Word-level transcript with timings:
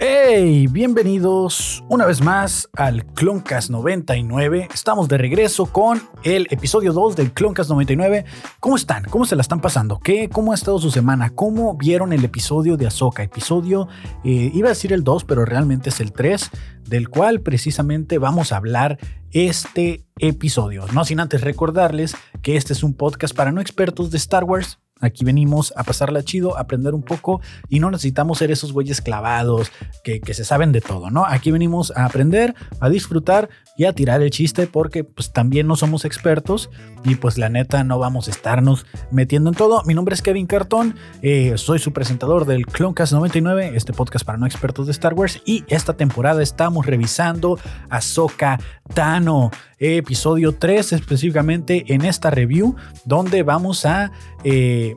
Hey, 0.00 0.68
bienvenidos 0.68 1.82
una 1.88 2.06
vez 2.06 2.20
más 2.20 2.68
al 2.74 3.04
Cloncast 3.06 3.70
99. 3.70 4.68
Estamos 4.72 5.08
de 5.08 5.18
regreso 5.18 5.66
con 5.66 6.00
el 6.22 6.46
episodio 6.50 6.92
2 6.92 7.16
del 7.16 7.32
Cloncast 7.32 7.70
99. 7.70 8.24
¿Cómo 8.60 8.76
están? 8.76 9.04
¿Cómo 9.04 9.24
se 9.24 9.34
la 9.34 9.42
están 9.42 9.60
pasando? 9.60 9.98
¿Qué? 9.98 10.28
¿Cómo 10.28 10.52
ha 10.52 10.54
estado 10.54 10.78
su 10.78 10.90
semana? 10.90 11.30
¿Cómo 11.30 11.74
vieron 11.74 12.12
el 12.12 12.24
episodio 12.24 12.76
de 12.76 12.86
Ahsoka? 12.86 13.22
Episodio, 13.22 13.88
eh, 14.22 14.52
iba 14.54 14.68
a 14.68 14.70
decir 14.70 14.92
el 14.92 15.02
2, 15.02 15.24
pero 15.24 15.44
realmente 15.44 15.88
es 15.88 15.98
el 15.98 16.12
3, 16.12 16.50
del 16.88 17.08
cual 17.08 17.40
precisamente 17.40 18.18
vamos 18.18 18.52
a 18.52 18.56
hablar 18.56 18.98
este 19.30 20.04
episodio. 20.18 20.86
No 20.92 21.04
sin 21.04 21.20
antes 21.20 21.42
recordarles 21.42 22.16
que 22.42 22.56
este 22.56 22.72
es 22.72 22.82
un 22.82 22.94
podcast 22.94 23.34
para 23.34 23.52
no 23.52 23.60
expertos 23.60 24.10
de 24.10 24.16
Star 24.16 24.44
Wars 24.44 24.78
Aquí 25.00 25.24
venimos 25.24 25.72
a 25.76 25.84
pasarla 25.84 26.22
chido, 26.22 26.56
a 26.56 26.60
aprender 26.60 26.94
un 26.94 27.02
poco 27.02 27.40
y 27.68 27.80
no 27.80 27.90
necesitamos 27.90 28.38
ser 28.38 28.50
esos 28.50 28.72
güeyes 28.72 29.00
clavados 29.00 29.70
que, 30.02 30.20
se 30.28 30.44
saben 30.44 30.72
de 30.72 30.80
todo, 30.80 31.10
¿no? 31.10 31.24
Aquí 31.26 31.50
venimos 31.50 31.92
a 31.96 32.04
aprender, 32.04 32.54
a 32.80 32.88
disfrutar 32.88 33.48
y 33.76 33.84
a 33.84 33.92
tirar 33.92 34.22
el 34.22 34.30
chiste 34.30 34.66
porque 34.66 35.04
pues 35.04 35.32
también 35.32 35.66
no 35.66 35.76
somos 35.76 36.04
expertos 36.04 36.70
y 37.04 37.14
pues 37.14 37.38
la 37.38 37.48
neta 37.48 37.82
no 37.84 37.98
vamos 37.98 38.28
a 38.28 38.30
estarnos 38.30 38.86
metiendo 39.10 39.50
en 39.50 39.56
todo. 39.56 39.82
Mi 39.84 39.94
nombre 39.94 40.14
es 40.14 40.22
Kevin 40.22 40.46
Cartón, 40.46 40.96
eh, 41.22 41.54
soy 41.56 41.78
su 41.78 41.92
presentador 41.92 42.44
del 42.44 42.66
Cloncast 42.66 43.12
99, 43.12 43.72
este 43.74 43.92
podcast 43.92 44.24
para 44.24 44.38
no 44.38 44.46
expertos 44.46 44.86
de 44.86 44.92
Star 44.92 45.14
Wars 45.14 45.40
y 45.44 45.64
esta 45.68 45.94
temporada 45.94 46.42
estamos 46.42 46.86
revisando 46.86 47.58
a 47.90 47.98
Ahsoka 47.98 48.58
Tano, 48.94 49.50
episodio 49.78 50.54
3 50.54 50.92
específicamente 50.92 51.84
en 51.94 52.04
esta 52.04 52.30
review 52.30 52.76
donde 53.04 53.42
vamos 53.42 53.86
a... 53.86 54.12
Eh, 54.44 54.96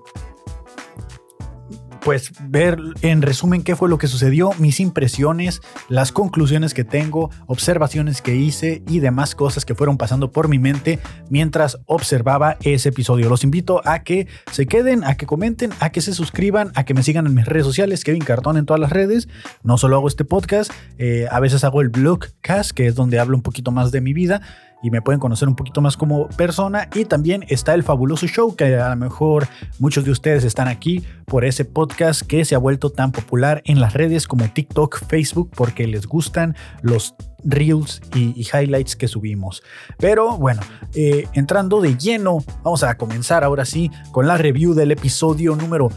pues 2.02 2.32
ver 2.48 2.80
en 3.02 3.22
resumen 3.22 3.64
qué 3.64 3.76
fue 3.76 3.88
lo 3.88 3.98
que 3.98 4.08
sucedió, 4.08 4.52
mis 4.58 4.80
impresiones, 4.80 5.62
las 5.88 6.12
conclusiones 6.12 6.74
que 6.74 6.84
tengo, 6.84 7.30
observaciones 7.46 8.22
que 8.22 8.36
hice 8.36 8.84
y 8.88 9.00
demás 9.00 9.36
cosas 9.36 9.66
que 9.66 9.76
fueron 9.76 9.98
pasando 9.98 10.32
por 10.32 10.48
mi 10.48 10.60
mente 10.60 11.00
mientras 11.30 11.78
observaba 11.86 12.58
ese 12.64 12.90
episodio. 12.90 13.30
Los 13.30 13.44
invito 13.44 13.82
a 13.86 14.00
que 14.04 14.28
se 14.52 14.66
queden, 14.66 15.04
a 15.04 15.16
que 15.16 15.26
comenten, 15.26 15.72
a 15.80 15.92
que 15.92 16.02
se 16.02 16.14
suscriban, 16.14 16.72
a 16.76 16.86
que 16.86 16.94
me 16.94 17.04
sigan 17.04 17.28
en 17.28 17.36
mis 17.36 17.46
redes 17.46 17.66
sociales, 17.66 18.04
Kevin 18.04 18.24
Cartón 18.24 18.58
en 18.58 18.66
todas 18.66 18.80
las 18.80 18.92
redes. 18.92 19.30
No 19.64 19.78
solo 19.78 19.98
hago 19.98 20.08
este 20.08 20.26
podcast, 20.26 20.72
eh, 20.98 21.28
a 21.30 21.40
veces 21.40 21.64
hago 21.64 21.82
el 21.82 21.90
blogcast, 21.90 22.72
que 22.72 22.88
es 22.88 22.96
donde 22.96 23.20
hablo 23.20 23.38
un 23.38 23.44
poquito 23.44 23.72
más 23.72 23.92
de 23.92 24.02
mi 24.02 24.14
vida 24.14 24.42
y 24.82 24.92
me 24.92 25.02
pueden 25.02 25.20
conocer 25.20 25.48
un 25.48 25.56
poquito 25.56 25.82
más 25.82 25.98
como 25.98 26.28
persona. 26.30 26.88
Y 26.96 27.06
también 27.06 27.46
está 27.50 27.74
el 27.74 27.84
fabuloso 27.84 28.28
show, 28.28 28.56
que 28.56 28.76
a 28.76 28.90
lo 28.90 28.96
mejor 28.96 29.48
muchos 29.80 30.06
de 30.06 30.12
ustedes 30.12 30.44
están 30.44 30.68
aquí 30.68 31.04
por 31.26 31.46
ese 31.46 31.66
podcast 31.66 32.22
que 32.22 32.46
se 32.46 32.56
ha 32.56 32.58
vuelto 32.58 32.90
tan 32.90 33.12
popular 33.12 33.62
en 33.66 33.80
las 33.80 33.94
redes 33.94 34.28
como 34.28 34.48
TikTok, 34.48 35.06
Facebook, 35.08 35.52
porque 35.56 35.88
les 35.88 36.08
gustan 36.08 36.56
los 36.82 37.16
reels 37.44 38.02
y, 38.16 38.48
highlights 38.54 38.96
que 38.96 39.08
subimos. 39.08 39.64
Pero 39.98 40.38
bueno, 40.38 40.62
eh, 40.94 41.26
entrando 41.34 41.82
de 41.82 41.98
lleno, 41.98 42.44
vamos 42.64 42.84
a 42.84 42.98
comenzar 42.98 43.44
ahora 43.44 43.66
sí 43.66 43.92
con 44.12 44.28
la 44.28 44.38
review 44.38 44.74
del 44.74 44.92
episodio 44.92 45.56
número 45.56 45.90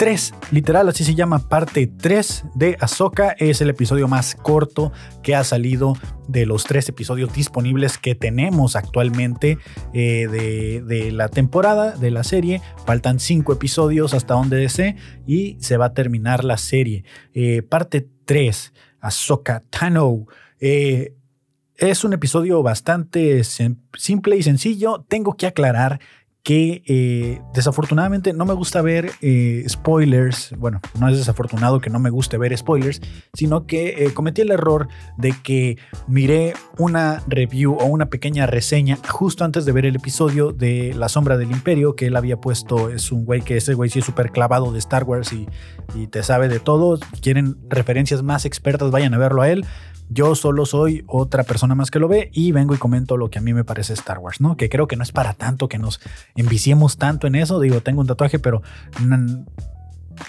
3, 0.00 0.32
literal 0.50 0.88
así 0.88 1.04
se 1.04 1.14
llama, 1.14 1.50
parte 1.50 1.86
3 1.86 2.44
de 2.54 2.76
Ahsoka. 2.80 3.32
Es 3.38 3.60
el 3.60 3.68
episodio 3.68 4.08
más 4.08 4.34
corto 4.34 4.92
que 5.22 5.34
ha 5.34 5.44
salido 5.44 5.94
de 6.26 6.46
los 6.46 6.64
tres 6.64 6.88
episodios 6.88 7.34
disponibles 7.34 7.98
que 7.98 8.14
tenemos 8.14 8.76
actualmente 8.76 9.58
eh, 9.92 10.26
de, 10.28 11.12
la 11.12 11.28
temporada 11.28 11.90
de 11.96 12.10
la 12.10 12.24
serie. 12.24 12.62
Faltan 12.86 13.20
cinco 13.20 13.52
episodios 13.52 14.14
hasta 14.14 14.32
donde 14.32 14.56
desee 14.56 14.96
y 15.26 15.58
se 15.60 15.76
va 15.76 15.86
a 15.86 15.92
terminar 15.92 16.44
la 16.44 16.56
serie. 16.56 17.04
Eh, 17.34 17.60
parte 17.60 18.08
3, 18.24 18.72
Ahsoka 19.00 19.60
Tano. 19.68 20.26
Eh, 20.60 21.14
es 21.76 22.04
un 22.04 22.12
episodio 22.12 22.62
bastante 22.62 23.42
simple 23.42 24.36
y 24.36 24.42
sencillo. 24.42 25.04
Tengo 25.08 25.34
que 25.34 25.46
aclarar 25.46 26.00
que 26.42 26.82
eh, 26.86 27.42
desafortunadamente 27.52 28.32
no 28.32 28.46
me 28.46 28.54
gusta 28.54 28.82
ver 28.82 29.12
eh, 29.22 29.64
spoilers. 29.66 30.54
Bueno, 30.58 30.80
no 30.98 31.08
es 31.08 31.16
desafortunado 31.16 31.80
que 31.80 31.88
no 31.88 31.98
me 31.98 32.10
guste 32.10 32.36
ver 32.36 32.56
spoilers, 32.56 33.00
sino 33.32 33.66
que 33.66 34.10
cometí 34.14 34.42
el 34.42 34.50
error 34.50 34.88
de 35.16 35.34
que 35.42 35.78
miré 36.06 36.54
una 36.78 37.22
review 37.26 37.74
o 37.74 37.84
una 37.84 38.06
pequeña 38.06 38.46
reseña 38.46 38.98
justo 39.08 39.44
antes 39.44 39.64
de 39.64 39.72
ver 39.72 39.86
el 39.86 39.96
episodio 39.96 40.52
de 40.52 40.94
La 40.94 41.08
Sombra 41.08 41.38
del 41.38 41.50
Imperio 41.50 41.94
que 41.94 42.06
él 42.06 42.16
había 42.16 42.38
puesto. 42.38 42.90
Es 42.90 43.10
un 43.10 43.24
güey 43.24 43.40
que 43.40 43.56
ese 43.56 43.72
güey 43.72 43.88
sí 43.88 44.00
es 44.00 44.04
súper 44.04 44.32
clavado 44.32 44.72
de 44.72 44.78
Star 44.78 45.04
Wars 45.04 45.32
y, 45.32 45.46
y 45.94 46.08
te 46.08 46.22
sabe 46.22 46.48
de 46.48 46.60
todo. 46.60 46.98
quieren 47.22 47.56
referencias 47.68 48.22
más 48.22 48.44
expertas, 48.44 48.90
vayan 48.90 49.14
a 49.14 49.18
verlo 49.18 49.40
a 49.42 49.50
él. 49.50 49.64
Yo 50.12 50.34
solo 50.34 50.66
soy 50.66 51.04
otra 51.06 51.44
persona 51.44 51.76
más 51.76 51.90
que 51.90 52.00
lo 52.00 52.08
ve 52.08 52.30
y 52.32 52.50
vengo 52.50 52.74
y 52.74 52.78
comento 52.78 53.16
lo 53.16 53.30
que 53.30 53.38
a 53.38 53.42
mí 53.42 53.54
me 53.54 53.62
parece 53.62 53.92
Star 53.92 54.18
Wars, 54.18 54.40
¿no? 54.40 54.56
Que 54.56 54.68
creo 54.68 54.88
que 54.88 54.96
no 54.96 55.04
es 55.04 55.12
para 55.12 55.34
tanto 55.34 55.68
que 55.68 55.78
nos 55.78 56.00
enviciemos 56.34 56.98
tanto 56.98 57.28
en 57.28 57.36
eso. 57.36 57.60
Digo, 57.60 57.80
tengo 57.80 58.00
un 58.00 58.08
tatuaje, 58.08 58.40
pero 58.40 58.60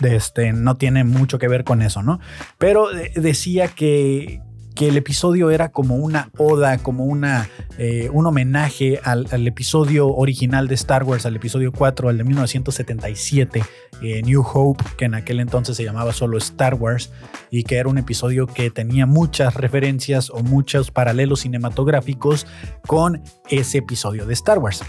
este, 0.02 0.54
no 0.54 0.78
tiene 0.78 1.04
mucho 1.04 1.40
que 1.40 1.48
ver 1.48 1.64
con 1.64 1.82
eso, 1.82 2.04
¿no? 2.04 2.20
Pero 2.60 2.90
decía 3.16 3.70
que, 3.70 4.42
que 4.76 4.88
el 4.88 4.98
episodio 4.98 5.52
era 5.52 5.70
como 5.70 5.96
una 5.96 6.32
oda, 6.38 6.78
como 6.78 7.06
una, 7.06 7.50
eh, 7.78 8.10
un 8.12 8.26
homenaje 8.26 9.00
al, 9.04 9.28
episodio 9.48 10.08
original 10.08 10.68
de 10.68 10.76
Star 10.76 11.04
Wars, 11.04 11.26
al 11.26 11.36
episodio 11.36 11.72
4, 11.72 12.10
al 12.10 12.18
de 12.18 12.24
1977, 12.24 13.64
eh, 14.02 14.22
New 14.24 14.42
Hope, 14.42 14.84
que 14.98 15.06
en 15.06 15.16
aquel 15.16 15.40
entonces 15.40 15.78
se 15.78 15.84
llamaba 15.84 16.14
solo 16.14 16.38
Star 16.38 16.76
Wars, 16.76 17.12
y 17.50 17.64
que 17.64 17.78
era 17.78 17.90
un 17.90 17.98
episodio 17.98 18.48
que 18.48 18.72
tenía 18.72 19.06
muchas 19.06 19.56
referencias 19.56 20.30
o 20.30 20.42
muchos 20.42 20.92
paralelos 20.92 21.42
cinematográficos 21.42 22.48
con 22.88 23.22
ese 23.50 23.80
episodio 23.80 24.26
de 24.26 24.34
Star 24.34 24.60
Wars. 24.60 24.84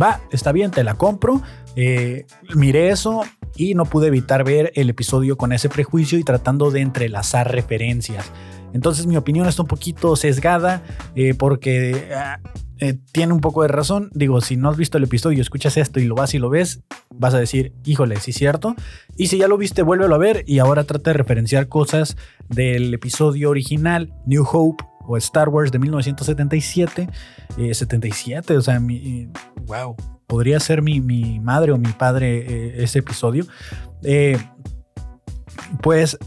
Va, 0.00 0.20
está 0.30 0.52
bien, 0.52 0.70
te 0.70 0.84
la 0.84 0.94
compro. 0.94 1.42
Eh, 1.74 2.26
miré 2.54 2.90
eso 2.90 3.22
y 3.56 3.74
no 3.74 3.84
pude 3.84 4.08
evitar 4.08 4.44
ver 4.44 4.72
el 4.74 4.90
episodio 4.90 5.36
con 5.36 5.52
ese 5.52 5.68
prejuicio 5.68 6.18
y 6.18 6.24
tratando 6.24 6.70
de 6.70 6.80
entrelazar 6.80 7.50
referencias. 7.50 8.30
Entonces 8.72 9.06
mi 9.06 9.16
opinión 9.16 9.46
está 9.46 9.62
un 9.62 9.68
poquito 9.68 10.16
sesgada 10.16 10.82
eh, 11.14 11.34
porque 11.34 12.10
ah, 12.14 12.40
eh, 12.78 12.98
tiene 13.12 13.32
un 13.32 13.40
poco 13.40 13.62
de 13.62 13.68
razón. 13.68 14.10
Digo, 14.14 14.40
si 14.40 14.56
no 14.56 14.68
has 14.68 14.76
visto 14.76 14.98
el 14.98 15.04
episodio, 15.04 15.40
escuchas 15.40 15.76
esto 15.76 16.00
y 16.00 16.04
lo 16.04 16.14
vas 16.14 16.34
y 16.34 16.38
lo 16.38 16.50
ves, 16.50 16.82
vas 17.14 17.34
a 17.34 17.38
decir, 17.38 17.72
híjole, 17.84 18.16
sí 18.20 18.30
es 18.30 18.36
cierto. 18.36 18.74
Y 19.16 19.28
si 19.28 19.38
ya 19.38 19.48
lo 19.48 19.56
viste, 19.56 19.82
vuélvelo 19.82 20.14
a 20.14 20.18
ver 20.18 20.44
y 20.46 20.58
ahora 20.58 20.84
trata 20.84 21.10
de 21.10 21.18
referenciar 21.18 21.68
cosas 21.68 22.16
del 22.48 22.94
episodio 22.94 23.50
original, 23.50 24.12
New 24.26 24.44
Hope 24.50 24.84
o 25.06 25.16
Star 25.16 25.48
Wars 25.48 25.72
de 25.72 25.78
1977. 25.78 27.08
77, 27.72 28.52
eh, 28.52 28.56
o 28.56 28.62
sea, 28.62 28.78
mi, 28.78 29.28
wow, 29.66 29.96
podría 30.26 30.60
ser 30.60 30.82
mi, 30.82 31.00
mi 31.00 31.40
madre 31.40 31.72
o 31.72 31.78
mi 31.78 31.90
padre 31.92 32.82
ese 32.82 33.00
episodio. 33.00 33.46
pues 35.82 36.18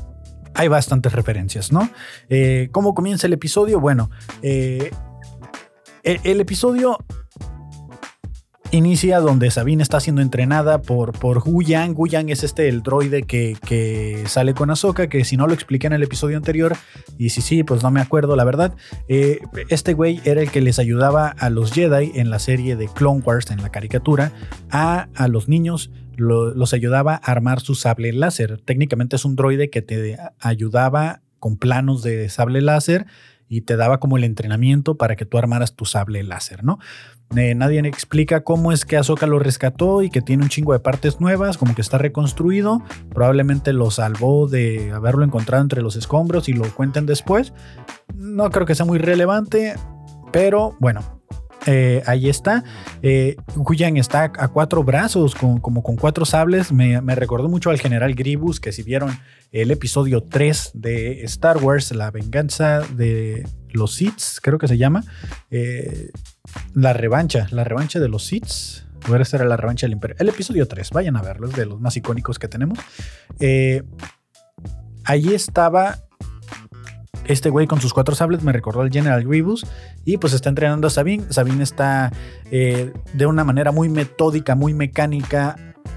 hay 0.53 0.67
bastantes 0.67 1.13
referencias, 1.13 1.71
¿no? 1.71 1.89
Eh, 2.29 2.69
¿Cómo 2.71 2.93
comienza 2.93 3.27
el 3.27 3.33
episodio? 3.33 3.79
Bueno, 3.79 4.09
eh, 4.41 4.91
el, 6.03 6.41
episodio 6.41 6.97
inicia 8.71 9.19
donde 9.19 9.51
Sabine 9.51 9.83
está 9.83 9.99
siendo 9.99 10.21
entrenada 10.21 10.81
por, 10.81 11.11
por 11.11 11.47
Hu 11.47 11.61
Yang. 11.61 11.95
Yang 12.07 12.29
es 12.29 12.43
este, 12.43 12.67
el 12.67 12.81
droide 12.81 13.23
que, 13.23 14.23
sale 14.25 14.53
con 14.53 14.71
Ahsoka, 14.71 15.07
que 15.07 15.23
si 15.25 15.37
no 15.37 15.47
lo 15.47 15.53
expliqué 15.53 15.87
en 15.87 15.93
el 15.93 16.03
episodio 16.03 16.37
anterior, 16.37 16.75
y 17.17 17.29
si 17.29 17.41
sí, 17.41 17.63
pues 17.63 17.83
no 17.83 17.91
me 17.91 18.01
acuerdo, 18.01 18.35
la 18.35 18.43
verdad. 18.43 18.75
Eh, 19.07 19.39
este 19.69 19.93
güey 19.93 20.21
era 20.25 20.41
el 20.41 20.51
que 20.51 20.61
les 20.61 20.79
ayudaba 20.79 21.27
a 21.27 21.49
los 21.49 21.71
Jedi 21.71 22.11
en 22.15 22.29
la 22.29 22.39
serie 22.39 22.75
de 22.75 22.87
Clone 22.87 23.21
Wars, 23.23 23.51
en 23.51 23.61
la 23.61 23.69
caricatura, 23.69 24.31
a, 24.69 25.07
a 25.15 25.27
los 25.27 25.47
niños 25.47 25.91
los 26.21 26.73
ayudaba 26.73 27.15
a 27.15 27.31
armar 27.31 27.59
su 27.59 27.75
sable 27.75 28.13
láser. 28.13 28.61
Técnicamente 28.61 29.15
es 29.15 29.25
un 29.25 29.35
droide 29.35 29.69
que 29.69 29.81
te 29.81 30.17
ayudaba 30.39 31.21
con 31.39 31.57
planos 31.57 32.03
de 32.03 32.29
sable 32.29 32.61
láser 32.61 33.07
y 33.49 33.61
te 33.61 33.75
daba 33.75 33.99
como 33.99 34.15
el 34.15 34.23
entrenamiento 34.23 34.95
para 34.95 35.17
que 35.17 35.25
tú 35.25 35.37
armaras 35.37 35.75
tu 35.75 35.83
sable 35.83 36.23
láser, 36.23 36.63
¿no? 36.63 36.79
Eh, 37.35 37.53
nadie 37.53 37.79
explica 37.79 38.45
cómo 38.45 38.71
es 38.71 38.85
que 38.85 38.95
Ahsoka 38.95 39.27
lo 39.27 39.39
rescató 39.39 40.03
y 40.03 40.09
que 40.09 40.21
tiene 40.21 40.43
un 40.43 40.49
chingo 40.49 40.71
de 40.71 40.79
partes 40.79 41.19
nuevas, 41.19 41.57
como 41.57 41.75
que 41.75 41.81
está 41.81 41.97
reconstruido. 41.97 42.81
Probablemente 43.13 43.73
lo 43.73 43.91
salvó 43.91 44.47
de 44.47 44.91
haberlo 44.91 45.25
encontrado 45.25 45.63
entre 45.63 45.81
los 45.81 45.97
escombros 45.97 46.47
y 46.47 46.53
lo 46.53 46.63
cuenten 46.73 47.05
después. 47.05 47.53
No 48.15 48.49
creo 48.51 48.65
que 48.65 48.75
sea 48.75 48.85
muy 48.85 48.99
relevante, 48.99 49.75
pero 50.31 50.77
bueno, 50.79 51.20
eh, 51.65 52.01
ahí 52.05 52.29
está. 52.29 52.63
Eh, 53.01 53.35
está 53.97 54.23
a 54.23 54.47
cuatro 54.47 54.83
brazos, 54.83 55.35
como 55.35 55.83
con 55.83 55.95
cuatro 55.95 56.25
sables. 56.25 56.71
Me, 56.71 56.99
recordó 57.15 57.49
mucho 57.49 57.69
al 57.69 57.79
general 57.79 58.15
Gribus, 58.15 58.59
que 58.59 58.71
si 58.71 58.83
vieron 58.83 59.17
el 59.51 59.71
episodio 59.71 60.23
3 60.23 60.71
de 60.73 61.23
Star 61.23 61.57
Wars, 61.57 61.91
La 61.91 62.09
venganza 62.11 62.81
de 62.95 63.45
los 63.69 63.93
Sith, 63.93 64.39
creo 64.41 64.57
que 64.57 64.67
se 64.67 64.77
llama. 64.77 65.03
Eh, 65.51 66.11
la 66.73 66.93
revancha, 66.93 67.47
la 67.51 67.63
revancha 67.63 67.99
de 67.99 68.09
los 68.09 68.25
Sith. 68.25 68.83
Voy 69.07 69.19
a 69.19 69.43
la 69.45 69.57
revancha 69.57 69.87
del 69.87 69.93
Imperio. 69.93 70.15
El 70.19 70.29
episodio 70.29 70.67
3, 70.67 70.91
vayan 70.91 71.15
a 71.15 71.23
verlo, 71.23 71.47
es 71.47 71.55
de 71.55 71.65
los 71.65 71.79
más 71.79 71.97
icónicos 71.97 72.37
que 72.37 72.47
tenemos. 72.47 72.77
Eh, 73.39 73.81
ahí 75.05 75.33
estaba 75.33 75.97
este 77.33 77.49
güey 77.49 77.67
con 77.67 77.81
sus 77.81 77.93
cuatro 77.93 78.15
sables 78.15 78.43
me 78.43 78.51
recordó 78.51 78.81
al 78.81 78.91
General 78.91 79.23
Grievous 79.23 79.65
y 80.05 80.17
pues 80.17 80.33
está 80.33 80.49
entrenando 80.49 80.87
a 80.87 80.89
Sabine. 80.89 81.25
Sabine 81.29 81.63
está 81.63 82.11
eh, 82.51 82.93
de 83.13 83.25
una 83.25 83.43
manera 83.43 83.71
muy 83.71 83.89
metódica, 83.89 84.55
muy 84.55 84.73
mecánica, 84.73 85.55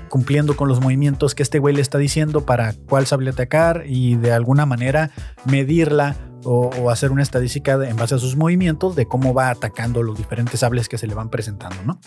cumpliendo 0.09 0.57
con 0.57 0.69
los 0.69 0.81
movimientos 0.81 1.35
que 1.35 1.43
este 1.43 1.59
güey 1.59 1.75
le 1.75 1.83
está 1.83 1.99
diciendo 1.99 2.47
para 2.47 2.75
cuál 2.89 3.07
sable 3.07 3.31
atacar 3.31 3.85
y 3.87 4.17
de 4.17 4.33
alguna 4.33 4.67
manera 4.67 5.11
medirla 5.45 6.17
o, 6.45 6.91
hacer 6.91 7.11
una 7.11 7.23
estadística 7.23 7.73
en 7.89 7.97
base 7.97 8.15
a 8.15 8.19
sus 8.19 8.37
movimientos 8.37 8.95
de 8.97 9.07
cómo 9.07 9.35
va 9.35 9.51
atacando 9.51 10.03
los 10.03 10.17
diferentes 10.17 10.61
sables 10.61 10.89
que 10.89 10.99
se 10.99 11.07
le 11.07 11.15
van 11.15 11.31
presentando, 11.31 11.77
¿no? 11.85 11.99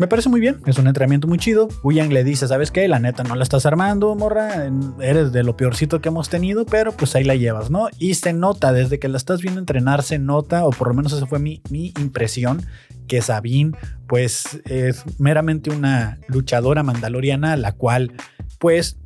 Me 0.00 0.08
parece 0.08 0.30
muy 0.30 0.40
bien, 0.40 0.62
es 0.64 0.78
un 0.78 0.86
entrenamiento 0.86 1.28
muy 1.28 1.36
chido. 1.36 1.68
Yang 1.84 2.14
le 2.14 2.24
dice, 2.24 2.48
¿sabes 2.48 2.70
qué? 2.70 2.88
La 2.88 2.98
neta 2.98 3.22
no 3.22 3.34
la 3.34 3.42
estás 3.42 3.66
armando, 3.66 4.14
morra. 4.14 4.66
Eres 4.98 5.30
de 5.30 5.42
lo 5.42 5.58
peorcito 5.58 6.00
que 6.00 6.08
hemos 6.08 6.30
tenido, 6.30 6.64
pero 6.64 6.92
pues 6.92 7.14
ahí 7.16 7.22
la 7.22 7.34
llevas, 7.34 7.70
¿no? 7.70 7.88
Y 7.98 8.14
se 8.14 8.32
nota, 8.32 8.72
desde 8.72 8.98
que 8.98 9.08
la 9.08 9.18
estás 9.18 9.42
viendo 9.42 9.60
entrenar, 9.60 10.02
se 10.02 10.18
nota, 10.18 10.64
o 10.64 10.70
por 10.70 10.88
lo 10.88 10.94
menos 10.94 11.12
esa 11.12 11.26
fue 11.26 11.38
mi, 11.38 11.60
mi 11.68 11.92
impresión, 12.00 12.62
que 13.08 13.20
Sabine 13.20 13.76
pues 14.08 14.62
es 14.64 15.04
meramente 15.18 15.68
una 15.68 16.18
luchadora 16.28 16.82
mandaloriana, 16.82 17.58
la 17.58 17.72
cual 17.72 18.12
pues 18.58 18.96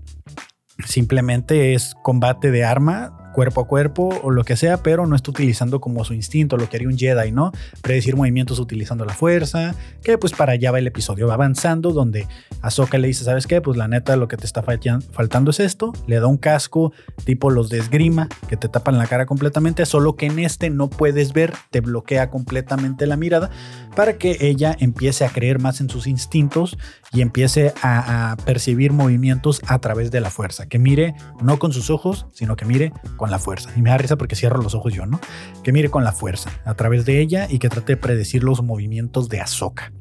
simplemente 0.87 1.75
es 1.75 1.97
combate 2.05 2.53
de 2.53 2.65
arma 2.65 3.24
cuerpo 3.35 3.61
a 3.61 3.67
cuerpo 3.67 4.09
o 4.23 4.31
lo 4.31 4.45
que 4.45 4.57
sea, 4.57 4.79
pero 4.79 5.07
no 5.07 5.15
está 5.15 5.31
utilizando 5.31 5.81
como 5.81 6.05
su 6.05 6.15
instinto, 6.15 6.57
lo 6.57 6.69
que 6.71 6.79
haría 6.79 6.89
un 6.89 6.97
Jedi, 6.97 7.33
¿no? 7.33 7.53
Predecir 7.83 8.17
movimientos 8.17 8.59
utilizando 8.59 9.05
la 9.05 9.13
fuerza, 9.13 9.75
que 10.03 10.17
pues 10.17 10.33
para 10.33 10.53
allá 10.53 10.71
va 10.71 10.79
el 10.79 10.87
episodio, 10.87 11.27
va 11.27 11.35
avanzando, 11.35 11.93
donde 11.93 12.27
Ahsoka 12.63 12.97
le 12.97 13.09
dice, 13.09 13.25
¿sabes 13.25 13.47
qué? 13.47 13.61
Pues 13.61 13.77
la 13.77 13.89
neta 13.89 14.17
lo 14.17 14.29
que 14.29 14.39
te 14.39 14.47
está 14.47 14.63
faltando 14.63 15.51
es 15.51 15.61
esto, 15.61 15.93
le 16.07 16.21
da 16.21 16.27
un 16.27 16.39
casco 16.39 16.93
tipo 17.25 17.51
los 17.51 17.69
de 17.69 17.79
esgrima, 17.79 18.29
que 18.49 18.57
te 18.57 18.69
tapan 18.69 18.97
la 18.97 19.07
cara 19.07 19.27
completamente, 19.27 19.85
solo 19.85 20.17
que 20.17 20.27
en 20.27 20.39
este 20.39 20.71
no 20.71 20.89
puedes 20.89 21.33
ver, 21.33 21.53
te 21.71 21.81
bloquea 21.81 22.31
completamente 22.31 23.07
la 23.07 23.17
mirada, 23.17 23.51
para 23.95 24.17
que 24.19 24.37
ella 24.41 24.77
empiece 24.79 25.25
a 25.25 25.29
creer 25.29 25.59
más 25.59 25.81
en 25.81 25.89
sus 25.89 26.07
instintos 26.07 26.79
y 27.13 27.21
empiece 27.21 27.73
a, 27.83 28.37
percibir 28.45 28.93
movimientos 28.93 29.61
a 29.67 29.79
través 29.79 30.11
de 30.11 30.21
la 30.21 30.31
fuerza. 30.31 30.67
Que 30.67 30.79
mire 30.79 31.15
no 31.41 31.59
con 31.59 31.73
sus 31.73 31.91
ojos, 31.91 32.27
sino 32.33 32.57
que 32.57 32.65
mire 32.65 32.93
con 33.17 33.24
la 33.31 33.39
fuerza. 33.39 33.71
Y 33.77 33.83
me 33.83 33.91
da 33.91 33.99
risa 33.99 34.17
porque 34.17 34.37
cierro 34.37 34.63
los 34.63 34.75
ojos 34.75 34.93
yo, 34.93 35.07
¿no? 35.07 35.21
Que 35.63 35.73
mire 35.73 35.91
con 35.91 36.05
la 36.05 36.13
fuerza 36.13 36.51
a 36.65 36.75
través 36.75 37.05
de 37.05 37.21
ella 37.21 37.47
y 37.51 37.59
que 37.59 37.69
trate 37.69 37.95
de 37.95 37.97
predecir 37.97 38.45
los 38.45 38.63
movimientos 38.63 39.29
de 39.29 39.41
Ahsoka. 39.41 39.93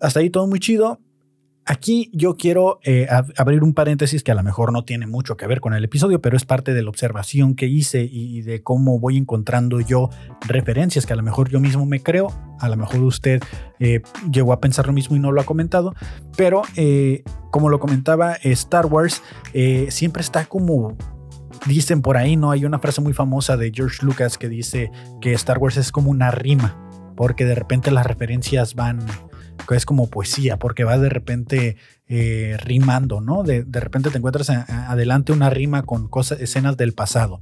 Hasta 0.00 0.20
ahí 0.20 0.30
todo 0.30 0.46
muy 0.46 0.58
chido. 0.58 1.00
Aquí 1.64 2.10
yo 2.12 2.36
quiero 2.36 2.80
eh, 2.82 3.06
abrir 3.36 3.62
un 3.62 3.72
paréntesis 3.72 4.24
que 4.24 4.32
a 4.32 4.34
lo 4.34 4.42
mejor 4.42 4.72
no 4.72 4.84
tiene 4.84 5.06
mucho 5.06 5.36
que 5.36 5.46
ver 5.46 5.60
con 5.60 5.74
el 5.74 5.84
episodio, 5.84 6.20
pero 6.20 6.36
es 6.36 6.44
parte 6.44 6.74
de 6.74 6.82
la 6.82 6.88
observación 6.88 7.54
que 7.54 7.66
hice 7.66 8.02
y 8.02 8.42
de 8.42 8.64
cómo 8.64 8.98
voy 8.98 9.16
encontrando 9.16 9.80
yo 9.80 10.10
referencias 10.48 11.06
que 11.06 11.12
a 11.12 11.16
lo 11.16 11.22
mejor 11.22 11.50
yo 11.50 11.60
mismo 11.60 11.86
me 11.86 12.02
creo, 12.02 12.34
a 12.58 12.68
lo 12.68 12.76
mejor 12.76 13.04
usted 13.04 13.40
eh, 13.78 14.02
llegó 14.28 14.52
a 14.52 14.60
pensar 14.60 14.88
lo 14.88 14.92
mismo 14.92 15.14
y 15.14 15.20
no 15.20 15.30
lo 15.30 15.40
ha 15.40 15.44
comentado, 15.44 15.94
pero 16.36 16.62
eh, 16.74 17.22
como 17.52 17.68
lo 17.68 17.78
comentaba 17.78 18.32
Star 18.42 18.86
Wars, 18.86 19.22
siempre 19.88 20.22
está 20.22 20.46
como 20.46 20.96
dicen 21.66 22.02
por 22.02 22.16
ahí, 22.16 22.36
¿no? 22.36 22.50
Hay 22.50 22.64
una 22.64 22.78
frase 22.78 23.00
muy 23.00 23.12
famosa 23.12 23.56
de 23.56 23.72
George 23.74 24.04
Lucas 24.04 24.38
que 24.38 24.48
dice 24.48 24.90
que 25.20 25.32
Star 25.34 25.58
Wars 25.58 25.76
es 25.76 25.92
como 25.92 26.10
una 26.10 26.30
rima, 26.30 26.76
porque 27.16 27.44
de 27.44 27.54
repente 27.54 27.90
las 27.90 28.06
referencias 28.06 28.74
van 28.74 29.06
es 29.70 29.86
como 29.86 30.10
poesía, 30.10 30.58
porque 30.58 30.84
va 30.84 30.98
de 30.98 31.08
repente 31.08 31.76
eh, 32.08 32.56
rimando, 32.62 33.20
¿no? 33.20 33.42
De, 33.42 33.64
repente 33.72 34.10
te 34.10 34.18
encuentras 34.18 34.50
adelante 34.50 35.32
una 35.32 35.50
rima 35.50 35.82
con 35.82 36.08
cosas, 36.08 36.40
escenas 36.40 36.76
del 36.76 36.92
pasado. 36.92 37.40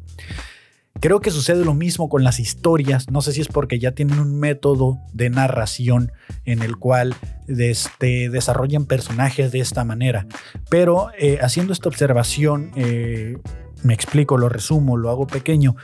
Creo 1.01 1.21
que 1.21 1.31
sucede 1.31 1.65
lo 1.65 1.73
mismo 1.73 2.09
con 2.09 2.25
las 2.25 2.41
historias. 2.41 3.11
No 3.11 3.23
sé 3.23 3.33
si 3.33 3.41
es 3.41 3.49
porque 3.49 3.79
ya 3.79 3.93
tienen 3.93 4.19
un 4.19 4.39
método 4.39 4.99
de 5.13 5.31
narración 5.31 6.13
en 6.45 6.63
el 6.63 6.77
cual 6.77 7.15
este, 7.47 8.29
desarrollan 8.29 8.85
personajes 8.85 9.53
de 9.53 9.61
esta 9.61 9.85
manera. 9.85 10.27
Pero 10.69 11.09
eh, 11.19 11.39
haciendo 11.41 11.73
esta 11.73 11.89
observación, 11.89 12.73
eh, 12.75 13.39
me 13.83 13.95
explico, 13.95 14.37
lo 14.37 14.49
resumo, 14.49 14.97
lo 14.97 15.11
hago 15.11 15.27
pequeño. 15.27 15.77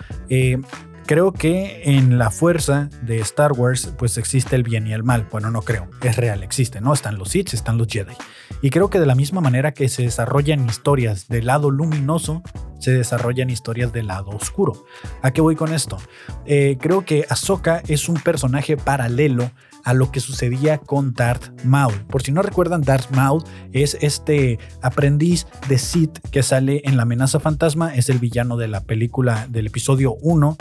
Creo 1.07 1.33
que 1.33 1.83
en 1.85 2.19
la 2.19 2.33
fuerza 2.33 2.91
de 3.03 3.21
Star 3.21 3.53
Wars 3.53 3.93
pues 3.97 4.19
existe 4.19 4.57
el 4.57 4.65
bien 4.65 4.89
y 4.89 4.93
el 4.93 5.05
mal. 5.05 5.29
Bueno, 5.31 5.53
no 5.53 5.63
creo, 5.63 5.89
es 6.03 6.17
real, 6.17 6.43
existe, 6.43 6.81
¿no? 6.81 6.93
Están 6.93 7.17
los 7.17 7.29
Sith, 7.29 7.55
están 7.55 7.79
los 7.79 7.87
Jedi. 7.87 8.15
Y 8.61 8.71
creo 8.71 8.91
que 8.91 8.99
de 8.99 9.07
la 9.07 9.15
misma 9.15 9.41
manera 9.41 9.71
que 9.71 9.89
se 9.89 10.03
desarrollan 10.03 10.67
historias 10.67 11.29
del 11.29 11.47
lado 11.47 11.71
luminoso, 11.71 12.43
se 12.81 12.91
desarrollan 12.91 13.51
historias 13.51 13.93
del 13.93 14.09
lado 14.09 14.31
oscuro. 14.31 14.85
¿A 15.23 15.31
qué 15.31 15.41
voy 15.41 15.55
con 15.55 15.73
esto? 15.73 15.97
Eh, 16.45 16.77
creo 16.81 17.05
que 17.05 17.25
Ahsoka 17.29 17.83
es 17.87 18.09
un 18.09 18.17
personaje 18.17 18.77
paralelo 18.77 19.53
a 19.87 19.95
lo 19.95 20.11
que 20.11 20.19
sucedía 20.19 20.79
con 20.79 21.15
Darth 21.15 21.65
Maul. 21.65 21.95
Por 22.09 22.23
si 22.23 22.33
no 22.33 22.43
recuerdan, 22.43 22.83
Darth 22.83 23.09
Maul 23.13 23.45
es 23.73 23.97
este 24.01 24.59
aprendiz 24.83 25.47
de 25.69 25.79
Sith 25.79 26.19
que 26.33 26.43
sale 26.43 26.83
en 26.85 26.97
La 26.97 27.05
amenaza 27.05 27.39
fantasma, 27.39 27.95
es 27.95 28.11
el 28.11 28.19
villano 28.19 28.57
de 28.57 28.67
la 28.67 28.81
película 28.81 29.47
del 29.49 29.69
episodio 29.69 30.17
1 30.21 30.57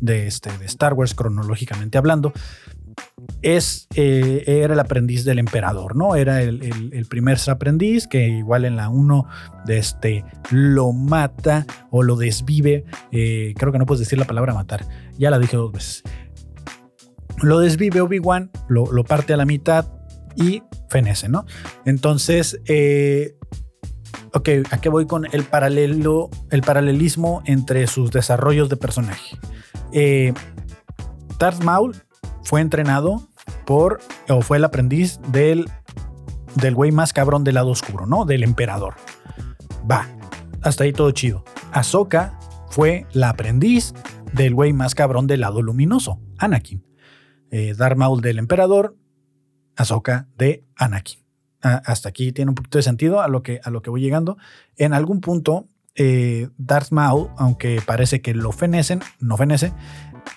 de, 0.00 0.26
este, 0.26 0.50
de 0.58 0.66
Star 0.66 0.94
Wars 0.94 1.14
cronológicamente 1.14 1.96
hablando, 1.96 2.32
es, 3.40 3.86
eh, 3.94 4.42
era 4.46 4.74
el 4.74 4.80
aprendiz 4.80 5.24
del 5.24 5.38
emperador, 5.38 5.94
¿no? 5.94 6.16
Era 6.16 6.42
el, 6.42 7.06
primer 7.08 7.38
aprendiz 7.48 8.08
que 8.08 8.26
igual 8.26 8.64
en 8.64 8.76
la 8.76 8.88
1 8.88 9.26
de 9.64 9.78
este, 9.78 10.24
lo 10.50 10.92
mata 10.92 11.66
o 11.90 12.02
lo 12.02 12.16
desvive. 12.16 12.84
Eh, 13.12 13.54
creo 13.56 13.70
que 13.72 13.78
no 13.78 13.86
puedes 13.86 14.00
decir 14.00 14.18
la 14.18 14.26
palabra 14.26 14.54
matar, 14.54 14.84
ya 15.18 15.30
la 15.30 15.38
dije 15.38 15.56
dos 15.56 15.72
veces. 15.72 16.02
Lo 17.42 17.58
desvive 17.60 18.00
Obi-Wan, 18.00 18.50
lo, 18.68 19.04
parte 19.04 19.32
a 19.32 19.36
la 19.36 19.44
mitad 19.44 19.86
y 20.36 20.62
fenece, 20.88 21.28
¿no? 21.28 21.46
Entonces, 21.84 22.60
eh, 22.66 23.36
ok, 24.34 24.48
¿a 24.70 24.80
qué 24.80 24.88
voy 24.88 25.06
con 25.06 25.26
el 25.32 25.44
paralelo, 25.44 26.30
el 26.50 26.62
paralelismo 26.62 27.42
entre 27.46 27.86
sus 27.86 28.10
desarrollos 28.10 28.68
de 28.68 28.76
personaje? 28.76 29.38
Eh, 29.92 30.32
Darth 31.38 31.62
Maul 31.64 31.96
fue 32.44 32.60
entrenado 32.60 33.28
por, 33.64 34.00
o 34.28 34.42
fue 34.42 34.58
el 34.58 34.64
aprendiz 34.64 35.18
del, 35.28 35.70
del 36.56 36.74
güey 36.74 36.92
más 36.92 37.12
cabrón 37.12 37.44
del 37.44 37.54
lado 37.54 37.70
oscuro, 37.70 38.06
¿no? 38.06 38.24
Del 38.24 38.42
emperador. 38.42 38.94
Va, 39.90 40.08
hasta 40.62 40.84
ahí 40.84 40.92
todo 40.92 41.10
chido. 41.12 41.44
Ahsoka 41.72 42.38
fue 42.68 43.06
la 43.12 43.30
aprendiz 43.30 43.94
del 44.32 44.54
güey 44.54 44.72
más 44.72 44.94
cabrón 44.94 45.26
del 45.26 45.40
lado 45.40 45.62
luminoso, 45.62 46.20
Anakin. 46.38 46.89
Eh, 47.50 47.74
Darth 47.76 47.96
Maul 47.96 48.20
del 48.20 48.38
emperador, 48.38 48.96
Ahsoka 49.76 50.28
de 50.36 50.64
Anakin. 50.76 51.20
hasta 51.62 52.08
aquí 52.08 52.32
tiene 52.32 52.50
un 52.50 52.54
poquito 52.54 52.78
de 52.78 52.82
sentido 52.82 53.20
a 53.20 53.28
lo 53.28 53.42
que, 53.42 53.60
a 53.62 53.70
lo 53.70 53.82
que 53.82 53.90
voy 53.90 54.00
llegando. 54.00 54.36
En 54.76 54.94
algún 54.94 55.20
punto, 55.20 55.66
eh, 55.94 56.48
Darth 56.56 56.90
Maul, 56.90 57.28
aunque 57.36 57.82
parece 57.84 58.20
que 58.20 58.34
lo 58.34 58.52
fenecen, 58.52 59.00
no 59.18 59.36
fenece, 59.36 59.72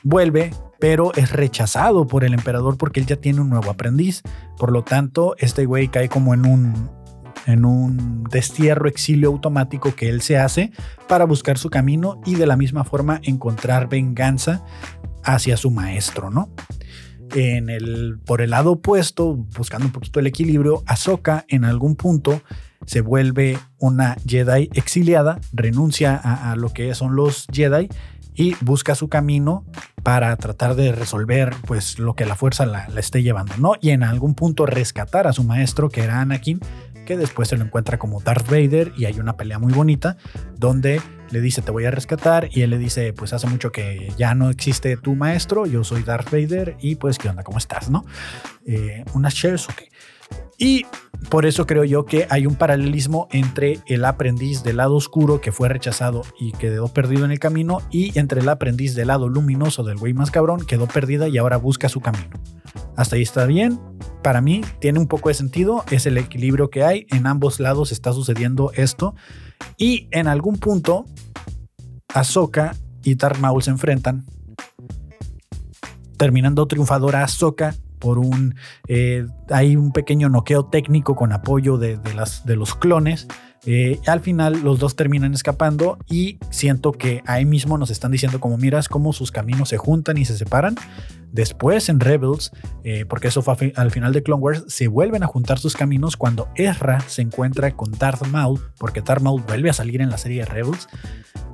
vuelve, 0.03 0.51
pero 0.79 1.13
es 1.13 1.32
rechazado 1.32 2.08
por 2.08 2.24
el 2.24 2.34
emperador 2.34 2.77
porque 2.77 3.00
él 3.00 3.05
ya 3.05 3.15
tiene 3.15 3.41
un 3.41 3.50
nuevo 3.50 3.70
aprendiz. 3.70 4.24
Por 4.58 4.72
lo 4.72 4.84
tanto, 4.84 5.36
este 5.38 5.65
güey 5.65 5.88
cae 5.88 6.10
como 6.10 6.34
en 6.34 6.46
un, 6.46 6.89
en 7.46 7.63
un 7.63 8.24
destierro, 8.25 8.88
exilio 8.88 9.29
automático 9.29 9.96
que 9.96 10.10
él 10.10 10.22
se 10.22 10.38
hace 10.38 10.72
para 11.08 11.25
buscar 11.25 11.58
su 11.58 11.70
camino 11.70 12.20
y 12.25 12.36
de 12.36 12.48
la 12.48 12.58
misma 12.58 12.84
forma 12.84 13.22
encontrar 13.24 13.88
venganza 13.88 14.63
hacia 15.24 15.55
su 15.55 15.72
maestro, 15.72 16.29
¿no? 16.29 16.50
Por 18.25 18.42
el 18.42 18.50
lado 18.50 18.74
opuesto, 18.74 19.36
buscando 19.58 19.88
un 19.88 19.92
poquito 19.92 20.20
el 20.20 20.28
equilibrio, 20.28 20.84
Ahsoka 20.86 21.46
en 21.48 21.66
algún 21.66 21.96
punto 21.96 22.42
se 22.86 23.02
vuelve 23.02 23.58
una 23.80 24.18
Jedi 24.28 24.70
exiliada, 24.74 25.40
renuncia 25.54 26.16
a, 26.16 26.56
lo 26.56 26.74
que 26.74 26.94
son 26.96 27.16
los 27.16 27.48
Jedi 27.52 27.90
y 28.36 28.56
busca 28.62 28.96
su 28.96 29.10
camino 29.10 29.66
para 30.02 30.36
tratar 30.38 30.75
de 30.75 30.92
resolver 30.92 31.54
pues 31.66 32.00
lo 32.00 32.16
que 32.16 32.25
la 32.25 32.36
fuerza 32.36 32.66
la, 32.66 32.88
esté 32.98 33.24
llevando, 33.24 33.54
¿no? 33.58 33.74
Y 33.80 33.92
en 33.92 34.04
algún 34.04 34.36
punto 34.36 34.66
rescatar 34.66 35.28
a 35.28 35.34
su 35.34 35.44
maestro 35.44 35.90
que 35.90 36.02
era 36.02 36.20
Anakin 36.20 36.60
que 37.05 37.17
después 37.17 37.50
se 37.50 37.57
lo 37.57 37.63
encuentra 37.63 37.98
como 37.98 38.22
Darth 38.22 38.48
Vader 38.48 38.93
y 38.98 39.05
hay 39.05 39.19
una 39.19 39.38
pelea 39.38 39.60
muy 39.60 39.74
bonita 39.74 40.17
donde 40.57 41.01
le 41.29 41.41
dice 41.41 41.62
te 41.62 41.72
voy 41.72 41.86
a 41.86 41.91
rescatar 41.91 42.50
y 42.51 42.62
él 42.62 42.69
le 42.69 42.77
dice 42.77 43.13
pues 43.13 43.33
hace 43.33 43.48
mucho 43.48 43.72
que 43.72 44.13
ya 44.17 44.36
no 44.36 44.50
existe 44.50 44.98
tu 44.98 45.15
maestro, 45.15 45.65
yo 45.65 45.83
soy 45.83 46.03
Darth 46.03 46.31
Vader 46.31 46.77
y 46.79 46.95
pues 46.95 47.17
qué 47.17 47.29
onda, 47.29 47.43
¿cómo 47.43 47.57
estás? 47.57 47.89
¿No? 47.89 48.05
Eh, 48.65 49.03
unas 49.13 49.33
shares, 49.33 49.67
ok. 49.67 49.81
Y 50.63 50.86
por 51.29 51.46
eso 51.46 51.67
creo 51.67 51.84
yo 51.84 52.05
que 52.05 52.25
hay 52.29 52.46
un 52.46 52.55
paralelismo 52.55 53.27
entre 53.32 53.82
el 53.86 54.05
aprendiz 54.05 54.63
del 54.63 54.77
lado 54.77 54.96
oscuro 54.96 55.41
que 55.41 55.51
fue 55.51 55.67
rechazado 55.67 56.22
y 56.39 56.53
quedó 56.53 56.88
perdido 56.88 57.25
en 57.25 57.32
el 57.32 57.39
camino 57.39 57.82
y 57.91 58.17
entre 58.17 58.39
el 58.39 58.48
aprendiz 58.48 58.96
del 58.96 59.08
lado 59.08 59.27
luminoso 59.27 59.84
del 59.84 59.98
güey 59.98 60.13
más 60.13 60.32
cabrón 60.32 60.65
quedó 60.65 60.88
perdida 60.88 61.27
y 61.27 61.38
ahora 61.38 61.58
busca 61.58 61.89
su 61.89 62.00
camino. 62.00 62.29
Hasta 62.96 63.17
ahí 63.17 63.24
está 63.24 63.46
bien. 63.46 63.77
Para 64.22 64.39
mí 64.39 64.62
tiene 64.79 65.00
un 65.00 65.08
poco 65.08 65.27
de 65.27 65.36
sentido, 65.36 65.84
es 65.91 66.05
el 66.05 66.17
equilibrio 66.17 66.70
que 66.70 66.86
hay, 66.86 67.08
en 67.12 67.27
ambos 67.27 67.60
lados 67.60 67.91
está 67.91 68.13
sucediendo 68.13 68.72
esto 68.74 69.15
y 69.77 70.08
en 70.12 70.29
algún 70.29 70.55
punto 70.60 71.03
Ahsoka 72.13 72.74
y 73.03 73.15
Darth 73.15 73.39
Maul 73.39 73.63
se 73.63 73.72
enfrentan 73.72 74.25
terminando 76.15 76.65
triunfadora 76.67 77.22
Ahsoka 77.22 77.75
por 78.03 78.19
un... 78.19 78.55
Eh, 78.89 79.25
hay 79.50 79.77
un 79.77 79.93
pequeño 79.93 80.27
noqueo 80.27 80.65
técnico 80.65 81.15
con 81.15 81.31
apoyo 81.31 81.77
de, 81.77 81.98
las, 82.13 82.45
de 82.45 82.57
los 82.57 82.75
clones. 82.75 83.27
Eh, 83.65 84.01
al 84.07 84.19
final 84.19 84.62
los 84.62 84.77
dos 84.77 84.98
terminan 84.98 85.33
escapando 85.33 85.98
y 86.10 86.38
siento 86.50 86.91
que 86.91 87.24
ahí 87.25 87.45
mismo 87.45 87.77
nos 87.77 87.91
están 87.91 88.12
diciendo 88.12 88.41
como 88.41 88.57
miras 88.57 88.89
cómo 88.89 89.13
sus 89.13 89.31
caminos 89.31 89.69
se 89.69 89.77
juntan 89.77 90.17
y 90.17 90.25
se 90.25 90.38
separan. 90.38 90.75
Después 91.34 91.90
en 91.90 92.00
Rebels, 92.00 92.52
eh, 92.84 93.06
porque 93.10 93.30
eso 93.30 93.42
fue 93.42 93.74
al 93.75 93.90
final 93.90 94.13
de 94.13 94.22
Clone 94.22 94.42
Wars, 94.42 94.66
se 94.68 94.88
vuelven 94.88 95.24
a 95.24 95.28
juntar 95.28 95.58
sus 95.58 95.75
caminos 95.75 96.16
cuando 96.16 96.48
Ezra 96.56 97.00
se 97.02 97.24
encuentra 97.24 97.72
con 97.72 97.92
Darth 97.92 98.28
Maul, 98.28 98.62
porque 98.78 99.02
Darth 99.02 99.24
Maul 99.24 99.42
vuelve 99.42 99.72
a 99.72 99.74
salir 99.74 100.02
en 100.02 100.12
la 100.12 100.20
serie 100.20 100.42
de 100.42 100.46
Rebels 100.46 100.88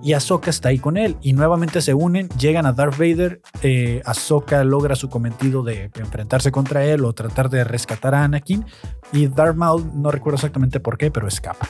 y 0.04 0.14
Ahsoka 0.14 0.50
está 0.50 0.70
ahí 0.70 0.80
con 0.80 0.98
él 0.98 1.16
y 1.22 1.32
nuevamente 1.32 1.82
se 1.82 1.94
unen, 1.94 2.28
llegan 2.38 2.66
a 2.66 2.74
Darth 2.74 2.98
Vader, 2.98 3.42
eh, 3.64 4.02
Ahsoka 4.06 4.66
logra 4.66 4.96
su 4.96 5.10
cometido 5.10 5.64
de 5.64 5.92
enfrentarse 5.96 6.52
contra 6.52 6.84
él 6.84 7.06
o 7.06 7.14
tratar 7.14 7.50
de 7.50 7.64
rescatar 7.64 8.16
a 8.16 8.26
Anakin 8.26 8.66
y 9.14 9.28
Darth 9.28 9.56
Maul 9.56 9.90
no 9.96 10.12
recuerdo 10.12 10.36
exactamente 10.36 10.82
por 10.82 10.98
qué, 10.98 11.10
pero 11.10 11.28
escapa. 11.28 11.68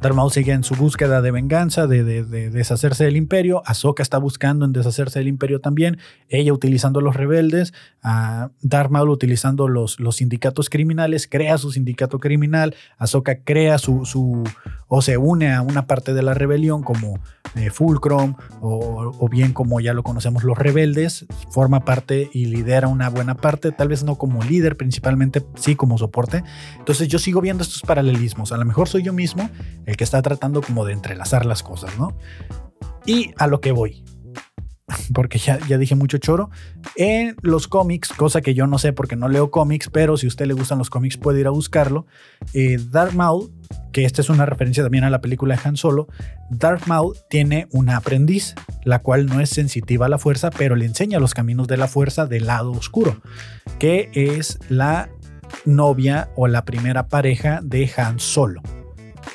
Darth 0.00 0.32
sigue 0.32 0.52
en 0.52 0.64
su 0.64 0.74
búsqueda 0.76 1.20
de 1.20 1.30
venganza, 1.30 1.86
de, 1.86 2.24
deshacerse 2.24 3.04
del 3.04 3.18
imperio. 3.18 3.62
Ahsoka 3.66 4.02
está 4.02 4.16
buscando 4.16 4.64
en 4.64 4.72
deshacerse 4.72 5.18
del 5.18 5.28
imperio 5.28 5.60
también. 5.60 5.98
Ella 6.30 6.54
utilizando 6.54 7.02
los 7.02 7.16
rebeldes. 7.16 7.74
Uh, 8.02 8.48
Darth 8.62 8.90
Maul 8.90 9.10
utilizando 9.10 9.68
los, 9.68 10.00
los 10.00 10.16
sindicatos 10.16 10.70
criminales. 10.70 11.28
Crea 11.30 11.58
su 11.58 11.70
sindicato 11.70 12.18
criminal. 12.18 12.74
Ahsoka 12.96 13.44
crea 13.44 13.76
su, 13.76 14.06
su 14.06 14.42
o 14.88 15.02
se 15.02 15.18
une 15.18 15.52
a 15.52 15.60
una 15.60 15.86
parte 15.86 16.14
de 16.14 16.22
la 16.22 16.32
rebelión 16.32 16.82
como 16.82 17.20
eh, 17.54 17.70
Fulcrum 17.70 18.36
o, 18.60 19.12
o, 19.18 19.28
bien 19.28 19.52
como 19.52 19.80
ya 19.80 19.92
lo 19.92 20.02
conocemos 20.02 20.44
los 20.44 20.56
rebeldes. 20.56 21.26
Forma 21.50 21.84
parte 21.84 22.30
y 22.32 22.46
lidera 22.46 22.88
una 22.88 23.10
buena 23.10 23.34
parte. 23.34 23.70
Tal 23.70 23.88
vez 23.88 24.02
no 24.02 24.16
como 24.16 24.42
líder, 24.42 24.78
principalmente 24.78 25.44
sí 25.56 25.76
como 25.76 25.98
soporte. 25.98 26.42
Entonces 26.78 27.08
yo 27.08 27.18
sigo 27.18 27.42
viendo 27.42 27.62
estos 27.62 27.82
paralelismos. 27.82 28.50
A 28.52 28.56
lo 28.56 28.64
mejor 28.64 28.88
soy 28.88 29.02
yo 29.02 29.12
mismo 29.12 29.50
el 29.90 29.96
que 29.96 30.04
está 30.04 30.22
tratando 30.22 30.62
como 30.62 30.84
de 30.84 30.92
entrelazar 30.92 31.44
las 31.44 31.62
cosas, 31.62 31.98
¿no? 31.98 32.16
Y 33.06 33.32
a 33.36 33.46
lo 33.46 33.60
que 33.60 33.72
voy, 33.72 34.04
porque 35.14 35.38
ya, 35.38 35.58
ya, 35.68 35.78
dije 35.78 35.94
mucho 35.94 36.18
choro. 36.18 36.50
En 36.96 37.36
los 37.42 37.68
cómics, 37.68 38.12
cosa 38.12 38.40
que 38.40 38.54
yo 38.54 38.66
no 38.66 38.78
sé 38.78 38.92
porque 38.92 39.16
no 39.16 39.28
leo 39.28 39.50
cómics, 39.50 39.88
pero 39.92 40.16
si 40.16 40.26
a 40.26 40.28
usted 40.28 40.46
le 40.46 40.54
gustan 40.54 40.78
los 40.78 40.90
cómics 40.90 41.16
puede 41.16 41.40
ir 41.40 41.46
a 41.46 41.50
buscarlo. 41.50 42.06
Eh, 42.54 42.78
Darth 42.90 43.14
Maul, 43.14 43.52
que 43.92 44.04
esta 44.04 44.20
es 44.20 44.30
una 44.30 44.46
referencia 44.46 44.82
también 44.82 45.04
a 45.04 45.10
la 45.10 45.20
película 45.20 45.56
de 45.56 45.60
Han 45.64 45.76
Solo, 45.76 46.08
Darth 46.50 46.86
Maul 46.86 47.16
tiene 47.28 47.68
una 47.72 47.96
aprendiz, 47.96 48.54
la 48.84 49.00
cual 49.00 49.26
no 49.26 49.40
es 49.40 49.50
sensitiva 49.50 50.06
a 50.06 50.08
la 50.08 50.18
fuerza, 50.18 50.50
pero 50.50 50.76
le 50.76 50.86
enseña 50.86 51.18
los 51.18 51.34
caminos 51.34 51.68
de 51.68 51.76
la 51.76 51.88
fuerza 51.88 52.26
del 52.26 52.46
lado 52.46 52.72
oscuro, 52.72 53.20
que 53.78 54.10
es 54.14 54.58
la 54.68 55.10
novia 55.64 56.30
o 56.36 56.46
la 56.46 56.64
primera 56.64 57.08
pareja 57.08 57.60
de 57.62 57.90
Han 57.96 58.20
Solo. 58.20 58.62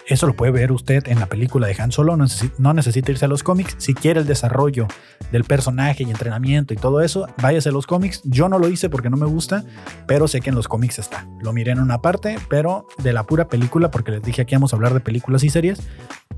Eso 0.08 0.28
lo 0.28 0.36
puede 0.36 0.52
ver 0.52 0.72
usted 0.72 1.08
en 1.08 1.20
la 1.20 1.26
película 1.26 1.68
de 1.68 1.76
Han 1.80 1.92
Solo, 1.92 2.16
no, 2.16 2.74
necesita 2.74 3.12
irse 3.12 3.26
a 3.26 3.28
los 3.28 3.44
cómics. 3.44 3.76
Si 3.78 3.94
quiere 3.94 4.20
el 4.20 4.28
desarrollo 4.28 4.88
del 5.32 5.44
personaje 5.44 6.04
y 6.04 6.10
entrenamiento 6.10 6.74
y 6.74 6.78
todo 6.78 7.02
eso, 7.02 7.28
váyase 7.42 7.70
a 7.70 7.72
los 7.72 7.88
cómics. 7.88 8.22
Yo 8.24 8.50
no 8.50 8.60
lo 8.60 8.70
hice 8.70 8.90
porque 8.90 9.10
no 9.10 9.18
me 9.18 9.26
gusta, 9.26 9.64
pero 10.08 10.28
sé 10.28 10.42
que 10.42 10.50
en 10.50 10.56
los 10.56 10.68
cómics 10.68 11.00
está. 11.00 11.28
Lo 11.42 11.54
miré 11.54 11.72
en 11.72 11.80
una 11.80 12.02
parte, 12.02 12.38
pero 12.50 12.88
de 13.02 13.14
la 13.14 13.24
pura 13.24 13.48
película, 13.48 13.92
porque 13.92 14.12
les 14.12 14.22
dije 14.22 14.44
aquí 14.44 14.56
vamos 14.56 14.74
a 14.74 14.76
hablar 14.76 14.94
de 14.94 15.00
películas 15.00 15.44
y 15.44 15.50
series, 15.50 15.82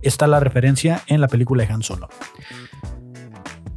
está 0.01 0.27
la 0.27 0.39
referencia 0.39 1.01
en 1.07 1.21
la 1.21 1.27
película 1.27 1.65
de 1.65 1.73
Han 1.73 1.83
Solo. 1.83 2.09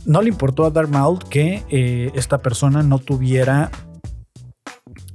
No 0.07 0.23
le 0.23 0.31
importó 0.31 0.65
a 0.65 0.71
Darth 0.71 0.89
Maul 0.89 1.19
que 1.29 1.63
eh, 1.69 2.11
esta 2.15 2.39
persona 2.39 2.83
no 2.83 2.99
tuviera 2.99 3.71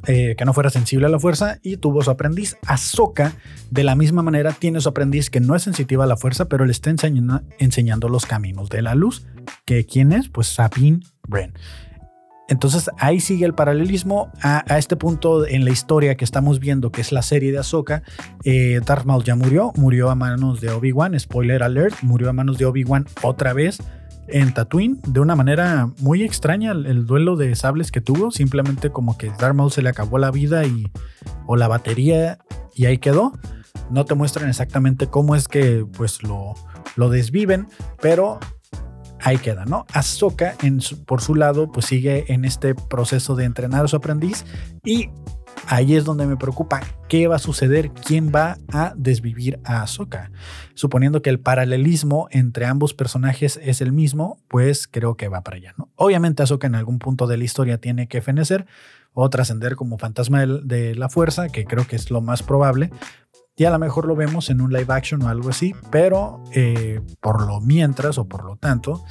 eh, 0.07 0.35
que 0.37 0.45
no 0.45 0.53
fuera 0.53 0.69
sensible 0.69 1.07
a 1.07 1.09
la 1.09 1.19
fuerza 1.19 1.59
y 1.61 1.77
tuvo 1.77 2.01
su 2.01 2.11
aprendiz. 2.11 2.57
Ahsoka, 2.65 3.33
de 3.71 3.83
la 3.83 3.95
misma 3.95 4.21
manera, 4.21 4.51
tiene 4.51 4.81
su 4.81 4.89
aprendiz 4.89 5.29
que 5.29 5.39
no 5.39 5.55
es 5.55 5.63
sensitiva 5.63 6.03
a 6.03 6.07
la 6.07 6.17
fuerza, 6.17 6.45
pero 6.45 6.65
le 6.65 6.71
está 6.71 6.89
enseñando, 6.89 8.09
los 8.09 8.25
caminos 8.25 8.69
de 8.69 8.81
la 8.81 8.95
luz. 8.95 9.25
¿Que 9.65 9.85
¿Quién 9.85 10.11
es? 10.11 10.29
Pues 10.29 10.47
Sabine 10.47 10.99
Wren. 11.27 11.53
Entonces 12.47 12.91
ahí 12.99 13.19
sigue 13.19 13.45
el 13.45 13.55
paralelismo 13.55 14.31
a, 14.43 14.63
este 14.77 14.95
punto 14.95 15.47
en 15.47 15.65
la 15.65 15.71
historia 15.71 16.15
que 16.15 16.23
estamos 16.23 16.59
viendo, 16.59 16.91
que 16.91 17.01
es 17.01 17.11
la 17.11 17.23
serie 17.23 17.51
de 17.51 17.57
Ahsoka. 17.57 18.03
Eh, 18.43 18.79
Darth 18.85 19.05
Maul 19.05 19.23
ya 19.23 19.35
murió, 19.35 19.71
murió 19.75 20.11
a 20.11 20.15
manos 20.15 20.61
de 20.61 20.69
Obi-Wan, 20.69 21.19
spoiler 21.19 21.63
alert, 21.63 21.95
murió 22.03 22.29
a 22.29 22.33
manos 22.33 22.59
de 22.59 22.65
Obi-Wan 22.65 23.07
otra 23.23 23.53
vez 23.53 23.79
en 24.27 24.53
Tatooine 24.53 24.99
de 25.07 25.19
una 25.19 25.35
manera 25.35 25.89
muy 25.99 26.23
extraña 26.23 26.71
el, 26.71 27.05
duelo 27.05 27.35
de 27.35 27.55
sables 27.55 27.91
que 27.91 28.01
tuvo. 28.01 28.31
Simplemente 28.31 28.89
como 28.89 29.17
que 29.17 29.29
Darth 29.29 29.55
Maul 29.55 29.71
se 29.71 29.81
le 29.81 29.89
acabó 29.89 30.17
la 30.17 30.31
vida 30.31 30.65
y 30.65 30.91
o 31.45 31.55
la 31.55 31.67
batería 31.67 32.39
y 32.73 32.85
ahí 32.85 32.97
quedó. 32.97 33.33
No 33.89 34.05
te 34.05 34.15
muestran 34.15 34.49
exactamente 34.49 35.07
cómo 35.07 35.35
es 35.35 35.47
que 35.47 35.85
pues 35.97 36.23
lo, 36.23 36.55
lo 36.95 37.09
desviven, 37.09 37.67
pero 38.01 38.39
ahí 39.21 39.37
queda, 39.37 39.65
¿no? 39.65 39.85
Ahsoka 39.93 40.55
por 41.05 41.21
su 41.21 41.35
lado 41.35 41.71
pues 41.71 41.87
sigue 41.87 42.31
en 42.33 42.45
este 42.45 42.75
proceso 42.75 43.35
de 43.35 43.45
entrenar 43.45 43.85
a 43.85 43.87
su 43.87 43.95
aprendiz 43.95 44.45
y 44.83 45.09
Ahí 45.67 45.95
es 45.95 46.05
donde 46.05 46.27
me 46.27 46.37
preocupa 46.37 46.81
qué 47.07 47.27
va 47.27 47.37
a 47.37 47.39
suceder, 47.39 47.91
quién 47.91 48.31
va 48.33 48.57
a 48.71 48.93
desvivir 48.95 49.59
a 49.63 49.81
Ahsoka. 49.81 50.31
Suponiendo 50.73 51.21
que 51.21 51.29
el 51.29 51.39
paralelismo 51.39 52.27
entre 52.31 52.65
ambos 52.65 52.93
personajes 52.93 53.59
es 53.63 53.81
el 53.81 53.91
mismo, 53.91 54.37
pues 54.47 54.87
creo 54.87 55.17
que 55.17 55.27
va 55.27 55.41
para 55.41 55.57
allá, 55.57 55.73
¿no? 55.77 55.89
Obviamente 55.95 56.43
Ahsoka 56.43 56.67
en 56.67 56.75
algún 56.75 56.99
punto 56.99 57.27
de 57.27 57.37
la 57.37 57.43
historia 57.43 57.79
tiene 57.79 58.07
que 58.07 58.21
fenecer 58.21 58.65
o 59.13 59.29
trascender 59.29 59.75
como 59.75 59.97
fantasma 59.97 60.45
de 60.45 60.93
la 60.93 61.09
fuerza, 61.09 61.49
que 61.49 61.65
creo 61.65 61.87
que 61.87 61.95
es 61.95 62.11
lo 62.11 62.21
más 62.21 62.43
probable, 62.43 62.91
y 63.57 63.63
a 63.63 63.69
lo 63.69 63.79
mejor 63.79 64.05
lo 64.05 64.15
vemos 64.17 64.49
en 64.49 64.59
un 64.59 64.73
live 64.73 64.93
action 64.93 65.21
o 65.21 65.29
algo 65.29 65.49
así, 65.49 65.73
pero 65.89 66.43
eh, 66.51 66.99
por 67.21 67.47
lo 67.47 67.61
mientras 67.61 68.17
o 68.17 68.27
por 68.27 68.43
lo 68.43 68.57
tanto, 68.57 69.05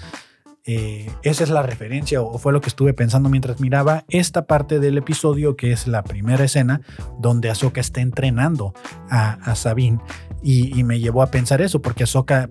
eh, 0.67 1.11
esa 1.23 1.45
es 1.45 1.51
la 1.51 1.63
referencia 1.63 2.23
o 2.23 2.39
fue 2.39 2.53
lo 2.53 2.63
que 2.63 2.69
estuve 2.69 2.95
pensando 2.95 3.29
mientras 3.29 3.61
miraba 3.61 4.05
esta 4.09 4.47
parte 4.47 4.81
del 4.81 4.97
episodio 4.97 5.57
que 5.57 5.73
es 5.73 5.87
la 5.87 6.03
primera 6.03 6.45
escena 6.45 6.81
donde 7.19 7.51
Ahsoka 7.51 7.83
está 7.83 8.01
entrenando 8.01 8.73
a, 9.11 9.55
Sabine 9.57 9.99
y, 10.43 10.83
me 10.85 11.01
llevó 11.01 11.23
a 11.23 11.31
pensar 11.31 11.61
eso 11.61 11.83
porque 11.83 12.05
Ahsoka 12.05 12.49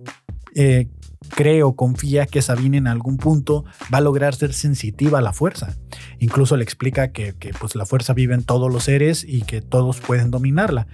eh, 0.55 0.89
cree 1.30 1.63
o 1.63 1.75
confía 1.75 2.25
que 2.25 2.42
Sabine 2.42 2.77
en 2.77 2.88
algún 2.88 3.18
punto 3.18 3.65
va 3.94 4.00
a 4.00 4.01
lograr 4.01 4.36
ser 4.36 4.53
sensitiva 4.53 5.20
a 5.20 5.22
la 5.22 5.34
fuerza. 5.34 5.75
Incluso 6.20 6.58
le 6.58 6.63
explica 6.63 7.12
que, 7.12 7.34
pues 7.60 7.75
la 7.75 7.86
fuerza 7.86 8.13
vive 8.13 8.34
en 8.34 8.44
todos 8.44 8.72
los 8.72 8.86
seres 8.86 9.25
y 9.27 9.42
que 9.42 9.62
todos 9.62 10.00
pueden 10.00 10.32
dominarla. 10.32 10.88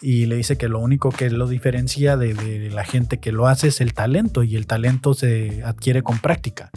Y 0.00 0.26
le 0.26 0.36
dice 0.36 0.56
que 0.56 0.68
lo 0.68 0.80
único 0.80 1.10
que 1.10 1.30
lo 1.30 1.46
diferencia 1.46 2.16
de, 2.16 2.34
de 2.34 2.70
la 2.70 2.84
gente 2.84 3.18
que 3.18 3.32
lo 3.32 3.46
hace 3.46 3.68
es 3.68 3.80
el 3.80 3.94
talento 3.94 4.42
y 4.42 4.56
el 4.56 4.66
talento 4.66 5.14
se 5.14 5.62
adquiere 5.64 6.02
con 6.02 6.18
práctica. 6.18 6.70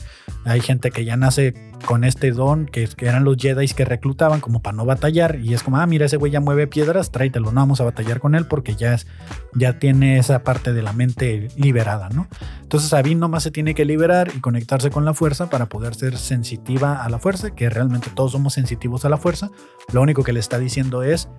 Hay 0.45 0.61
gente 0.61 0.91
que 0.91 1.03
ya 1.03 1.17
nace 1.17 1.53
con 1.85 2.03
este 2.03 2.31
don, 2.31 2.65
que, 2.65 2.87
eran 2.99 3.23
los 3.23 3.37
Jedi 3.37 3.67
que 3.67 3.85
reclutaban 3.85 4.39
como 4.39 4.61
para 4.61 4.75
no 4.75 4.85
batallar. 4.85 5.39
Y 5.39 5.53
es 5.53 5.63
como, 5.63 5.77
ah, 5.77 5.85
mira, 5.85 6.05
ese 6.05 6.17
güey 6.17 6.31
ya 6.31 6.39
mueve 6.39 6.67
piedras, 6.67 7.11
tráetelo, 7.11 7.51
no 7.51 7.61
vamos 7.61 7.81
a 7.81 7.83
batallar 7.83 8.19
con 8.19 8.35
él 8.35 8.45
porque 8.45 8.75
ya, 8.75 8.93
es, 8.93 9.07
ya 9.53 9.79
tiene 9.79 10.17
esa 10.17 10.43
parte 10.43 10.73
de 10.73 10.81
la 10.81 10.93
mente 10.93 11.49
liberada, 11.55 12.09
¿no? 12.09 12.27
Entonces 12.61 12.93
Sabine 12.97 13.19
nomás 13.19 13.43
se 13.43 13.51
tiene 13.51 13.75
que 13.75 13.85
liberar 13.85 14.31
y 14.35 14.39
conectarse 14.39 14.89
con 14.89 15.05
la 15.05 15.13
fuerza 15.13 15.51
para 15.51 15.67
poder 15.67 15.93
ser 15.93 16.17
sensitiva 16.17 17.03
a 17.03 17.09
la 17.09 17.19
fuerza, 17.19 17.51
que 17.53 17.69
realmente 17.69 18.09
todos 18.09 18.31
somos 18.31 18.55
sensitivos 18.55 19.05
a 19.05 19.09
la 19.09 19.17
fuerza. 19.17 19.51
Lo 19.93 20.01
único 20.01 20.23
que 20.23 20.33
le 20.33 20.39
está 20.39 20.57
diciendo 20.57 21.03
es, 21.03 21.29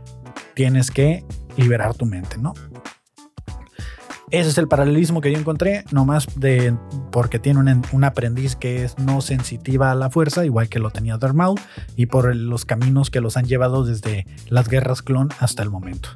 tienes 0.55 0.93
que 0.93 1.25
liberar 1.57 1.95
tu 1.95 2.07
mente, 2.07 2.39
¿no? 2.39 2.55
Ese 4.31 4.51
es 4.51 4.59
el 4.59 4.69
paralelismo 4.69 5.23
que 5.23 5.33
yo 5.33 5.39
encontré, 5.39 5.85
nomás 5.91 6.27
de 6.37 6.77
porque 7.11 7.39
tiene 7.39 7.61
un, 7.93 8.05
aprendiz 8.05 8.57
que 8.57 8.85
es 8.85 8.99
no 8.99 9.23
sensitiva 9.23 9.91
a 9.91 9.95
la 9.95 10.11
fuerza, 10.11 10.45
igual 10.45 10.69
que 10.69 10.79
lo 10.79 10.91
tenía 10.91 11.17
Darth 11.17 11.37
y 11.97 12.07
por 12.07 12.35
los 12.37 12.65
caminos 12.67 13.11
que 13.11 13.21
los 13.21 13.37
han 13.39 13.47
llevado 13.47 13.85
desde 13.85 14.27
las 14.49 14.69
guerras 14.69 15.01
clon 15.01 15.31
hasta 15.39 15.63
el 15.63 15.71
momento. 15.71 16.11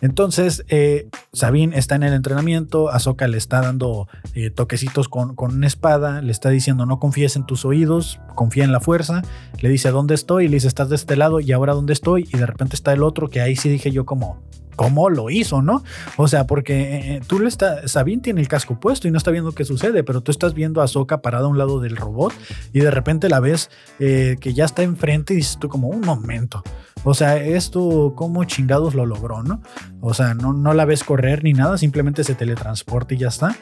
Entonces, 0.00 0.64
eh, 0.68 1.08
Sabine 1.32 1.78
está 1.78 1.94
en 1.94 2.02
el 2.02 2.14
entrenamiento, 2.14 2.90
Ahsoka 2.90 3.28
le 3.28 3.38
está 3.38 3.60
dando 3.60 4.08
eh, 4.34 4.50
toquecitos 4.50 5.08
con, 5.08 5.36
con, 5.36 5.54
una 5.54 5.66
espada, 5.68 6.20
le 6.20 6.32
está 6.32 6.50
diciendo 6.50 6.84
no 6.84 6.98
confíes 6.98 7.36
en 7.36 7.46
tus 7.46 7.64
oídos, 7.64 8.18
confía 8.34 8.64
en 8.64 8.72
la 8.72 8.80
fuerza, 8.80 9.22
le 9.60 9.68
dice 9.68 9.90
dónde 9.90 10.14
estoy, 10.14 10.48
le 10.48 10.54
dice 10.54 10.68
estás 10.68 10.88
de 10.88 10.96
este 10.96 11.16
lado 11.16 11.38
y 11.38 11.52
ahora 11.52 11.74
dónde 11.74 11.92
estoy, 11.92 12.28
y 12.32 12.36
de 12.36 12.46
repente 12.46 12.74
está 12.74 12.92
el 12.92 13.04
otro 13.04 13.30
que 13.30 13.40
ahí 13.40 13.54
sí 13.54 13.68
dije 13.68 13.92
yo 13.92 14.04
como, 14.04 14.42
cómo 14.76 15.10
lo 15.10 15.30
hizo, 15.30 15.62
¿no? 15.62 15.82
O 16.16 16.28
sea, 16.28 16.46
porque 16.46 17.16
eh, 17.16 17.20
tú 17.26 17.40
le 17.40 17.48
estás, 17.48 17.90
Sabine 17.90 18.22
tiene 18.22 18.40
el 18.40 18.48
casco 18.48 18.78
puesto 18.78 19.08
y 19.08 19.10
no 19.10 19.18
está 19.18 19.30
viendo 19.30 19.52
qué 19.52 19.64
sucede, 19.64 20.04
pero 20.04 20.20
tú 20.20 20.30
estás 20.30 20.54
viendo 20.54 20.82
a 20.82 20.88
Soka 20.88 21.22
parada 21.22 21.46
a 21.46 21.48
un 21.48 21.58
lado 21.58 21.80
del 21.80 21.96
robot 21.96 22.32
y 22.72 22.80
de 22.80 22.90
repente 22.90 23.28
la 23.28 23.40
ves 23.40 23.70
eh, 23.98 24.36
que 24.40 24.54
ya 24.54 24.64
está 24.64 24.82
enfrente 24.82 25.34
y 25.34 25.36
dices 25.36 25.58
tú 25.58 25.68
como 25.68 25.88
un 25.88 26.00
momento. 26.00 26.62
O 27.04 27.14
sea, 27.14 27.36
esto, 27.36 28.12
¿cómo 28.14 28.44
chingados 28.44 28.94
lo 28.94 29.06
logró, 29.06 29.42
no? 29.42 29.60
O 30.00 30.14
sea, 30.14 30.34
no, 30.34 30.52
no 30.52 30.72
la 30.72 30.84
ves 30.84 31.02
correr 31.02 31.42
ni 31.42 31.52
nada, 31.52 31.76
simplemente 31.76 32.22
se 32.22 32.34
teletransporta 32.34 33.14
y 33.14 33.18
ya 33.18 33.28
está. 33.28 33.56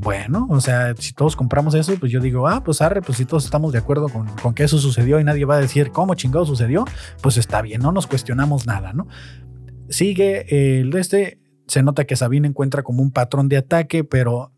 Bueno, 0.00 0.46
o 0.50 0.60
sea, 0.60 0.94
si 0.98 1.12
todos 1.12 1.36
compramos 1.36 1.74
eso, 1.74 1.94
pues 1.98 2.10
yo 2.10 2.20
digo, 2.20 2.48
ah, 2.48 2.62
pues 2.64 2.80
arre, 2.80 3.02
pues 3.02 3.18
si 3.18 3.24
todos 3.24 3.44
estamos 3.44 3.72
de 3.72 3.78
acuerdo 3.78 4.08
con, 4.08 4.26
con 4.42 4.54
que 4.54 4.64
eso 4.64 4.78
sucedió 4.78 5.20
y 5.20 5.24
nadie 5.24 5.44
va 5.44 5.56
a 5.56 5.60
decir 5.60 5.90
cómo 5.90 6.14
chingados 6.14 6.48
sucedió, 6.48 6.84
pues 7.22 7.36
está 7.36 7.62
bien, 7.62 7.82
no 7.82 7.92
nos 7.92 8.06
cuestionamos 8.06 8.66
nada, 8.66 8.92
¿no? 8.92 9.06
Sigue 9.92 10.80
el 10.80 10.90
de 10.90 11.00
este, 11.00 11.38
se 11.66 11.82
nota 11.82 12.04
que 12.04 12.16
Sabine 12.16 12.48
encuentra 12.48 12.82
como 12.82 13.02
un 13.02 13.12
patrón 13.12 13.48
de 13.48 13.58
ataque, 13.58 14.04
pero 14.04 14.52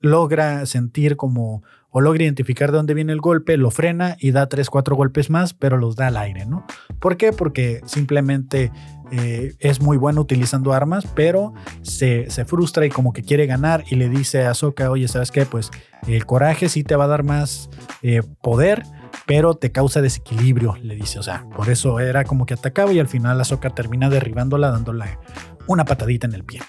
logra 0.00 0.64
sentir 0.66 1.16
como 1.16 1.62
o 1.90 2.00
logra 2.00 2.22
identificar 2.22 2.70
de 2.70 2.76
dónde 2.76 2.94
viene 2.94 3.12
el 3.12 3.20
golpe, 3.20 3.56
lo 3.56 3.70
frena 3.70 4.16
y 4.20 4.30
da 4.30 4.48
tres, 4.48 4.70
cuatro 4.70 4.94
golpes 4.94 5.30
más, 5.30 5.54
pero 5.54 5.78
los 5.78 5.96
da 5.96 6.08
al 6.08 6.16
aire, 6.18 6.46
¿no? 6.46 6.64
¿Por 7.00 7.16
qué? 7.16 7.32
Porque 7.32 7.80
simplemente 7.86 8.70
eh, 9.10 9.54
es 9.58 9.80
muy 9.80 9.96
bueno 9.96 10.20
utilizando 10.20 10.74
armas, 10.74 11.06
pero 11.14 11.54
se, 11.82 12.30
se, 12.30 12.44
frustra 12.44 12.84
y 12.84 12.90
como 12.90 13.12
que 13.12 13.22
quiere 13.22 13.46
ganar 13.46 13.84
y 13.90 13.96
le 13.96 14.08
dice 14.08 14.44
a 14.44 14.50
Ahsoka, 14.50 14.90
oye, 14.90 15.08
¿sabes 15.08 15.30
qué? 15.30 15.46
Pues 15.46 15.70
el 16.06 16.26
coraje 16.26 16.68
sí 16.68 16.84
te 16.84 16.94
va 16.94 17.04
a 17.04 17.08
dar 17.08 17.24
más 17.24 17.70
eh, 18.02 18.22
poder, 18.42 18.82
pero 19.26 19.54
te 19.54 19.72
causa 19.72 20.00
desequilibrio, 20.00 20.76
le 20.82 20.94
dice. 20.94 21.18
O 21.18 21.22
sea, 21.22 21.44
por 21.56 21.68
eso 21.68 22.00
era 22.00 22.24
como 22.24 22.46
que 22.46 22.54
atacaba 22.54 22.92
y 22.92 22.98
al 22.98 23.08
final 23.08 23.40
Ahsoka 23.40 23.70
termina 23.70 24.08
derribándola, 24.10 24.70
dándole 24.70 25.18
una 25.66 25.84
patadita 25.84 26.26
en 26.26 26.34
el 26.34 26.44
pie. 26.44 26.62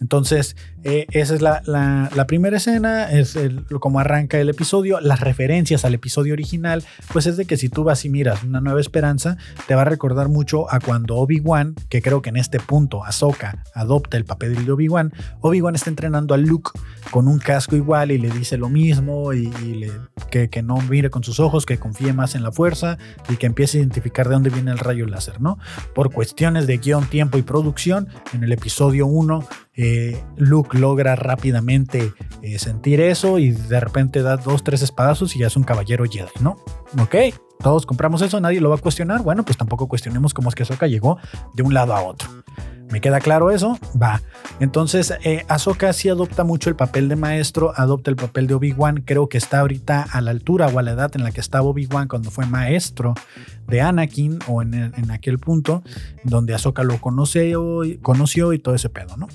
Entonces, 0.00 0.56
eh, 0.84 1.06
esa 1.10 1.34
es 1.34 1.42
la, 1.42 2.24
primera 2.28 2.58
escena, 2.58 3.10
es 3.10 3.38
como 3.80 3.98
arranca 3.98 4.38
el 4.38 4.48
episodio. 4.48 5.00
Las 5.00 5.20
referencias 5.20 5.84
al 5.84 5.94
episodio 5.94 6.34
original, 6.34 6.84
pues 7.12 7.26
es 7.26 7.36
de 7.36 7.46
que 7.46 7.56
si 7.56 7.68
tú 7.68 7.82
vas 7.82 8.04
y 8.04 8.10
miras 8.10 8.42
Una 8.42 8.60
Nueva 8.60 8.80
Esperanza, 8.80 9.36
te 9.66 9.74
va 9.74 9.82
a 9.82 9.86
recordar 9.86 10.28
mucho 10.28 10.72
a 10.72 10.80
cuando 10.80 11.16
Obi-Wan, 11.16 11.74
que 11.88 12.02
creo 12.02 12.20
que 12.20 12.28
en 12.28 12.36
este 12.36 12.60
punto 12.60 13.04
Ahsoka 13.04 13.64
adopta 13.74 14.16
el 14.16 14.24
papel 14.24 14.64
de 14.64 14.70
Obi-Wan, 14.70 15.12
Obi-Wan 15.40 15.74
está 15.74 15.88
entrenando 15.88 16.34
a 16.34 16.36
Luke 16.36 16.70
con 17.10 17.26
un 17.26 17.38
casco 17.38 17.74
igual 17.74 18.10
y 18.10 18.18
le 18.18 18.30
dice 18.30 18.58
lo 18.58 18.68
mismo 18.68 19.32
y, 19.32 19.46
le, 19.46 19.92
que, 20.30 20.50
que, 20.50 20.62
no 20.62 20.76
mire 20.82 21.08
con 21.10 21.24
sus 21.24 21.40
ojos, 21.40 21.64
que 21.64 21.78
confíe 21.78 22.12
más 22.12 22.34
en 22.34 22.42
la 22.42 22.52
fuerza 22.52 22.98
y 23.28 23.36
que 23.36 23.46
empiece 23.46 23.78
a 23.78 23.80
identificar 23.80 24.28
de 24.28 24.34
dónde 24.34 24.50
viene 24.50 24.72
el 24.72 24.78
rayo 24.78 25.06
láser, 25.06 25.40
¿no? 25.40 25.58
Por 25.94 26.12
cuestiones 26.12 26.66
de 26.66 26.78
guion, 26.78 27.06
tiempo 27.06 27.38
y 27.38 27.42
producción, 27.42 28.08
en 28.34 28.44
el 28.44 28.52
episodio 28.52 29.06
1 29.06 29.46
eh, 29.76 30.22
Luke 30.36 30.78
logra 30.78 31.16
rápidamente 31.16 32.12
eh, 32.42 32.58
sentir 32.58 33.00
eso 33.00 33.38
y 33.38 33.50
de 33.50 33.80
repente 33.80 34.22
da 34.22 34.36
dos, 34.36 34.64
tres 34.64 34.82
espadazos 34.82 35.36
y 35.36 35.40
ya 35.40 35.48
es 35.48 35.56
un 35.56 35.64
caballero 35.64 36.04
Jedi, 36.04 36.30
¿no? 36.40 36.56
Ok, 37.00 37.14
todos 37.60 37.86
compramos 37.86 38.22
eso, 38.22 38.40
nadie 38.40 38.60
lo 38.60 38.70
va 38.70 38.76
a 38.76 38.78
cuestionar. 38.78 39.22
Bueno, 39.22 39.44
pues 39.44 39.58
tampoco 39.58 39.88
cuestionemos 39.88 40.34
cómo 40.34 40.48
es 40.48 40.54
que 40.54 40.62
Ahsoka 40.62 40.86
llegó 40.86 41.18
de 41.54 41.62
un 41.62 41.74
lado 41.74 41.94
a 41.94 42.02
otro. 42.02 42.28
¿Me 42.90 43.00
queda 43.00 43.18
claro 43.18 43.50
eso? 43.50 43.78
Va. 44.00 44.22
Entonces, 44.60 45.12
eh, 45.24 45.44
Ahsoka 45.48 45.92
sí 45.92 46.08
adopta 46.08 46.44
mucho 46.44 46.70
el 46.70 46.76
papel 46.76 47.08
de 47.08 47.16
maestro, 47.16 47.72
adopta 47.74 48.10
el 48.10 48.16
papel 48.16 48.46
de 48.46 48.54
Obi-Wan. 48.54 49.02
Creo 49.04 49.28
que 49.28 49.38
está 49.38 49.60
ahorita 49.60 50.02
a 50.02 50.20
la 50.20 50.30
altura 50.30 50.68
o 50.68 50.78
a 50.78 50.82
la 50.82 50.92
edad 50.92 51.10
en 51.14 51.24
la 51.24 51.32
que 51.32 51.40
estaba 51.40 51.66
Obi-Wan 51.66 52.06
cuando 52.06 52.30
fue 52.30 52.46
maestro 52.46 53.14
de 53.66 53.80
Anakin 53.80 54.38
o 54.46 54.62
en, 54.62 55.10
aquel 55.10 55.38
punto 55.40 55.82
donde 56.22 56.54
Ahsoka 56.54 56.84
lo 56.84 57.00
conoció, 57.00 57.80
conoció 58.02 58.52
y 58.52 58.60
todo 58.60 58.76
ese 58.76 58.88
pedo, 58.88 59.16
¿no? 59.16 59.26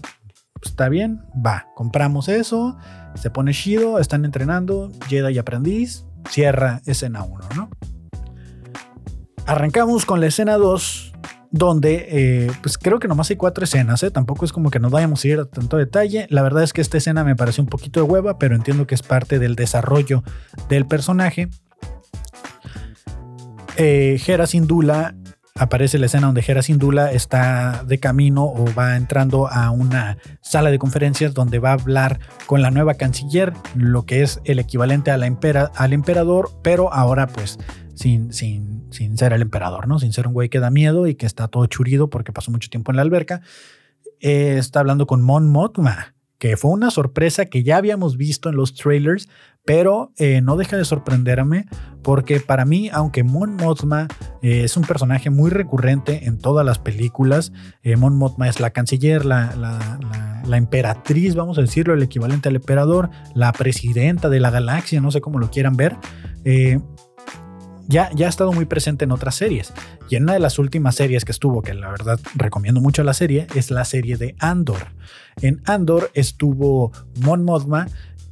Está 0.63 0.89
bien, 0.89 1.22
va, 1.36 1.68
compramos 1.75 2.27
eso, 2.27 2.77
se 3.15 3.30
pone 3.30 3.53
chido, 3.53 4.00
están 4.00 4.25
entrenando, 4.25 4.91
Jedi 5.08 5.34
y 5.34 5.38
aprendiz, 5.38 6.06
cierra 6.30 6.82
escena 6.86 7.24
1, 7.24 7.50
¿no? 7.56 7.70
Arrancamos 9.46 10.05
con 10.05 10.20
la 10.20 10.27
escena 10.27 10.57
2, 10.57 11.14
donde 11.51 12.07
eh, 12.09 12.51
pues 12.62 12.77
creo 12.77 13.00
que 13.00 13.07
nomás 13.07 13.29
hay 13.29 13.35
cuatro 13.35 13.66
escenas, 13.66 14.01
¿eh? 14.03 14.12
tampoco 14.12 14.46
es 14.46 14.53
como 14.53 14.72
que 14.72 14.79
nos 14.79 14.92
vayamos 14.92 15.24
a 15.24 15.27
ir 15.27 15.40
a 15.40 15.46
tanto 15.46 15.77
detalle. 15.77 16.25
La 16.29 16.42
verdad 16.42 16.64
es 16.64 16.74
que 16.74 16.81
esta 16.81 16.98
escena 16.98 17.24
me 17.24 17.35
parece 17.35 17.62
un 17.62 17.68
poquito 17.68 18.00
de 18.00 18.09
hueva, 18.09 18.40
pero 18.40 18.55
entiendo 18.55 18.88
que 18.88 18.96
es 18.96 19.03
parte 19.03 19.38
del 19.38 19.55
desarrollo 19.55 20.24
del 20.70 20.85
personaje. 20.85 21.50
Eh, 23.77 24.22
Hera 24.25 24.48
Sindula 24.48 25.16
aparece 25.55 25.98
la 25.98 26.05
escena 26.05 26.27
donde 26.27 26.44
Hera 26.46 26.61
Sindula 26.61 27.11
está 27.11 27.83
de 27.85 28.00
camino 28.00 28.46
o 28.46 28.66
va 28.74 28.96
entrando 28.96 29.48
a 29.48 29.72
una 29.72 30.18
sala 30.42 30.72
de 30.72 30.79
conferencias 30.79 31.33
donde 31.33 31.59
va 31.59 31.72
a 31.72 31.74
hablar 31.74 32.20
con 32.46 32.61
la 32.61 32.72
nueva 32.72 32.96
canciller, 32.96 33.53
lo 33.75 34.05
que 34.05 34.24
es 34.24 34.40
el 34.46 34.59
equivalente 34.59 35.11
a 35.11 35.18
la 35.18 35.25
al 35.75 35.94
emperador, 35.94 36.51
pero 36.64 36.94
ahora 36.94 37.27
pues 37.27 37.59
sin, 37.96 38.33
sin, 38.33 38.92
sin 38.92 39.18
ser 39.18 39.33
el 39.33 39.42
emperador, 39.42 39.87
¿no? 39.87 40.00
Sin 40.00 40.14
ser 40.14 40.27
un 40.27 40.33
güey 40.33 40.50
que 40.50 40.59
da 40.59 40.72
miedo 40.72 41.07
y 41.07 41.16
que 41.16 41.25
está 41.25 41.48
todo 41.48 41.66
churido 41.68 42.09
porque 42.09 42.33
pasó 42.33 42.51
mucho 42.51 42.70
tiempo 42.70 42.92
en 42.92 42.96
la 42.96 43.03
alberca. 43.03 43.42
Eh, 44.20 44.57
está 44.57 44.79
hablando 44.79 45.05
con 45.07 45.22
Mon 45.22 45.50
Mothma, 45.50 46.16
que 46.37 46.57
fue 46.57 46.72
una 46.72 46.90
sorpresa 46.90 47.46
que 47.46 47.64
ya 47.64 47.77
habíamos 47.77 48.18
visto 48.18 48.50
en 48.50 48.55
los 48.55 48.74
trailers, 48.74 49.29
pero 49.65 50.11
eh, 50.17 50.41
no 50.41 50.57
deja 50.57 50.77
de 50.77 50.85
sorprenderme 50.85 51.65
porque 52.03 52.39
para 52.39 52.65
mí, 52.65 52.89
aunque 52.91 53.24
Mon 53.24 53.55
Mothma 53.55 54.07
eh, 54.41 54.63
es 54.63 54.75
un 54.75 54.83
personaje 54.83 55.29
muy 55.29 55.51
recurrente 55.51 56.25
en 56.25 56.39
todas 56.39 56.65
las 56.65 56.79
películas, 56.79 57.53
eh, 57.83 57.95
Mon 57.95 58.15
Mothma 58.15 58.50
es 58.50 58.59
la 58.59 58.71
canciller, 58.71 59.24
la, 59.24 59.55
la, 60.45 60.57
emperatriz, 60.57 61.35
vamos 61.35 61.57
a 61.59 61.61
decirlo, 61.61 61.93
el 61.93 62.01
equivalente 62.01 62.50
al 62.50 62.55
emperador, 62.55 63.11
la 63.35 63.53
presidenta 63.53 64.29
de 64.29 64.39
la 64.39 64.50
galaxia, 64.50 65.00
no 65.00 65.11
sé 65.11 65.21
cómo 65.21 65.37
lo 65.37 65.51
quieran 65.51 65.77
ver. 65.77 65.95
Ya, 67.87 68.09
ya, 68.15 68.27
ha 68.27 68.29
estado 68.29 68.53
muy 68.53 68.63
presente 68.65 69.03
en 69.03 69.11
otras 69.11 69.35
series. 69.35 69.74
Y 70.09 70.15
en 70.15 70.24
una 70.24 70.33
de 70.33 70.39
las 70.39 70.59
últimas 70.59 70.95
series 70.95 71.25
que 71.25 71.33
estuvo, 71.33 71.61
que 71.61 71.74
la 71.74 71.89
verdad 71.89 72.19
recomiendo 72.35 72.79
mucho 72.79 73.03
la 73.03 73.13
serie, 73.13 73.47
es 73.53 73.69
la 73.69 73.83
serie 73.83 74.15
de 74.15 74.33
Andor. 74.39 74.93
En 75.41 75.61
Andor 75.65 76.09
estuvo 76.13 76.93
Mon 77.21 77.43
Mothma 77.43 77.87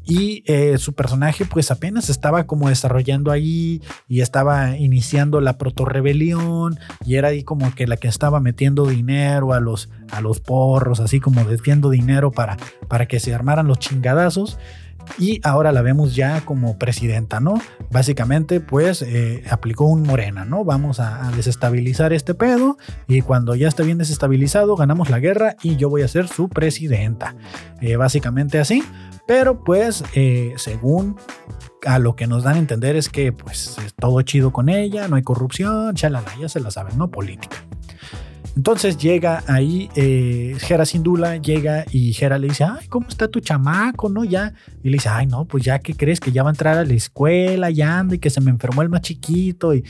y 0.10 0.43
eh, 0.48 0.78
su 0.80 0.93
personaje 0.93 1.45
pues 1.45 1.69
apenas 1.69 2.10
estaba 2.10 2.45
como 2.45 2.69
desarrollando 2.69 3.32
ahí 3.32 3.82
y 4.08 4.22
estaba 4.22 4.76
iniciando 4.76 5.39
la 5.39 5.58
proto-rebelión 5.58 6.80
y 7.06 7.15
era 7.15 7.30
ahí 7.30 7.43
como 7.43 7.74
que 7.76 7.86
la 7.86 7.95
que 7.95 8.08
estaba 8.08 8.39
metiendo 8.39 8.88
dinero 8.88 9.54
a 9.54 9.60
los, 9.60 9.89
a 10.12 10.19
los 10.22 10.39
porros, 10.39 11.00
así 11.00 11.19
como 11.19 11.43
desviando 11.43 11.91
dinero 11.91 12.32
para, 12.32 12.58
para 12.88 13.06
que 13.06 13.19
se 13.19 13.34
armaran 13.34 13.67
los 13.67 13.78
chingadazos 13.78 14.58
y 15.17 15.41
ahora 15.43 15.71
la 15.71 15.81
vemos 15.81 16.15
ya 16.15 16.41
como 16.41 16.77
presidenta, 16.77 17.39
¿no? 17.39 17.59
Básicamente, 17.91 18.59
pues 18.59 19.01
eh, 19.01 19.43
aplicó 19.49 19.85
un 19.85 20.03
morena, 20.03 20.45
¿no? 20.45 20.63
Vamos 20.63 20.99
a, 20.99 21.31
desestabilizar 21.35 22.12
este 22.13 22.33
pedo 22.33 22.77
y 23.07 23.21
cuando 23.21 23.55
ya 23.55 23.67
esté 23.67 23.83
bien 23.83 23.97
desestabilizado, 23.97 24.75
ganamos 24.75 25.09
la 25.09 25.19
guerra 25.19 25.55
y 25.62 25.75
yo 25.75 25.89
voy 25.89 26.01
a 26.01 26.07
ser 26.07 26.27
su 26.27 26.49
presidenta. 26.49 27.35
Eh, 27.81 27.95
básicamente 27.95 28.59
así, 28.59 28.83
pero 29.27 29.63
pues 29.63 30.03
eh, 30.15 30.53
según 30.57 31.17
a 31.85 31.99
lo 31.99 32.15
que 32.15 32.27
nos 32.27 32.43
dan 32.43 32.55
a 32.55 32.59
entender 32.59 32.95
es 32.95 33.09
que 33.09 33.31
pues 33.31 33.77
es 33.85 33.93
todo 33.93 34.21
chido 34.21 34.51
con 34.51 34.69
ella, 34.69 35.07
no 35.07 35.15
hay 35.15 35.23
corrupción, 35.23 35.95
chalala, 35.95 36.31
ya 36.39 36.49
se 36.49 36.59
la 36.59 36.71
saben, 36.71 36.97
¿no? 36.97 37.09
Política. 37.09 37.57
Entonces 38.60 38.98
llega 38.98 39.41
ahí 39.48 39.89
eh, 39.95 40.58
Jera 40.60 40.86
Sindula, 40.86 41.38
llega 41.38 41.86
y 41.91 42.12
Jera 42.12 42.38
le 42.38 42.50
dice, 42.50 42.65
ay, 42.65 42.88
¿cómo 42.89 43.08
está 43.08 43.30
tu 43.30 43.39
chamaco? 43.39 44.10
¿No? 44.10 44.26
Ya. 44.26 44.54
Y 44.84 44.89
le 44.89 44.95
dice, 44.98 45.08
ay, 45.08 45.28
no, 45.28 45.45
pues 45.45 45.63
ya 45.63 45.80
que 45.80 45.95
crees 45.95 46.19
que 46.19 46.34
ya 46.34 46.43
va 46.43 46.50
a 46.50 46.52
entrar 46.52 46.78
a 46.78 46.84
la 46.84 46.93
escuela, 46.93 47.69
ya 47.69 48.00
anda 48.00 48.15
y 48.15 48.19
que 48.19 48.30
se 48.30 48.41
me 48.41 48.52
enfermó 48.52 48.82
el 48.82 48.89
más 48.89 49.00
chiquito 49.00 49.74
y, 49.74 49.86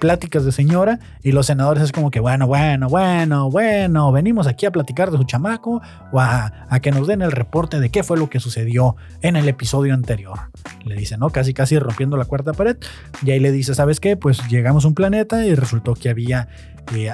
pláticas 0.00 0.46
de 0.46 0.52
señora. 0.52 0.98
Y 1.22 1.32
los 1.32 1.44
senadores 1.44 1.82
es 1.82 1.92
como 1.92 2.10
que, 2.10 2.18
bueno, 2.18 2.46
bueno, 2.46 2.88
bueno, 2.88 3.50
bueno, 3.50 4.10
venimos 4.10 4.46
aquí 4.46 4.64
a 4.64 4.70
platicar 4.70 5.10
de 5.10 5.18
su 5.18 5.24
chamaco 5.24 5.82
o 6.10 6.18
a, 6.18 6.66
a 6.70 6.80
que 6.80 6.90
nos 6.90 7.08
den 7.08 7.20
el 7.20 7.30
reporte 7.32 7.78
de 7.78 7.90
qué 7.90 8.02
fue 8.02 8.16
lo 8.16 8.30
que 8.30 8.40
sucedió 8.40 8.96
en 9.20 9.36
el 9.36 9.46
episodio 9.48 9.92
anterior. 9.92 10.38
Le 10.86 10.96
dice, 10.96 11.18
¿no? 11.18 11.28
Casi, 11.28 11.52
casi 11.52 11.78
rompiendo 11.78 12.16
la 12.16 12.24
cuarta 12.24 12.54
pared. 12.54 12.78
Y 13.22 13.32
ahí 13.32 13.38
le 13.38 13.52
dice, 13.52 13.74
¿sabes 13.74 14.00
qué? 14.00 14.16
Pues 14.16 14.48
llegamos 14.48 14.86
a 14.86 14.88
un 14.88 14.94
planeta 14.94 15.44
y 15.44 15.54
resultó 15.54 15.92
que 15.92 16.08
había 16.08 16.48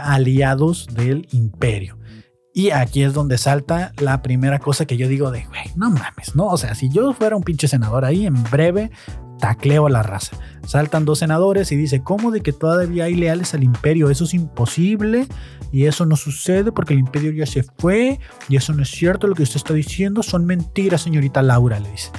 aliados 0.02 0.86
del 0.92 1.28
imperio. 1.32 1.98
Y 2.52 2.70
aquí 2.70 3.02
es 3.02 3.12
donde 3.14 3.36
salta 3.36 3.92
la 3.98 4.22
primera 4.22 4.60
cosa 4.60 4.86
que 4.86 4.96
yo 4.96 5.08
digo 5.08 5.32
de, 5.32 5.44
güey, 5.46 5.64
no 5.74 5.90
mames, 5.90 6.36
¿no? 6.36 6.46
O 6.46 6.56
sea, 6.56 6.76
si 6.76 6.88
yo 6.88 7.12
fuera 7.12 7.34
un 7.34 7.42
pinche 7.42 7.66
senador 7.66 8.04
ahí, 8.04 8.26
en 8.26 8.40
breve 8.44 8.92
tacleo 9.40 9.86
a 9.86 9.90
la 9.90 10.02
raza. 10.02 10.36
Saltan 10.66 11.04
dos 11.04 11.18
senadores 11.18 11.72
y 11.72 11.76
dice, 11.76 12.02
¿cómo 12.02 12.30
de 12.30 12.40
que 12.40 12.52
todavía 12.52 13.04
hay 13.04 13.14
leales 13.14 13.54
al 13.54 13.64
imperio? 13.64 14.08
Eso 14.08 14.24
es 14.24 14.34
imposible 14.34 15.26
y 15.72 15.86
eso 15.86 16.06
no 16.06 16.16
sucede 16.16 16.72
porque 16.72 16.94
el 16.94 17.00
imperio 17.00 17.32
ya 17.32 17.46
se 17.46 17.64
fue 17.78 18.20
y 18.48 18.56
eso 18.56 18.72
no 18.72 18.82
es 18.82 18.90
cierto 18.90 19.26
lo 19.26 19.34
que 19.34 19.42
usted 19.42 19.56
está 19.56 19.74
diciendo, 19.74 20.22
son 20.22 20.46
mentiras, 20.46 21.02
señorita 21.02 21.42
Laura, 21.42 21.80
le 21.80 21.90
dice. 21.90 22.10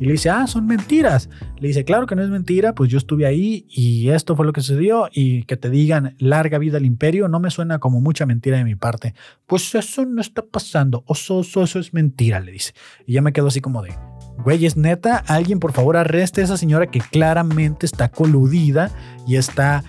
Y 0.00 0.06
le 0.06 0.12
dice, 0.12 0.30
ah, 0.30 0.46
son 0.46 0.66
mentiras. 0.66 1.28
Le 1.58 1.68
dice, 1.68 1.84
claro 1.84 2.06
que 2.06 2.16
no 2.16 2.22
es 2.22 2.30
mentira, 2.30 2.74
pues 2.74 2.90
yo 2.90 2.98
estuve 2.98 3.26
ahí 3.26 3.66
y 3.68 4.08
esto 4.10 4.34
fue 4.34 4.44
lo 4.44 4.52
que 4.52 4.60
sucedió 4.60 5.08
y 5.12 5.44
que 5.44 5.56
te 5.56 5.70
digan 5.70 6.16
larga 6.18 6.58
vida 6.58 6.78
al 6.78 6.84
imperio 6.84 7.28
no 7.28 7.40
me 7.40 7.50
suena 7.50 7.78
como 7.78 8.00
mucha 8.00 8.26
mentira 8.26 8.58
de 8.58 8.64
mi 8.64 8.74
parte. 8.74 9.14
Pues 9.46 9.74
eso 9.74 10.04
no 10.04 10.20
está 10.20 10.42
pasando, 10.42 11.04
eso, 11.08 11.40
eso, 11.40 11.62
eso 11.62 11.78
es 11.78 11.94
mentira, 11.94 12.40
le 12.40 12.52
dice. 12.52 12.72
Y 13.06 13.14
ya 13.14 13.22
me 13.22 13.32
quedo 13.32 13.48
así 13.48 13.60
como 13.60 13.82
de, 13.82 13.94
güey, 14.42 14.66
es 14.66 14.76
neta, 14.76 15.16
alguien 15.26 15.60
por 15.60 15.72
favor 15.72 15.96
arreste 15.96 16.40
a 16.40 16.44
esa 16.44 16.56
señora 16.56 16.86
que 16.86 17.00
claramente 17.00 17.86
está 17.86 18.08
coludida 18.08 18.90
y 19.26 19.36
está 19.36 19.84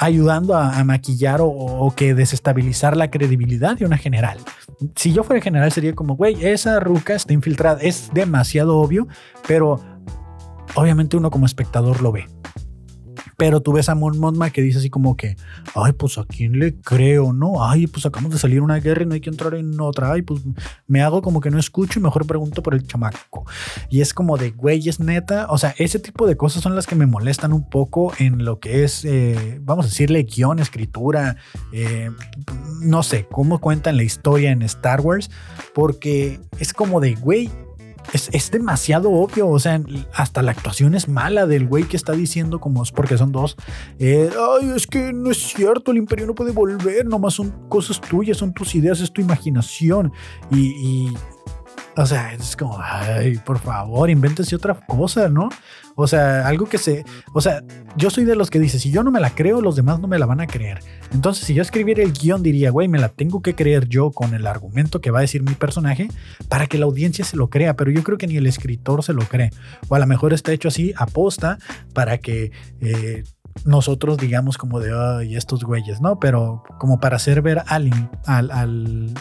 ayudando 0.00 0.56
a, 0.56 0.82
maquillar 0.82 1.40
o, 1.42 1.92
que 1.94 2.14
desestabilizar 2.14 2.96
la 2.96 3.10
credibilidad 3.10 3.76
de 3.76 3.84
una 3.84 3.98
general. 3.98 4.38
Si 4.96 5.12
yo 5.12 5.22
fuera 5.22 5.42
general 5.42 5.70
sería 5.72 5.94
como, 5.94 6.16
güey, 6.16 6.42
esa 6.44 6.80
ruca 6.80 7.14
está 7.14 7.34
infiltrada, 7.34 7.80
es 7.82 8.10
demasiado 8.14 8.78
obvio, 8.78 9.06
pero 9.46 9.78
obviamente 10.74 11.18
uno 11.18 11.30
como 11.30 11.44
espectador 11.44 12.00
lo 12.00 12.12
ve. 12.12 12.26
Pero 13.40 13.62
tú 13.62 13.72
ves 13.72 13.88
a 13.88 13.94
Mon 13.94 14.18
Mothma 14.18 14.50
que 14.50 14.60
dice 14.60 14.80
así 14.80 14.90
como 14.90 15.16
que, 15.16 15.34
ay, 15.74 15.92
pues 15.94 16.18
a 16.18 16.26
quién 16.26 16.58
le 16.58 16.74
creo, 16.74 17.32
¿no? 17.32 17.64
Ay, 17.64 17.86
pues 17.86 18.04
acabamos 18.04 18.34
de 18.34 18.38
salir 18.38 18.60
una 18.60 18.80
guerra 18.80 19.04
y 19.04 19.06
no 19.06 19.14
hay 19.14 19.22
que 19.22 19.30
entrar 19.30 19.54
en 19.54 19.80
otra. 19.80 20.12
Ay, 20.12 20.20
pues 20.20 20.42
me 20.86 21.00
hago 21.00 21.22
como 21.22 21.40
que 21.40 21.50
no 21.50 21.58
escucho 21.58 21.98
y 21.98 22.02
mejor 22.02 22.26
pregunto 22.26 22.62
por 22.62 22.74
el 22.74 22.86
chamaco. 22.86 23.46
Y 23.88 24.02
es 24.02 24.12
como 24.12 24.36
de, 24.36 24.50
güey, 24.50 24.86
es 24.86 25.00
neta. 25.00 25.46
O 25.48 25.56
sea, 25.56 25.74
ese 25.78 25.98
tipo 25.98 26.26
de 26.26 26.36
cosas 26.36 26.62
son 26.62 26.76
las 26.76 26.86
que 26.86 26.96
me 26.96 27.06
molestan 27.06 27.54
un 27.54 27.66
poco 27.66 28.12
en 28.18 28.44
lo 28.44 28.60
que 28.60 28.84
es, 28.84 29.06
eh, 29.06 29.58
vamos 29.62 29.86
a 29.86 29.88
decirle, 29.88 30.24
guion, 30.24 30.58
escritura, 30.58 31.36
eh, 31.72 32.10
no 32.82 33.02
sé, 33.02 33.26
cómo 33.30 33.58
cuentan 33.58 33.96
la 33.96 34.02
historia 34.02 34.50
en 34.50 34.60
Star 34.60 35.00
Wars. 35.00 35.30
Porque 35.74 36.40
es 36.58 36.74
como 36.74 37.00
de, 37.00 37.14
güey, 37.14 37.48
es, 38.12 38.50
demasiado 38.50 39.10
obvio. 39.10 39.48
O 39.48 39.58
sea, 39.58 39.80
hasta 40.14 40.42
la 40.42 40.52
actuación 40.52 40.94
es 40.94 41.08
mala 41.08 41.46
del 41.46 41.66
güey 41.66 41.84
que 41.84 41.96
está 41.96 42.12
diciendo, 42.12 42.60
como 42.60 42.82
es 42.82 42.92
porque 42.92 43.16
son 43.16 43.32
dos. 43.32 43.56
Eh, 43.98 44.30
Ay, 44.60 44.72
es 44.74 44.86
que 44.86 45.12
no 45.12 45.30
es 45.30 45.38
cierto, 45.38 45.90
el 45.90 45.98
imperio 45.98 46.26
no 46.26 46.34
puede 46.34 46.52
volver, 46.52 47.06
nomás 47.06 47.34
son 47.34 47.50
cosas 47.68 48.00
tuyas, 48.00 48.36
son 48.36 48.52
tus 48.52 48.74
ideas, 48.74 49.00
es 49.00 49.12
tu 49.12 49.20
imaginación. 49.20 50.12
y 50.50 51.12
o 51.96 52.06
sea, 52.06 52.32
es 52.32 52.56
como, 52.56 52.78
ay, 52.80 53.38
por 53.44 53.58
favor, 53.58 54.08
invéntese 54.08 54.54
otra 54.54 54.74
cosa, 54.86 55.28
¿no? 55.28 55.48
O 56.00 56.06
sea, 56.06 56.46
algo 56.46 56.66
que 56.66 56.78
se. 56.78 57.04
O 57.34 57.40
sea, 57.40 57.62
yo 57.96 58.10
soy 58.10 58.24
de 58.24 58.36
los 58.36 58.50
que 58.50 58.58
dice: 58.58 58.78
si 58.78 58.90
yo 58.90 59.02
no 59.02 59.10
me 59.10 59.20
la 59.20 59.30
creo, 59.30 59.60
los 59.60 59.76
demás 59.76 60.00
no 60.00 60.08
me 60.08 60.18
la 60.18 60.26
van 60.26 60.40
a 60.40 60.46
creer. 60.46 60.80
Entonces, 61.12 61.44
si 61.44 61.54
yo 61.54 61.62
escribiera 61.62 62.02
el 62.02 62.12
guion, 62.12 62.42
diría, 62.42 62.70
güey, 62.70 62.88
me 62.88 62.98
la 62.98 63.08
tengo 63.08 63.42
que 63.42 63.54
creer 63.54 63.88
yo 63.88 64.10
con 64.10 64.34
el 64.34 64.46
argumento 64.46 65.00
que 65.00 65.10
va 65.10 65.18
a 65.18 65.22
decir 65.22 65.42
mi 65.42 65.54
personaje 65.54 66.08
para 66.48 66.66
que 66.66 66.78
la 66.78 66.86
audiencia 66.86 67.24
se 67.24 67.36
lo 67.36 67.50
crea. 67.50 67.76
Pero 67.76 67.90
yo 67.90 68.02
creo 68.02 68.18
que 68.18 68.26
ni 68.26 68.36
el 68.36 68.46
escritor 68.46 69.04
se 69.04 69.12
lo 69.12 69.22
cree. 69.22 69.50
O 69.88 69.94
a 69.94 69.98
lo 69.98 70.06
mejor 70.06 70.32
está 70.32 70.52
hecho 70.52 70.68
así, 70.68 70.94
aposta, 70.96 71.58
para 71.92 72.18
que. 72.18 72.52
Eh, 72.80 73.24
nosotros 73.64 74.16
digamos 74.16 74.56
como 74.56 74.80
de, 74.80 74.92
ay, 74.96 75.36
estos 75.36 75.64
güeyes, 75.64 76.00
¿no? 76.00 76.18
Pero 76.18 76.62
como 76.78 77.00
para 77.00 77.16
hacer 77.16 77.42
ver 77.42 77.62
al, 77.66 77.90
al, 78.24 79.12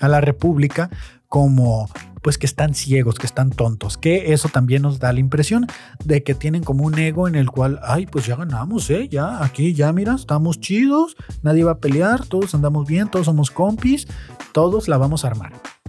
a 0.00 0.08
la 0.08 0.20
República 0.20 0.90
como 1.30 1.88
pues 2.22 2.36
que 2.36 2.44
están 2.44 2.74
ciegos, 2.74 3.14
que 3.14 3.26
están 3.26 3.48
tontos, 3.48 3.96
que 3.96 4.34
eso 4.34 4.50
también 4.50 4.82
nos 4.82 4.98
da 4.98 5.10
la 5.12 5.20
impresión 5.20 5.66
de 6.04 6.22
que 6.22 6.34
tienen 6.34 6.62
como 6.62 6.84
un 6.84 6.98
ego 6.98 7.28
en 7.28 7.34
el 7.34 7.50
cual, 7.50 7.80
ay, 7.82 8.04
pues 8.04 8.26
ya 8.26 8.36
ganamos, 8.36 8.90
¿eh? 8.90 9.08
Ya, 9.08 9.42
aquí, 9.42 9.72
ya, 9.72 9.90
mira, 9.94 10.16
estamos 10.16 10.60
chidos, 10.60 11.16
nadie 11.42 11.64
va 11.64 11.72
a 11.72 11.78
pelear, 11.78 12.26
todos 12.26 12.54
andamos 12.54 12.86
bien, 12.86 13.10
todos 13.10 13.24
somos 13.24 13.50
compis, 13.50 14.06
todos 14.52 14.86
la 14.86 14.98
vamos 14.98 15.24
a 15.24 15.28
armar. 15.28 15.79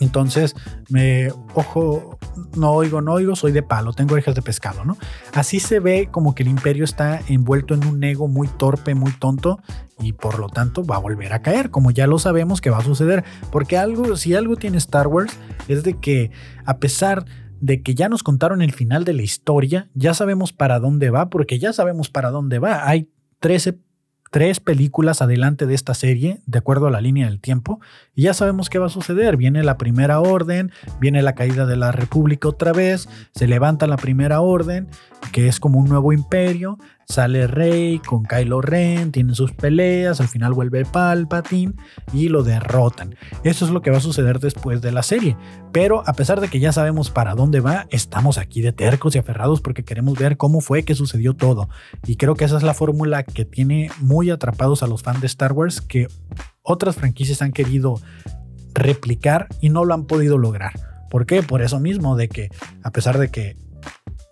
Entonces, 0.00 0.54
me, 0.88 1.30
ojo, 1.54 2.18
no 2.56 2.72
oigo, 2.72 3.00
no 3.00 3.12
oigo, 3.12 3.36
soy 3.36 3.52
de 3.52 3.62
palo, 3.62 3.92
tengo 3.92 4.14
orejas 4.14 4.34
de 4.34 4.42
pescado, 4.42 4.84
¿no? 4.84 4.96
Así 5.34 5.60
se 5.60 5.80
ve 5.80 6.08
como 6.10 6.34
que 6.34 6.42
el 6.42 6.48
imperio 6.48 6.84
está 6.84 7.20
envuelto 7.28 7.74
en 7.74 7.86
un 7.86 8.02
ego 8.04 8.28
muy 8.28 8.48
torpe, 8.48 8.94
muy 8.94 9.12
tonto 9.12 9.60
y 10.00 10.12
por 10.12 10.38
lo 10.38 10.48
tanto 10.48 10.84
va 10.84 10.96
a 10.96 11.00
volver 11.00 11.32
a 11.32 11.42
caer, 11.42 11.70
como 11.70 11.90
ya 11.90 12.06
lo 12.06 12.18
sabemos 12.18 12.60
que 12.60 12.70
va 12.70 12.78
a 12.78 12.84
suceder, 12.84 13.24
porque 13.50 13.78
algo, 13.78 14.16
si 14.16 14.34
algo 14.34 14.56
tiene 14.56 14.76
Star 14.78 15.06
Wars 15.06 15.38
es 15.68 15.82
de 15.82 15.98
que 15.98 16.30
a 16.64 16.78
pesar 16.78 17.24
de 17.60 17.82
que 17.82 17.94
ya 17.94 18.08
nos 18.08 18.22
contaron 18.22 18.60
el 18.60 18.72
final 18.72 19.04
de 19.04 19.14
la 19.14 19.22
historia, 19.22 19.88
ya 19.94 20.14
sabemos 20.14 20.52
para 20.52 20.78
dónde 20.78 21.10
va, 21.10 21.30
porque 21.30 21.58
ya 21.58 21.72
sabemos 21.72 22.10
para 22.10 22.30
dónde 22.30 22.58
va. 22.58 22.86
Hay 22.86 23.10
13 23.40 23.78
tres 24.30 24.60
películas 24.60 25.22
adelante 25.22 25.66
de 25.66 25.74
esta 25.74 25.94
serie, 25.94 26.40
de 26.46 26.58
acuerdo 26.58 26.86
a 26.86 26.90
la 26.90 27.00
línea 27.00 27.26
del 27.26 27.40
tiempo, 27.40 27.80
y 28.14 28.22
ya 28.22 28.34
sabemos 28.34 28.68
qué 28.68 28.78
va 28.78 28.86
a 28.86 28.90
suceder. 28.90 29.36
Viene 29.36 29.62
la 29.62 29.78
primera 29.78 30.20
orden, 30.20 30.72
viene 31.00 31.22
la 31.22 31.34
caída 31.34 31.66
de 31.66 31.76
la 31.76 31.92
República 31.92 32.48
otra 32.48 32.72
vez, 32.72 33.08
se 33.34 33.46
levanta 33.46 33.86
la 33.86 33.96
primera 33.96 34.40
orden, 34.40 34.88
que 35.32 35.48
es 35.48 35.60
como 35.60 35.78
un 35.78 35.88
nuevo 35.88 36.12
imperio, 36.12 36.78
sale 37.08 37.46
Rey 37.46 38.00
con 38.00 38.24
Kylo 38.24 38.60
Ren, 38.60 39.12
tienen 39.12 39.34
sus 39.34 39.52
peleas, 39.52 40.20
al 40.20 40.28
final 40.28 40.52
vuelve 40.52 40.84
Palpatine 40.84 41.74
y 42.12 42.28
lo 42.28 42.42
derrotan. 42.42 43.14
Eso 43.44 43.64
es 43.64 43.70
lo 43.70 43.80
que 43.80 43.90
va 43.90 43.98
a 43.98 44.00
suceder 44.00 44.40
después 44.40 44.82
de 44.82 44.92
la 44.92 45.02
serie. 45.02 45.36
Pero 45.72 46.02
a 46.06 46.12
pesar 46.14 46.40
de 46.40 46.48
que 46.48 46.58
ya 46.58 46.72
sabemos 46.72 47.10
para 47.10 47.34
dónde 47.34 47.60
va, 47.60 47.86
estamos 47.90 48.38
aquí 48.38 48.60
de 48.60 48.72
tercos 48.72 49.14
y 49.14 49.18
aferrados 49.18 49.60
porque 49.60 49.84
queremos 49.84 50.18
ver 50.18 50.36
cómo 50.36 50.60
fue 50.60 50.84
que 50.84 50.94
sucedió 50.94 51.34
todo. 51.34 51.68
Y 52.06 52.16
creo 52.16 52.34
que 52.34 52.44
esa 52.44 52.56
es 52.56 52.62
la 52.62 52.74
fórmula 52.74 53.22
que 53.22 53.44
tiene 53.44 53.90
muy 54.00 54.30
atrapados 54.30 54.82
a 54.82 54.86
los 54.86 55.02
fans 55.02 55.20
de 55.20 55.26
Star 55.28 55.52
Wars 55.52 55.80
que 55.80 56.08
otras 56.62 56.96
franquicias 56.96 57.42
han 57.42 57.52
querido 57.52 58.00
replicar 58.74 59.48
y 59.60 59.70
no 59.70 59.84
lo 59.84 59.94
han 59.94 60.06
podido 60.06 60.38
lograr. 60.38 60.72
¿Por 61.08 61.24
qué? 61.24 61.42
Por 61.42 61.62
eso 61.62 61.78
mismo, 61.78 62.16
de 62.16 62.28
que 62.28 62.50
a 62.82 62.90
pesar 62.90 63.18
de 63.18 63.28
que 63.28 63.56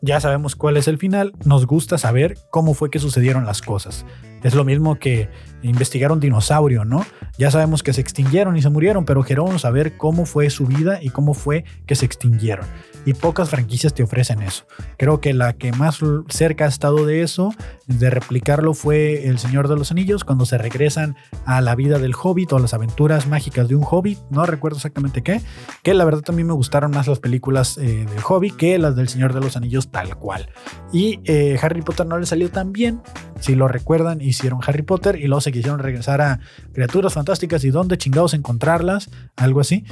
ya 0.04 0.20
sabemos 0.20 0.54
cuál 0.54 0.76
es 0.76 0.86
el 0.86 0.98
final, 0.98 1.32
nos 1.44 1.66
gusta 1.66 1.96
saber 1.98 2.36
cómo 2.50 2.74
fue 2.74 2.90
que 2.90 2.98
sucedieron 2.98 3.46
las 3.46 3.62
cosas. 3.62 4.04
Es 4.42 4.54
lo 4.54 4.64
mismo 4.64 4.98
que 4.98 5.30
investigar 5.68 6.12
un 6.12 6.20
dinosaurio, 6.20 6.84
¿no? 6.84 7.04
Ya 7.38 7.50
sabemos 7.50 7.82
que 7.82 7.92
se 7.92 8.00
extinguieron 8.00 8.56
y 8.56 8.62
se 8.62 8.70
murieron, 8.70 9.04
pero 9.04 9.24
queremos 9.24 9.62
saber 9.62 9.96
cómo 9.96 10.26
fue 10.26 10.50
su 10.50 10.66
vida 10.66 11.02
y 11.02 11.10
cómo 11.10 11.34
fue 11.34 11.64
que 11.86 11.94
se 11.94 12.06
extinguieron. 12.06 12.66
Y 13.06 13.12
pocas 13.12 13.50
franquicias 13.50 13.92
te 13.92 14.02
ofrecen 14.02 14.40
eso. 14.40 14.66
Creo 14.96 15.20
que 15.20 15.34
la 15.34 15.52
que 15.52 15.72
más 15.72 16.00
cerca 16.28 16.64
ha 16.64 16.68
estado 16.68 17.04
de 17.04 17.22
eso, 17.22 17.54
de 17.86 18.08
replicarlo, 18.08 18.72
fue 18.72 19.28
El 19.28 19.38
Señor 19.38 19.68
de 19.68 19.76
los 19.76 19.90
Anillos, 19.90 20.24
cuando 20.24 20.46
se 20.46 20.56
regresan 20.56 21.16
a 21.44 21.60
la 21.60 21.74
vida 21.74 21.98
del 21.98 22.14
hobbit 22.14 22.52
o 22.52 22.58
las 22.58 22.72
aventuras 22.72 23.26
mágicas 23.26 23.68
de 23.68 23.74
un 23.74 23.84
hobbit, 23.88 24.18
no 24.30 24.46
recuerdo 24.46 24.76
exactamente 24.76 25.22
qué, 25.22 25.42
que 25.82 25.92
la 25.92 26.04
verdad 26.04 26.22
también 26.22 26.46
me 26.46 26.54
gustaron 26.54 26.92
más 26.92 27.06
las 27.06 27.18
películas 27.18 27.76
eh, 27.76 28.06
del 28.08 28.22
hobbit 28.26 28.56
que 28.56 28.78
las 28.78 28.96
del 28.96 29.08
Señor 29.08 29.34
de 29.34 29.40
los 29.40 29.56
Anillos 29.56 29.90
tal 29.90 30.16
cual. 30.16 30.48
Y 30.92 31.20
eh, 31.24 31.58
Harry 31.60 31.82
Potter 31.82 32.06
no 32.06 32.18
le 32.18 32.24
salió 32.24 32.50
tan 32.50 32.72
bien, 32.72 33.02
si 33.40 33.54
lo 33.54 33.68
recuerdan, 33.68 34.22
hicieron 34.22 34.60
Harry 34.66 34.82
Potter 34.82 35.16
y 35.16 35.26
luego 35.26 35.42
se 35.42 35.52
quisieron 35.58 35.78
regresar 35.78 36.20
a 36.20 36.40
criaturas 36.72 37.14
fantásticas 37.14 37.64
y 37.64 37.70
dónde 37.70 37.98
chingados 37.98 38.34
encontrarlas, 38.34 39.10
algo 39.36 39.60
así. 39.60 39.84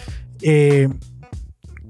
Eh, 0.42 0.88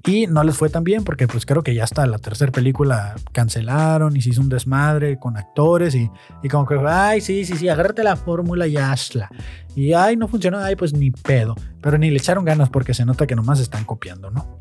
y 0.05 0.27
no 0.27 0.43
les 0.43 0.57
fue 0.57 0.69
tan 0.69 0.83
bien 0.83 1.05
porque 1.05 1.29
pues 1.29 1.47
creo 1.47 1.63
que 1.63 1.75
ya 1.75 1.85
hasta 1.85 2.05
la 2.07 2.19
tercera 2.19 2.51
película 2.51 3.15
cancelaron 3.31 4.17
y 4.17 4.21
se 4.21 4.31
hizo 4.31 4.41
un 4.41 4.49
desmadre 4.49 5.17
con 5.19 5.37
actores 5.37 5.95
y, 5.95 6.11
y 6.43 6.49
como 6.49 6.67
que, 6.67 6.77
ay, 6.85 7.21
sí, 7.21 7.45
sí, 7.45 7.57
sí, 7.57 7.69
agárrate 7.69 8.03
la 8.03 8.17
fórmula 8.17 8.67
y 8.67 8.77
hazla. 8.77 9.31
Y 9.77 9.93
ay, 9.93 10.17
no 10.17 10.27
funcionó, 10.27 10.59
ay, 10.59 10.75
pues 10.75 10.93
ni 10.93 11.13
pedo. 11.13 11.55
Pero 11.81 11.99
ni 11.99 12.11
le 12.11 12.17
echaron 12.17 12.45
ganas 12.45 12.69
porque 12.69 12.95
se 12.95 13.05
nota 13.05 13.27
que 13.27 13.37
nomás 13.37 13.61
están 13.61 13.85
copiando, 13.85 14.31
¿no? 14.31 14.59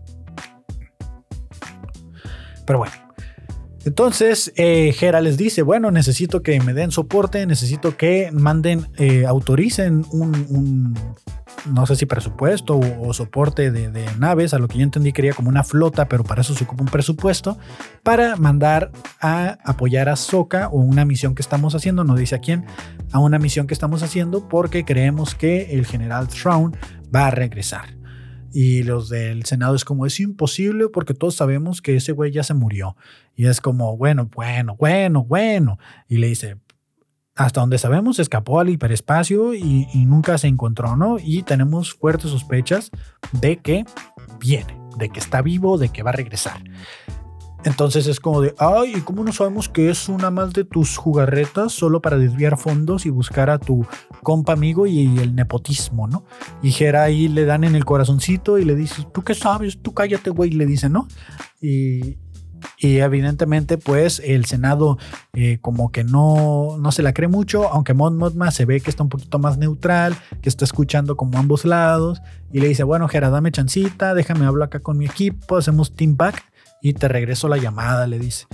Pero 2.68 2.80
bueno, 2.80 2.94
entonces, 3.84 4.54
eh, 4.58 4.96
les 5.22 5.38
dice, 5.38 5.64
bueno, 5.64 5.90
necesito 5.90 6.44
que 6.44 6.60
me 6.60 6.74
den 6.74 6.92
soporte, 6.92 7.46
necesito 7.48 7.98
que 7.98 8.30
manden, 8.32 8.88
eh, 8.98 9.26
autoricen 9.26 10.06
un, 10.12 10.96
no 11.66 11.86
sé 11.88 11.96
si 11.96 12.06
presupuesto 12.06 12.80
o, 12.80 13.14
soporte 13.14 13.72
de, 13.72 14.06
naves, 14.20 14.54
a 14.54 14.60
lo 14.60 14.68
que 14.68 14.78
yo 14.78 14.84
entendí 14.84 15.14
quería 15.14 15.34
como 15.34 15.50
una 15.50 15.64
flota, 15.64 16.08
pero 16.08 16.24
para 16.24 16.42
eso 16.42 16.54
se 16.54 16.64
ocupa 16.64 16.84
un 16.84 16.90
presupuesto, 16.90 17.58
para 18.04 18.36
mandar 18.36 18.92
a 19.20 19.58
apoyar 19.64 20.10
a 20.10 20.16
Soka 20.16 20.68
o 20.70 20.80
una 20.80 21.04
misión 21.04 21.34
que 21.34 21.42
estamos 21.42 21.74
haciendo, 21.74 22.04
no 22.04 22.16
dice 22.16 22.36
a 22.36 22.40
quién, 22.40 22.66
a 23.12 23.20
una 23.20 23.40
misión 23.40 23.66
que 23.66 23.74
estamos 23.74 24.04
haciendo 24.04 24.48
porque 24.48 24.86
creemos 24.86 25.34
que 25.34 25.74
el 25.74 25.88
general 25.88 26.28
Thrawn 26.28 26.76
va 27.14 27.28
a 27.28 27.32
regresar. 27.32 28.01
Y 28.54 28.84
los 28.84 29.10
del 29.10 29.46
Senado 29.46 29.76
es 29.76 29.86
como, 29.86 30.06
es 30.06 30.20
imposible 30.20 30.90
porque 30.90 31.14
todos 31.14 31.36
sabemos 31.36 31.82
que 31.82 31.96
ese 31.96 32.12
güey 32.12 32.32
ya 32.32 32.44
se 32.44 32.54
murió. 32.54 32.96
Y 33.36 33.46
es 33.46 33.62
como, 33.62 33.96
bueno, 33.98 34.30
bueno, 34.34 34.76
bueno, 34.78 35.24
bueno. 35.24 35.80
Y 36.08 36.18
le 36.18 36.28
dice, 36.28 36.58
hasta 37.36 37.62
donde 37.62 37.78
sabemos, 37.78 38.20
escapó 38.20 38.60
al 38.60 38.70
hiperespacio 38.70 39.54
y, 39.54 39.88
nunca 40.06 40.38
se 40.38 40.48
encontró, 40.48 40.96
¿no? 40.96 41.18
Y 41.20 41.44
tenemos 41.44 41.94
fuertes 41.94 42.32
sospechas 42.32 42.92
de 43.32 43.58
que 43.58 43.86
viene, 44.40 44.78
de 44.98 45.10
que 45.10 45.20
está 45.20 45.42
vivo, 45.42 45.78
de 45.78 45.90
que 45.90 46.04
va 46.04 46.12
a 46.12 46.14
regresar. 46.14 46.62
Entonces 47.64 48.08
es 48.08 48.20
como 48.20 48.42
de, 48.42 48.56
ay, 48.58 48.96
¿y 48.98 49.02
cómo 49.02 49.24
no 49.24 49.32
sabemos 49.32 49.70
que 49.70 49.90
es 49.90 50.10
una 50.10 50.32
más 50.32 50.54
de 50.54 50.64
tus 50.64 50.98
jugarretas 50.98 51.72
solo 51.72 52.02
para 52.02 52.18
desviar 52.18 52.58
fondos 52.58 53.06
y 53.06 53.12
buscar 53.12 53.50
a 53.52 53.60
tu 53.60 53.86
compa 54.24 54.54
amigo 54.54 54.88
y 54.88 55.20
el 55.20 55.36
nepotismo, 55.36 56.08
¿no? 56.08 56.24
Y 56.64 56.72
Jera 56.72 57.04
ahí 57.04 57.28
le 57.28 57.46
dan 57.46 57.64
en 57.64 57.76
el 57.76 57.86
corazoncito 57.86 58.58
y 58.58 58.66
le 58.66 58.76
dice, 58.76 59.06
¿tú 59.14 59.24
qué 59.24 59.36
sabes? 59.36 59.80
Tú 59.80 59.94
cállate, 59.94 60.32
güey, 60.32 60.50
le 60.52 60.66
dice, 60.66 60.90
¿no? 60.90 61.08
Y, 61.62 62.18
evidentemente, 62.80 63.78
pues 63.78 64.20
el 64.24 64.46
Senado 64.46 64.98
eh, 65.34 65.60
como 65.62 65.92
que 65.92 66.04
no, 66.04 66.78
no 66.80 66.92
se 66.92 67.04
la 67.04 67.14
cree 67.14 67.28
mucho, 67.28 67.70
aunque 67.70 67.94
Mon 67.94 68.18
Mothma 68.18 68.50
se 68.50 68.66
ve 68.66 68.82
que 68.82 68.90
está 68.90 69.04
un 69.04 69.10
poquito 69.10 69.38
más 69.38 69.60
neutral, 69.60 70.16
que 70.42 70.50
está 70.50 70.66
escuchando 70.66 71.16
como 71.16 71.38
ambos 71.38 71.64
lados, 71.66 72.22
y 72.52 72.60
le 72.60 72.68
dice, 72.68 72.84
bueno, 72.84 73.08
Jera, 73.08 73.30
dame 73.30 73.52
chancita, 73.52 74.16
déjame 74.16 74.46
hablar 74.46 74.68
acá 74.68 74.80
con 74.80 74.98
mi 74.98 75.06
equipo, 75.06 75.58
hacemos 75.58 75.96
team 75.96 76.18
back 76.18 76.51
y 76.82 76.94
te 76.94 77.08
regreso 77.08 77.48
la 77.48 77.58
llamada, 77.58 78.08
le 78.08 78.20
dice. 78.20 78.48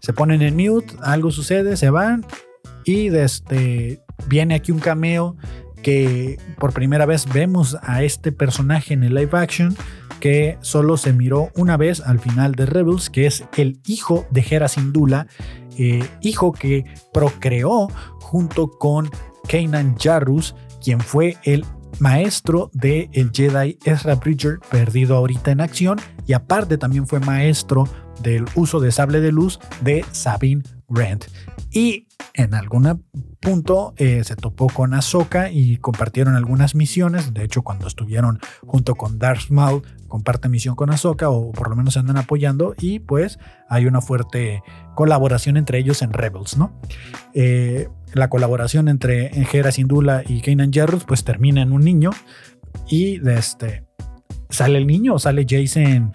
Se 0.00 0.12
ponen 0.12 0.42
en 0.42 0.56
mute, 0.56 0.94
algo 1.02 1.30
sucede, 1.30 1.76
se 1.76 1.90
van 1.90 2.24
y 2.84 3.08
desde, 3.08 4.02
viene 4.26 4.54
aquí 4.54 4.72
un 4.72 4.80
cameo 4.80 5.36
que 5.82 6.38
por 6.58 6.72
primera 6.72 7.06
vez 7.06 7.26
vemos 7.32 7.76
a 7.82 8.02
este 8.02 8.32
personaje 8.32 8.94
en 8.94 9.02
el 9.02 9.14
live 9.14 9.36
action 9.36 9.76
que 10.20 10.56
solo 10.60 10.96
se 10.96 11.12
miró 11.12 11.50
una 11.56 11.76
vez 11.76 12.00
al 12.00 12.20
final 12.20 12.54
de 12.54 12.66
Rebels, 12.66 13.10
que 13.10 13.26
es 13.26 13.44
el 13.56 13.80
hijo 13.86 14.24
de 14.30 14.46
Hera 14.48 14.68
Syndulla, 14.68 15.26
eh, 15.76 16.08
hijo 16.20 16.52
que 16.52 16.84
procreó 17.12 17.88
junto 18.20 18.70
con 18.70 19.10
Kanan 19.48 19.96
Jarrus, 19.98 20.54
quien 20.80 21.00
fue 21.00 21.38
el 21.42 21.64
maestro 21.98 22.70
del 22.72 23.08
el 23.12 23.30
Jedi 23.32 23.78
Ezra 23.84 24.16
Bridger, 24.16 24.58
perdido 24.70 25.16
ahorita 25.16 25.50
en 25.50 25.60
acción, 25.60 25.98
y 26.26 26.32
aparte 26.32 26.78
también 26.78 27.06
fue 27.06 27.20
maestro 27.20 27.88
del 28.22 28.44
uso 28.54 28.80
de 28.80 28.92
sable 28.92 29.20
de 29.20 29.32
luz 29.32 29.58
de 29.82 30.04
Sabine 30.12 30.62
Wren. 30.88 31.20
Y 31.70 32.06
en 32.34 32.54
algún 32.54 33.04
punto 33.40 33.94
eh, 33.96 34.22
se 34.24 34.36
topó 34.36 34.68
con 34.68 34.94
Ahsoka 34.94 35.50
y 35.50 35.78
compartieron 35.78 36.34
algunas 36.36 36.74
misiones. 36.74 37.34
De 37.34 37.44
hecho, 37.44 37.62
cuando 37.62 37.86
estuvieron 37.86 38.40
junto 38.66 38.94
con 38.94 39.18
Darth 39.18 39.50
Maul, 39.50 39.82
comparte 40.08 40.48
misión 40.48 40.74
con 40.74 40.90
Ahsoka 40.90 41.30
o 41.30 41.52
por 41.52 41.70
lo 41.70 41.76
menos 41.76 41.96
andan 41.96 42.18
apoyando 42.18 42.74
y 42.78 43.00
pues 43.00 43.38
hay 43.68 43.86
una 43.86 44.00
fuerte 44.00 44.62
colaboración 44.94 45.56
entre 45.56 45.78
ellos 45.78 46.02
en 46.02 46.12
Rebels, 46.12 46.56
¿no? 46.56 46.78
Eh, 47.34 47.88
la 48.14 48.28
colaboración 48.28 48.88
entre 48.88 49.30
Hera 49.52 49.72
Syndulla 49.72 50.22
y 50.26 50.40
Kanan 50.40 50.72
Jarrus 50.72 51.04
pues 51.04 51.24
termina 51.24 51.62
en 51.62 51.72
un 51.72 51.82
niño 51.82 52.10
y 52.88 53.18
de 53.18 53.38
este 53.38 53.84
sale 54.52 54.78
el 54.78 54.86
niño, 54.86 55.18
sale 55.18 55.46
Jason, 55.48 56.12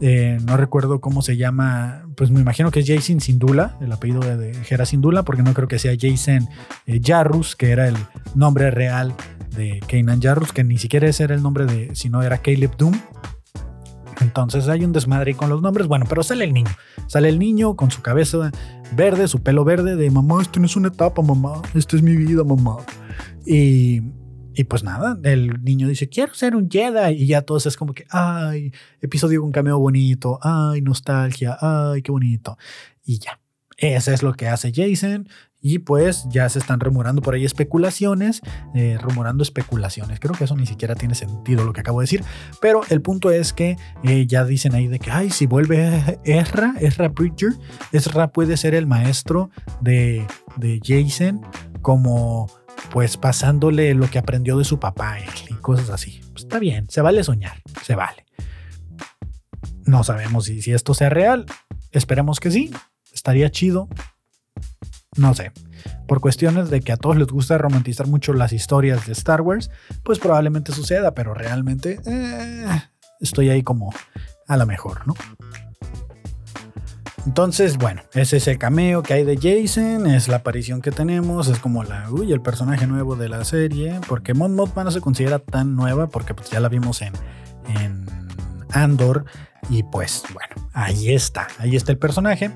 eh, 0.00 0.38
no 0.44 0.56
recuerdo 0.56 1.00
cómo 1.00 1.22
se 1.22 1.36
llama, 1.36 2.06
pues 2.16 2.30
me 2.30 2.40
imagino 2.40 2.70
que 2.70 2.80
es 2.80 2.86
Jason 2.86 3.20
Sindula, 3.20 3.76
el 3.80 3.92
apellido 3.92 4.20
de, 4.20 4.56
Hera 4.68 4.86
Sindula, 4.86 5.24
porque 5.24 5.42
no 5.42 5.52
creo 5.52 5.68
que 5.68 5.78
sea 5.78 5.92
Jason 5.98 6.48
eh, 6.86 7.00
Jarrus, 7.04 7.56
que 7.56 7.70
era 7.70 7.88
el 7.88 7.96
nombre 8.34 8.70
real 8.70 9.14
de 9.56 9.80
Kanan 9.86 10.22
Jarrus, 10.22 10.52
que 10.52 10.64
ni 10.64 10.78
siquiera 10.78 11.08
era 11.08 11.34
el 11.34 11.42
nombre 11.42 11.66
de, 11.66 11.94
sino 11.94 12.22
era 12.22 12.38
Caleb 12.38 12.76
Doom. 12.76 12.94
Entonces 14.20 14.68
hay 14.68 14.84
un 14.84 14.92
desmadre 14.92 15.34
con 15.34 15.48
los 15.48 15.62
nombres. 15.62 15.86
Bueno, 15.86 16.06
pero 16.08 16.22
sale 16.22 16.44
el 16.44 16.52
niño. 16.52 16.70
Sale 17.06 17.28
el 17.28 17.38
niño 17.38 17.76
con 17.76 17.90
su 17.90 18.02
cabeza 18.02 18.50
verde, 18.94 19.28
su 19.28 19.42
pelo 19.42 19.64
verde, 19.64 19.96
de 19.96 20.10
mamá, 20.10 20.42
esto 20.42 20.60
no 20.60 20.66
es 20.66 20.76
una 20.76 20.88
etapa, 20.88 21.22
mamá. 21.22 21.62
Esto 21.74 21.96
es 21.96 22.02
mi 22.02 22.16
vida, 22.16 22.44
mamá. 22.44 22.78
Y 23.46 24.02
y 24.54 24.64
pues 24.64 24.82
nada, 24.82 25.18
el 25.22 25.62
niño 25.62 25.88
dice, 25.88 26.08
quiero 26.08 26.34
ser 26.34 26.56
un 26.56 26.68
Jedi. 26.68 27.14
Y 27.14 27.26
ya 27.26 27.42
todos 27.42 27.66
es 27.66 27.76
como 27.76 27.94
que, 27.94 28.04
ay, 28.10 28.72
episodio 29.00 29.40
con 29.42 29.52
cameo 29.52 29.78
bonito, 29.78 30.38
ay, 30.42 30.82
nostalgia, 30.82 31.56
ay, 31.60 32.02
qué 32.02 32.10
bonito. 32.10 32.58
Y 33.04 33.18
ya, 33.18 33.40
eso 33.76 34.12
es 34.12 34.22
lo 34.22 34.34
que 34.34 34.48
hace 34.48 34.72
Jason. 34.74 35.28
Y 35.60 35.80
pues 35.80 36.26
ya 36.30 36.48
se 36.48 36.58
están 36.58 36.80
rumorando 36.80 37.20
por 37.22 37.34
ahí 37.34 37.44
especulaciones, 37.44 38.40
eh, 38.74 38.98
rumorando 39.00 39.42
especulaciones. 39.42 40.18
Creo 40.20 40.34
que 40.34 40.44
eso 40.44 40.56
ni 40.56 40.66
siquiera 40.66 40.94
tiene 40.94 41.14
sentido 41.14 41.64
lo 41.64 41.72
que 41.72 41.80
acabo 41.80 42.00
de 42.00 42.04
decir. 42.04 42.24
Pero 42.60 42.80
el 42.88 43.02
punto 43.02 43.30
es 43.30 43.52
que 43.52 43.76
eh, 44.02 44.26
ya 44.26 44.44
dicen 44.44 44.74
ahí 44.74 44.86
de 44.86 44.98
que, 44.98 45.10
ay, 45.10 45.30
si 45.30 45.46
vuelve 45.46 46.18
Ezra, 46.24 46.74
Ezra 46.80 47.08
Bridger, 47.08 47.52
Ezra 47.92 48.28
puede 48.28 48.56
ser 48.56 48.74
el 48.74 48.86
maestro 48.86 49.50
de, 49.80 50.26
de 50.56 50.80
Jason 50.82 51.42
como 51.82 52.48
pues 52.90 53.16
pasándole 53.16 53.94
lo 53.94 54.10
que 54.10 54.18
aprendió 54.18 54.58
de 54.58 54.64
su 54.64 54.80
papá 54.80 55.18
y 55.48 55.54
cosas 55.54 55.90
así. 55.90 56.20
Pues, 56.32 56.44
está 56.44 56.58
bien, 56.58 56.88
se 56.88 57.02
vale 57.02 57.22
soñar, 57.22 57.62
se 57.82 57.94
vale. 57.94 58.24
No 59.84 60.04
sabemos 60.04 60.46
si, 60.46 60.62
si 60.62 60.72
esto 60.72 60.94
sea 60.94 61.10
real, 61.10 61.46
esperemos 61.92 62.40
que 62.40 62.50
sí, 62.50 62.70
estaría 63.12 63.50
chido. 63.50 63.88
No 65.20 65.34
sé, 65.34 65.52
por 66.08 66.22
cuestiones 66.22 66.70
de 66.70 66.80
que 66.80 66.92
a 66.92 66.96
todos 66.96 67.18
les 67.18 67.26
gusta 67.26 67.58
romantizar 67.58 68.06
mucho 68.06 68.32
las 68.32 68.54
historias 68.54 69.06
de 69.06 69.12
Star 69.12 69.42
Wars, 69.42 69.70
pues 70.02 70.18
probablemente 70.18 70.72
suceda, 70.72 71.12
pero 71.14 71.34
realmente 71.34 72.00
eh, 72.06 72.66
estoy 73.20 73.50
ahí 73.50 73.62
como 73.62 73.92
a 74.48 74.56
la 74.56 74.64
mejor, 74.64 75.06
¿no? 75.06 75.14
Entonces, 77.26 77.76
bueno, 77.76 78.00
ese 78.14 78.38
es 78.38 78.48
el 78.48 78.56
cameo 78.56 79.02
que 79.02 79.12
hay 79.12 79.24
de 79.24 79.36
Jason, 79.36 80.06
es 80.06 80.26
la 80.26 80.36
aparición 80.36 80.80
que 80.80 80.90
tenemos, 80.90 81.48
es 81.48 81.58
como 81.58 81.84
la, 81.84 82.10
uy, 82.10 82.32
el 82.32 82.40
personaje 82.40 82.86
nuevo 82.86 83.14
de 83.14 83.28
la 83.28 83.44
serie, 83.44 84.00
porque 84.08 84.32
Mon 84.32 84.54
Mothma 84.54 84.84
no 84.84 84.90
se 84.90 85.02
considera 85.02 85.38
tan 85.38 85.76
nueva 85.76 86.06
porque 86.06 86.32
pues 86.32 86.48
ya 86.48 86.60
la 86.60 86.70
vimos 86.70 87.02
en, 87.02 87.12
en 87.78 87.99
Andor 88.72 89.24
y 89.68 89.82
pues 89.82 90.24
bueno, 90.32 90.68
ahí 90.72 91.12
está, 91.12 91.48
ahí 91.58 91.76
está 91.76 91.92
el 91.92 91.98
personaje. 91.98 92.50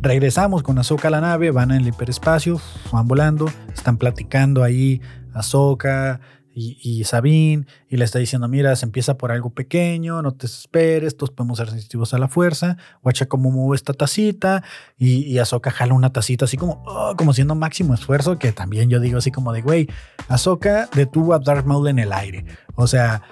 Regresamos 0.00 0.62
con 0.62 0.78
Ahsoka 0.78 1.08
a 1.08 1.10
la 1.10 1.20
nave, 1.20 1.50
van 1.50 1.70
en 1.70 1.78
el 1.78 1.88
hiperespacio, 1.88 2.60
van 2.92 3.08
volando, 3.08 3.50
están 3.72 3.96
platicando 3.96 4.62
ahí 4.62 5.00
Ahsoka, 5.34 6.20
y, 6.60 6.78
y 6.82 7.04
Sabine 7.04 7.66
y 7.88 7.96
le 7.96 8.04
está 8.04 8.18
diciendo, 8.18 8.46
mira, 8.48 8.76
se 8.76 8.84
empieza 8.84 9.16
por 9.16 9.32
algo 9.32 9.50
pequeño, 9.50 10.20
no 10.20 10.32
te 10.32 10.46
desesperes, 10.46 11.16
todos 11.16 11.30
podemos 11.30 11.58
ser 11.58 11.70
sensitivos 11.70 12.12
a 12.12 12.18
la 12.18 12.28
fuerza, 12.28 12.76
guacha 13.02 13.26
cómo 13.26 13.50
mueve 13.50 13.76
esta 13.76 13.94
tacita 13.94 14.62
y, 14.98 15.24
y 15.24 15.38
Ahsoka 15.38 15.70
jala 15.70 15.94
una 15.94 16.12
tacita 16.12 16.44
así 16.44 16.56
como, 16.56 16.82
oh, 16.86 17.14
como 17.16 17.32
siendo 17.32 17.54
máximo 17.54 17.94
esfuerzo, 17.94 18.38
que 18.38 18.52
también 18.52 18.90
yo 18.90 19.00
digo 19.00 19.18
así 19.18 19.30
como 19.30 19.52
de, 19.52 19.62
güey, 19.62 19.88
Ahsoka 20.28 20.88
detuvo 20.94 21.34
a 21.34 21.38
Darth 21.38 21.64
Maul 21.64 21.88
en 21.88 21.98
el 21.98 22.12
aire, 22.12 22.44
o 22.74 22.86
sea, 22.86 23.22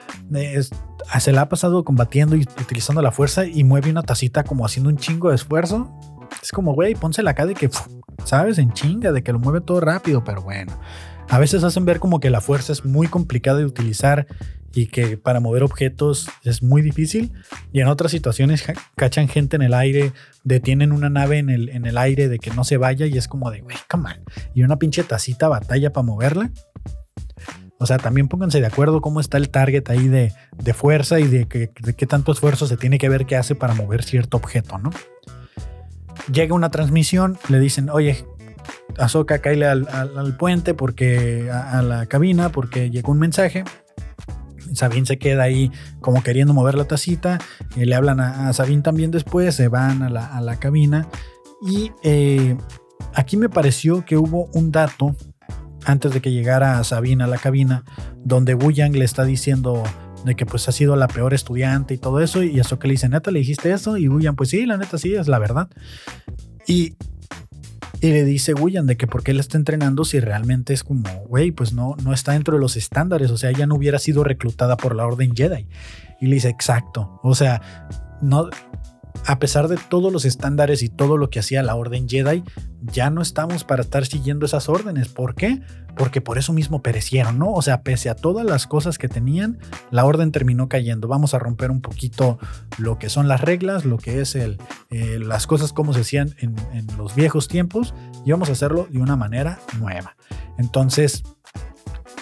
se 1.20 1.32
la 1.32 1.42
ha 1.42 1.48
pasado 1.48 1.84
combatiendo 1.84 2.36
y 2.36 2.42
utilizando 2.60 3.02
la 3.02 3.12
fuerza 3.12 3.44
y 3.44 3.64
mueve 3.64 3.90
una 3.90 4.02
tacita 4.02 4.44
como 4.44 4.64
haciendo 4.64 4.90
un 4.90 4.96
chingo 4.96 5.28
de 5.28 5.34
esfuerzo. 5.34 5.90
Es 6.42 6.52
como, 6.52 6.74
güey, 6.74 6.94
pónsela 6.94 7.30
acá 7.30 7.46
de 7.46 7.54
que, 7.54 7.70
sabes, 8.24 8.58
en 8.58 8.72
chinga, 8.72 9.12
de 9.12 9.22
que 9.22 9.32
lo 9.32 9.38
mueve 9.38 9.60
todo 9.60 9.80
rápido, 9.80 10.22
pero 10.22 10.42
bueno 10.42 10.78
a 11.28 11.38
veces 11.38 11.64
hacen 11.64 11.84
ver 11.84 12.00
como 12.00 12.20
que 12.20 12.30
la 12.30 12.40
fuerza 12.40 12.72
es 12.72 12.84
muy 12.84 13.06
complicada 13.06 13.58
de 13.58 13.66
utilizar 13.66 14.26
y 14.74 14.86
que 14.86 15.16
para 15.16 15.40
mover 15.40 15.62
objetos 15.62 16.28
es 16.44 16.62
muy 16.62 16.82
difícil. 16.82 17.32
Y 17.72 17.80
en 17.80 17.88
otras 17.88 18.12
situaciones 18.12 18.64
cachan 18.96 19.28
gente 19.28 19.56
en 19.56 19.62
el 19.62 19.74
aire, 19.74 20.12
detienen 20.44 20.92
una 20.92 21.10
nave 21.10 21.38
en 21.38 21.50
el, 21.50 21.68
en 21.68 21.86
el 21.86 21.98
aire 21.98 22.28
de 22.28 22.38
que 22.38 22.50
no 22.50 22.64
se 22.64 22.76
vaya 22.76 23.06
y 23.06 23.16
es 23.18 23.28
como 23.28 23.50
de, 23.50 23.60
güey, 23.60 23.76
come 23.90 24.10
on. 24.10 24.24
Y 24.54 24.62
una 24.62 24.78
pinche 24.78 25.02
tacita 25.04 25.48
batalla 25.48 25.92
para 25.92 26.06
moverla. 26.06 26.50
O 27.80 27.86
sea, 27.86 27.98
también 27.98 28.28
pónganse 28.28 28.60
de 28.60 28.66
acuerdo 28.66 29.00
cómo 29.00 29.20
está 29.20 29.36
el 29.36 29.50
target 29.50 29.88
ahí 29.88 30.08
de, 30.08 30.32
de 30.56 30.74
fuerza 30.74 31.20
y 31.20 31.28
de, 31.28 31.46
que, 31.46 31.70
de 31.80 31.94
qué 31.94 32.06
tanto 32.06 32.32
esfuerzo 32.32 32.66
se 32.66 32.76
tiene 32.76 32.98
que 32.98 33.08
ver 33.08 33.24
que 33.24 33.36
hace 33.36 33.54
para 33.54 33.74
mover 33.74 34.02
cierto 34.02 34.36
objeto, 34.36 34.78
¿no? 34.78 34.90
Llega 36.32 36.54
una 36.54 36.70
transmisión, 36.70 37.38
le 37.48 37.60
dicen, 37.60 37.88
oye, 37.88 38.24
Ahsoka 38.98 39.38
cae 39.38 39.64
al, 39.64 40.36
puente 40.38 40.74
porque 40.74 41.50
a, 41.50 41.82
la 41.82 42.06
cabina 42.06 42.50
porque 42.50 42.90
llegó 42.90 43.12
un 43.12 43.18
mensaje. 43.18 43.64
Sabine 44.74 45.06
se 45.06 45.18
queda 45.18 45.44
ahí 45.44 45.70
como 46.00 46.22
queriendo 46.22 46.52
mover 46.52 46.74
la 46.74 46.84
tacita. 46.84 47.38
Eh, 47.76 47.86
le 47.86 47.94
hablan 47.94 48.20
a, 48.20 48.52
Sabine 48.52 48.82
también 48.82 49.10
después, 49.10 49.54
se 49.54 49.68
van 49.68 50.02
a 50.02 50.10
la, 50.10 50.56
cabina. 50.56 51.06
Y 51.62 51.92
eh, 52.02 52.56
aquí 53.14 53.36
me 53.36 53.48
pareció 53.48 54.04
que 54.04 54.16
hubo 54.16 54.48
un 54.52 54.70
dato 54.72 55.16
antes 55.84 56.12
de 56.12 56.20
que 56.20 56.32
llegara 56.32 56.82
Sabine 56.84 57.24
a 57.24 57.26
la 57.26 57.38
cabina, 57.38 57.84
donde 58.24 58.54
Wu 58.54 58.70
Yang 58.72 58.96
le 58.96 59.04
está 59.04 59.24
diciendo 59.24 59.82
de 60.24 60.34
que 60.34 60.44
pues 60.44 60.68
ha 60.68 60.72
sido 60.72 60.96
la 60.96 61.08
peor 61.08 61.34
estudiante 61.34 61.94
y 61.94 61.98
todo 61.98 62.20
eso. 62.20 62.42
Y 62.42 62.60
Ahsoka 62.60 62.86
le 62.86 62.92
dice, 62.92 63.08
neta, 63.08 63.30
le 63.30 63.38
dijiste 63.38 63.72
eso. 63.72 63.96
Y 63.96 64.08
Wu 64.08 64.20
Yang, 64.20 64.36
pues 64.36 64.50
sí, 64.50 64.66
la 64.66 64.76
neta 64.76 64.98
sí, 64.98 65.14
es 65.14 65.28
la 65.28 65.38
verdad. 65.38 65.68
Y 66.66 66.94
y 68.00 68.12
le 68.12 68.24
dice 68.24 68.54
William 68.54 68.86
de 68.86 68.96
que 68.96 69.06
por 69.06 69.22
qué 69.22 69.32
él 69.32 69.40
está 69.40 69.58
entrenando 69.58 70.04
si 70.04 70.20
realmente 70.20 70.72
es 70.72 70.84
como, 70.84 71.08
güey, 71.26 71.50
pues 71.50 71.72
no, 71.72 71.96
no 72.04 72.12
está 72.12 72.32
dentro 72.32 72.54
de 72.54 72.60
los 72.60 72.76
estándares, 72.76 73.30
o 73.30 73.36
sea, 73.36 73.50
ella 73.50 73.66
no 73.66 73.74
hubiera 73.74 73.98
sido 73.98 74.22
reclutada 74.22 74.76
por 74.76 74.94
la 74.94 75.06
Orden 75.06 75.34
Jedi. 75.34 75.66
Y 76.20 76.26
le 76.26 76.34
dice, 76.34 76.48
exacto, 76.48 77.20
o 77.22 77.34
sea, 77.34 78.18
no, 78.22 78.50
a 79.26 79.38
pesar 79.38 79.68
de 79.68 79.76
todos 79.76 80.12
los 80.12 80.24
estándares 80.24 80.82
y 80.82 80.88
todo 80.88 81.16
lo 81.16 81.30
que 81.30 81.40
hacía 81.40 81.62
la 81.62 81.74
Orden 81.74 82.08
Jedi, 82.08 82.42
ya 82.80 83.10
no 83.10 83.22
estamos 83.22 83.64
para 83.64 83.82
estar 83.82 84.06
siguiendo 84.06 84.46
esas 84.46 84.68
órdenes. 84.68 85.08
¿Por 85.08 85.34
qué? 85.34 85.60
Porque 85.96 86.20
por 86.20 86.38
eso 86.38 86.52
mismo 86.52 86.82
perecieron, 86.82 87.38
¿no? 87.38 87.52
O 87.52 87.62
sea, 87.62 87.82
pese 87.82 88.08
a 88.08 88.14
todas 88.14 88.46
las 88.46 88.66
cosas 88.66 88.98
que 88.98 89.08
tenían, 89.08 89.58
la 89.90 90.04
Orden 90.04 90.32
terminó 90.32 90.68
cayendo. 90.68 91.08
Vamos 91.08 91.34
a 91.34 91.38
romper 91.38 91.70
un 91.70 91.80
poquito 91.80 92.38
lo 92.78 92.98
que 92.98 93.08
son 93.08 93.28
las 93.28 93.40
reglas, 93.40 93.84
lo 93.84 93.98
que 93.98 94.20
es 94.20 94.34
el, 94.34 94.58
eh, 94.90 95.18
las 95.20 95.46
cosas 95.46 95.72
como 95.72 95.92
se 95.92 96.00
hacían 96.00 96.34
en, 96.38 96.54
en 96.72 96.86
los 96.96 97.14
viejos 97.14 97.48
tiempos 97.48 97.94
y 98.24 98.30
vamos 98.30 98.48
a 98.48 98.52
hacerlo 98.52 98.86
de 98.90 99.00
una 99.00 99.16
manera 99.16 99.58
nueva. 99.78 100.16
Entonces, 100.58 101.24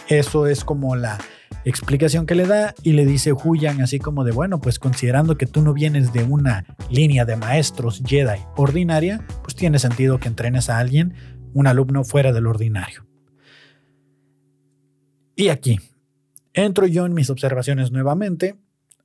eso 0.09 0.47
es 0.47 0.65
como 0.65 0.97
la, 0.97 1.19
explicación 1.67 2.27
que 2.27 2.37
le 2.37 2.47
da 2.47 2.75
y 2.85 2.93
le 2.93 3.05
dice 3.05 3.33
Huyan 3.33 3.83
así 3.83 3.99
como 3.99 4.23
de, 4.23 4.31
bueno, 4.31 4.61
pues 4.61 4.79
considerando 4.79 5.37
que 5.37 5.47
tú 5.47 5.63
no 5.63 5.75
vienes 5.75 6.13
de 6.13 6.23
una 6.23 6.65
línea 6.91 7.25
de 7.25 7.35
maestros 7.35 8.03
Jedi 8.07 8.41
ordinaria, 8.57 9.27
pues 9.43 9.57
tiene 9.57 9.81
sentido 9.81 10.21
que 10.21 10.29
entrenes 10.29 10.71
a 10.71 10.79
alguien, 10.79 11.15
un 11.55 11.67
alumno 11.67 12.05
fuera 12.05 12.33
del 12.33 12.47
ordinario. 12.47 13.05
Y 15.35 15.49
aquí, 15.49 15.81
entro 16.55 16.87
yo 16.87 17.05
en 17.05 17.15
mis 17.15 17.31
observaciones 17.31 17.91
nuevamente, 17.91 18.55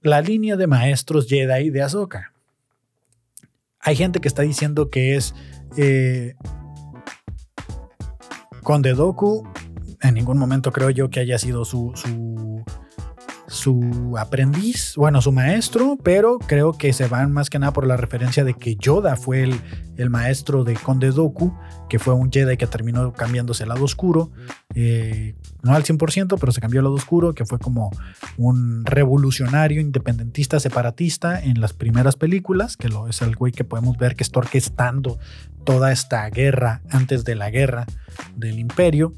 la 0.01 0.21
línea 0.21 0.55
de 0.55 0.67
maestros 0.67 1.27
Jedi 1.27 1.71
de 1.71 1.81
Ahsoka. 1.81 2.31
Hay 3.79 3.95
gente 3.95 4.19
que 4.19 4.27
está 4.27 4.43
diciendo 4.43 4.91
que 4.91 5.15
es 5.15 5.33
eh, 5.77 6.35
Conde 8.61 8.93
Doku 8.93 9.47
en 10.01 10.15
ningún 10.15 10.37
momento 10.37 10.71
creo 10.71 10.89
yo 10.89 11.09
que 11.09 11.19
haya 11.19 11.37
sido 11.37 11.65
su, 11.65 11.91
su, 11.95 12.30
su, 13.51 14.15
aprendiz, 14.17 14.93
bueno, 14.95 15.21
su 15.21 15.31
maestro, 15.31 15.97
pero 16.01 16.39
creo 16.39 16.71
que 16.73 16.93
se 16.93 17.07
van 17.07 17.33
más 17.33 17.49
que 17.49 17.59
nada 17.59 17.73
por 17.73 17.85
la 17.85 17.97
referencia 17.97 18.45
de 18.45 18.53
que 18.53 18.75
Yoda 18.75 19.17
fue 19.17 19.43
el, 19.43 19.59
el 19.97 20.09
maestro 20.09 20.63
de 20.63 20.75
Conde 20.75 21.11
Doku, 21.11 21.53
que 21.89 21.99
fue 21.99 22.13
un 22.13 22.31
Jedi 22.31 22.55
que 22.55 22.65
terminó 22.65 23.11
cambiándose 23.11 23.63
al 23.63 23.69
lado 23.69 23.83
oscuro, 23.83 24.31
eh, 24.73 25.35
no 25.63 25.73
al 25.73 25.83
100%, 25.83 26.37
pero 26.39 26.51
se 26.53 26.61
cambió 26.61 26.79
al 26.79 26.85
lado 26.85 26.95
oscuro, 26.95 27.35
que 27.35 27.45
fue 27.45 27.59
como 27.59 27.91
un 28.37 28.85
revolucionario, 28.85 29.81
independentista, 29.81 30.59
separatista 30.61 31.41
en 31.41 31.59
las 31.59 31.73
primeras 31.73 32.15
películas, 32.15 32.77
que 32.77 32.87
lo, 32.87 33.09
es 33.09 33.21
el 33.21 33.35
güey 33.35 33.51
que 33.51 33.65
podemos 33.65 33.97
ver 33.97 34.15
que 34.15 34.23
está 34.23 34.39
orquestando 34.39 35.19
toda 35.65 35.91
esta 35.91 36.27
guerra 36.29 36.81
antes 36.89 37.25
de 37.25 37.35
la 37.35 37.49
guerra 37.49 37.85
del 38.35 38.59
imperio. 38.59 39.13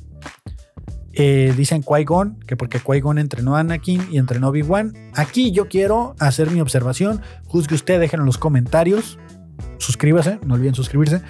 Eh, 1.15 1.53
dicen 1.55 1.83
Qui-Gon, 1.83 2.39
que 2.39 2.57
porque 2.57 2.79
Qui-Gon 2.79 3.19
entrenó 3.19 3.55
a 3.55 3.59
Anakin 3.59 4.07
y 4.11 4.17
entrenó 4.17 4.47
a 4.47 4.49
Obi-Wan. 4.49 4.93
Aquí 5.13 5.51
yo 5.51 5.67
quiero 5.67 6.15
hacer 6.19 6.49
mi 6.49 6.59
observación. 6.59 7.21
Juzgue 7.45 7.75
usted, 7.75 7.99
dejen 7.99 8.21
en 8.21 8.25
los 8.25 8.37
comentarios. 8.37 9.19
Suscríbase, 9.77 10.39
no 10.45 10.55
olviden 10.55 10.73
suscribirse. 10.73 11.21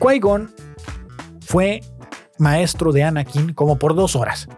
Qui-Gon 0.00 0.50
fue 1.40 1.80
maestro 2.38 2.92
de 2.92 3.02
Anakin 3.02 3.54
como 3.54 3.78
por 3.78 3.94
dos 3.94 4.14
horas. 4.14 4.48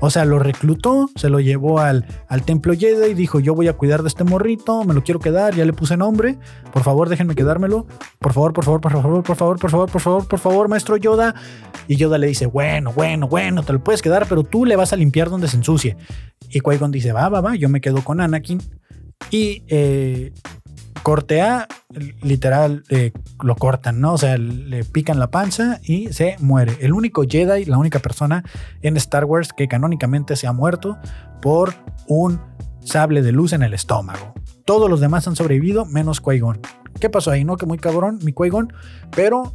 O 0.00 0.10
sea, 0.10 0.24
lo 0.24 0.38
reclutó, 0.38 1.08
se 1.14 1.30
lo 1.30 1.40
llevó 1.40 1.80
al, 1.80 2.06
al 2.28 2.42
templo 2.42 2.74
Jedi 2.74 3.12
y 3.12 3.14
dijo, 3.14 3.40
yo 3.40 3.54
voy 3.54 3.68
a 3.68 3.74
cuidar 3.74 4.02
de 4.02 4.08
este 4.08 4.24
morrito, 4.24 4.84
me 4.84 4.92
lo 4.92 5.02
quiero 5.02 5.20
quedar, 5.20 5.54
ya 5.54 5.64
le 5.64 5.72
puse 5.72 5.96
nombre, 5.96 6.38
por 6.72 6.82
favor 6.82 7.08
déjenme 7.08 7.34
quedármelo, 7.34 7.86
por 8.18 8.32
favor, 8.32 8.52
por 8.52 8.64
favor, 8.64 8.80
por 8.80 8.92
favor, 8.92 9.22
por 9.22 9.36
favor, 9.36 9.58
por 9.58 9.70
favor, 9.70 9.90
por 9.90 10.00
favor, 10.00 10.28
por 10.28 10.38
favor, 10.38 10.68
maestro 10.68 10.96
Yoda. 10.96 11.34
Y 11.86 11.96
Yoda 11.96 12.18
le 12.18 12.26
dice, 12.26 12.46
bueno, 12.46 12.92
bueno, 12.92 13.28
bueno, 13.28 13.62
te 13.62 13.72
lo 13.72 13.82
puedes 13.82 14.02
quedar, 14.02 14.26
pero 14.28 14.42
tú 14.42 14.64
le 14.64 14.76
vas 14.76 14.92
a 14.92 14.96
limpiar 14.96 15.30
donde 15.30 15.48
se 15.48 15.56
ensucie. 15.56 15.96
Y 16.50 16.60
Qui-Gon 16.60 16.90
dice, 16.90 17.12
va, 17.12 17.28
va, 17.28 17.40
va, 17.40 17.56
yo 17.56 17.68
me 17.68 17.80
quedo 17.80 18.02
con 18.02 18.20
Anakin. 18.20 18.60
Y 19.30 19.64
eh, 19.68 20.32
corte 21.02 21.42
A, 21.42 21.68
literal, 22.22 22.84
eh, 22.88 23.12
lo 23.42 23.56
cortan, 23.56 24.00
¿no? 24.00 24.14
O 24.14 24.18
sea, 24.18 24.38
le 24.38 24.84
pican 24.84 25.18
la 25.18 25.30
panza 25.30 25.80
y 25.82 26.12
se 26.12 26.36
muere. 26.40 26.76
El 26.80 26.92
único 26.92 27.24
Jedi, 27.28 27.64
la 27.64 27.78
única 27.78 27.98
persona 27.98 28.44
en 28.82 28.96
Star 28.96 29.24
Wars 29.24 29.52
que 29.52 29.68
canónicamente 29.68 30.36
se 30.36 30.46
ha 30.46 30.52
muerto 30.52 30.98
por 31.42 31.74
un 32.08 32.40
sable 32.80 33.22
de 33.22 33.32
luz 33.32 33.52
en 33.52 33.62
el 33.62 33.74
estómago. 33.74 34.34
Todos 34.64 34.88
los 34.88 35.00
demás 35.00 35.28
han 35.28 35.36
sobrevivido, 35.36 35.84
menos 35.84 36.22
Qui-Gon. 36.22 36.60
¿Qué 37.00 37.10
pasó 37.10 37.30
ahí, 37.30 37.44
no? 37.44 37.56
Que 37.56 37.66
muy 37.66 37.78
cabrón, 37.78 38.18
mi 38.22 38.32
Qui-Gon. 38.32 38.72
Pero 39.14 39.54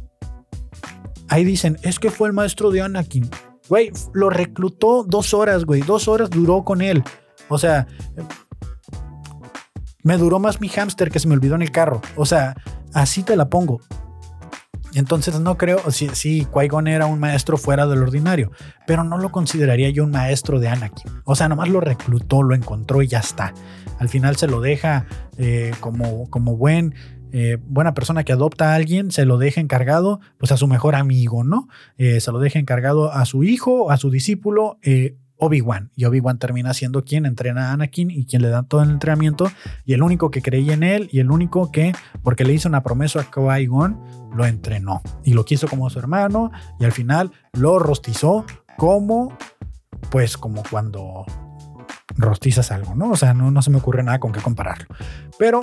ahí 1.28 1.44
dicen, 1.44 1.78
es 1.82 1.98
que 1.98 2.10
fue 2.10 2.28
el 2.28 2.34
maestro 2.34 2.70
de 2.70 2.82
Anakin. 2.82 3.28
Güey, 3.68 3.92
lo 4.12 4.30
reclutó 4.30 5.04
dos 5.04 5.32
horas, 5.32 5.64
güey. 5.64 5.80
Dos 5.82 6.08
horas 6.08 6.30
duró 6.30 6.64
con 6.64 6.82
él. 6.82 7.02
O 7.48 7.58
sea, 7.58 7.86
me 10.02 10.16
duró 10.16 10.38
más 10.38 10.60
mi 10.60 10.68
hámster 10.68 11.10
que 11.10 11.18
se 11.18 11.28
me 11.28 11.34
olvidó 11.34 11.54
en 11.54 11.62
el 11.62 11.70
carro. 11.70 12.00
O 12.16 12.26
sea, 12.26 12.54
así 12.92 13.22
te 13.22 13.36
la 13.36 13.48
pongo. 13.48 13.80
Entonces 14.94 15.38
no 15.38 15.56
creo, 15.56 15.78
sí, 15.90 16.08
sí 16.12 16.46
era 16.86 17.06
un 17.06 17.20
maestro 17.20 17.56
fuera 17.56 17.86
del 17.86 18.02
ordinario, 18.02 18.50
pero 18.86 19.04
no 19.04 19.18
lo 19.18 19.30
consideraría 19.30 19.90
yo 19.90 20.04
un 20.04 20.10
maestro 20.10 20.58
de 20.58 20.68
Anakin. 20.68 21.12
O 21.24 21.36
sea, 21.36 21.48
nomás 21.48 21.68
lo 21.68 21.80
reclutó, 21.80 22.42
lo 22.42 22.54
encontró 22.54 23.00
y 23.02 23.06
ya 23.06 23.20
está. 23.20 23.54
Al 23.98 24.08
final 24.08 24.36
se 24.36 24.48
lo 24.48 24.60
deja 24.60 25.06
eh, 25.36 25.72
como, 25.78 26.28
como 26.28 26.56
buen, 26.56 26.94
eh, 27.32 27.58
buena 27.60 27.94
persona 27.94 28.24
que 28.24 28.32
adopta 28.32 28.72
a 28.72 28.74
alguien, 28.74 29.12
se 29.12 29.24
lo 29.26 29.38
deja 29.38 29.60
encargado 29.60 30.20
pues 30.38 30.50
a 30.50 30.56
su 30.56 30.66
mejor 30.66 30.96
amigo, 30.96 31.44
¿no? 31.44 31.68
Eh, 31.96 32.20
se 32.20 32.32
lo 32.32 32.40
deja 32.40 32.58
encargado 32.58 33.12
a 33.12 33.24
su 33.26 33.44
hijo, 33.44 33.92
a 33.92 33.96
su 33.96 34.10
discípulo 34.10 34.78
Obi-Wan. 35.40 35.90
Y 35.96 36.04
Obi-Wan 36.04 36.38
termina 36.38 36.72
siendo 36.74 37.04
quien 37.04 37.26
entrena 37.26 37.70
a 37.70 37.72
Anakin 37.72 38.10
y 38.10 38.26
quien 38.26 38.42
le 38.42 38.48
da 38.48 38.62
todo 38.62 38.82
el 38.82 38.90
entrenamiento. 38.90 39.50
Y 39.84 39.94
el 39.94 40.02
único 40.02 40.30
que 40.30 40.42
creía 40.42 40.74
en 40.74 40.82
él 40.82 41.08
y 41.10 41.20
el 41.20 41.30
único 41.30 41.72
que, 41.72 41.92
porque 42.22 42.44
le 42.44 42.52
hizo 42.52 42.68
una 42.68 42.82
promesa 42.82 43.20
a 43.20 43.30
Qui-Gon, 43.30 44.30
lo 44.34 44.46
entrenó. 44.46 45.02
Y 45.24 45.32
lo 45.32 45.44
quiso 45.44 45.66
como 45.66 45.90
su 45.90 45.98
hermano 45.98 46.52
y 46.78 46.84
al 46.84 46.92
final 46.92 47.32
lo 47.52 47.78
rostizó 47.78 48.44
como, 48.76 49.36
pues 50.10 50.36
como 50.36 50.62
cuando 50.70 51.24
rostizas 52.16 52.70
algo, 52.70 52.94
¿no? 52.94 53.10
O 53.10 53.16
sea, 53.16 53.34
no, 53.34 53.50
no 53.50 53.62
se 53.62 53.70
me 53.70 53.78
ocurre 53.78 54.02
nada 54.02 54.20
con 54.20 54.32
qué 54.32 54.40
compararlo. 54.40 54.86
Pero 55.38 55.60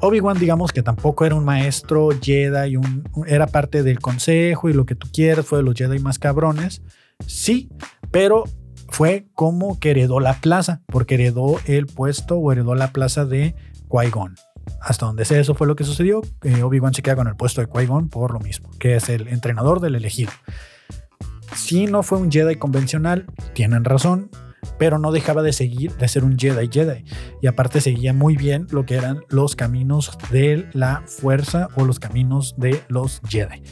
Obi-Wan, 0.00 0.38
digamos 0.38 0.72
que 0.72 0.82
tampoco 0.82 1.24
era 1.24 1.34
un 1.34 1.44
maestro 1.44 2.10
Jedi, 2.20 2.76
un, 2.76 3.04
era 3.26 3.46
parte 3.46 3.82
del 3.82 3.98
consejo 3.98 4.68
y 4.68 4.72
lo 4.72 4.86
que 4.86 4.94
tú 4.94 5.08
quieras, 5.12 5.44
fue 5.44 5.58
de 5.58 5.64
los 5.64 5.74
Jedi 5.74 5.98
más 5.98 6.18
cabrones. 6.18 6.82
Sí, 7.26 7.68
pero 8.10 8.44
fue 8.88 9.26
como 9.34 9.78
que 9.78 9.90
heredó 9.90 10.20
la 10.20 10.34
plaza, 10.34 10.82
porque 10.86 11.14
heredó 11.14 11.58
el 11.66 11.86
puesto 11.86 12.36
o 12.36 12.52
heredó 12.52 12.74
la 12.74 12.92
plaza 12.92 13.24
de 13.24 13.54
Qui-Gon. 13.88 14.34
Hasta 14.80 15.06
donde 15.06 15.24
sé, 15.24 15.40
eso 15.40 15.54
fue 15.54 15.66
lo 15.66 15.76
que 15.76 15.84
sucedió. 15.84 16.22
Eh, 16.42 16.62
Obi-Wan 16.62 16.94
se 16.94 17.02
queda 17.02 17.16
con 17.16 17.28
el 17.28 17.36
puesto 17.36 17.60
de 17.60 17.68
Qui-Gon 17.68 18.08
por 18.08 18.32
lo 18.32 18.40
mismo, 18.40 18.70
que 18.78 18.96
es 18.96 19.08
el 19.08 19.28
entrenador 19.28 19.80
del 19.80 19.94
elegido. 19.94 20.32
Si 21.54 21.86
no 21.86 22.02
fue 22.02 22.18
un 22.18 22.30
Jedi 22.30 22.56
convencional, 22.56 23.26
tienen 23.54 23.84
razón, 23.84 24.30
pero 24.78 24.98
no 24.98 25.12
dejaba 25.12 25.42
de 25.42 25.52
seguir, 25.52 25.96
de 25.96 26.08
ser 26.08 26.24
un 26.24 26.38
Jedi 26.38 26.68
Jedi. 26.70 27.04
Y 27.40 27.46
aparte 27.46 27.80
seguía 27.80 28.12
muy 28.12 28.36
bien 28.36 28.66
lo 28.70 28.84
que 28.84 28.96
eran 28.96 29.20
los 29.28 29.56
caminos 29.56 30.18
de 30.30 30.68
la 30.72 31.02
fuerza 31.06 31.68
o 31.76 31.84
los 31.84 31.98
caminos 31.98 32.54
de 32.58 32.82
los 32.88 33.20
Jedi 33.28 33.62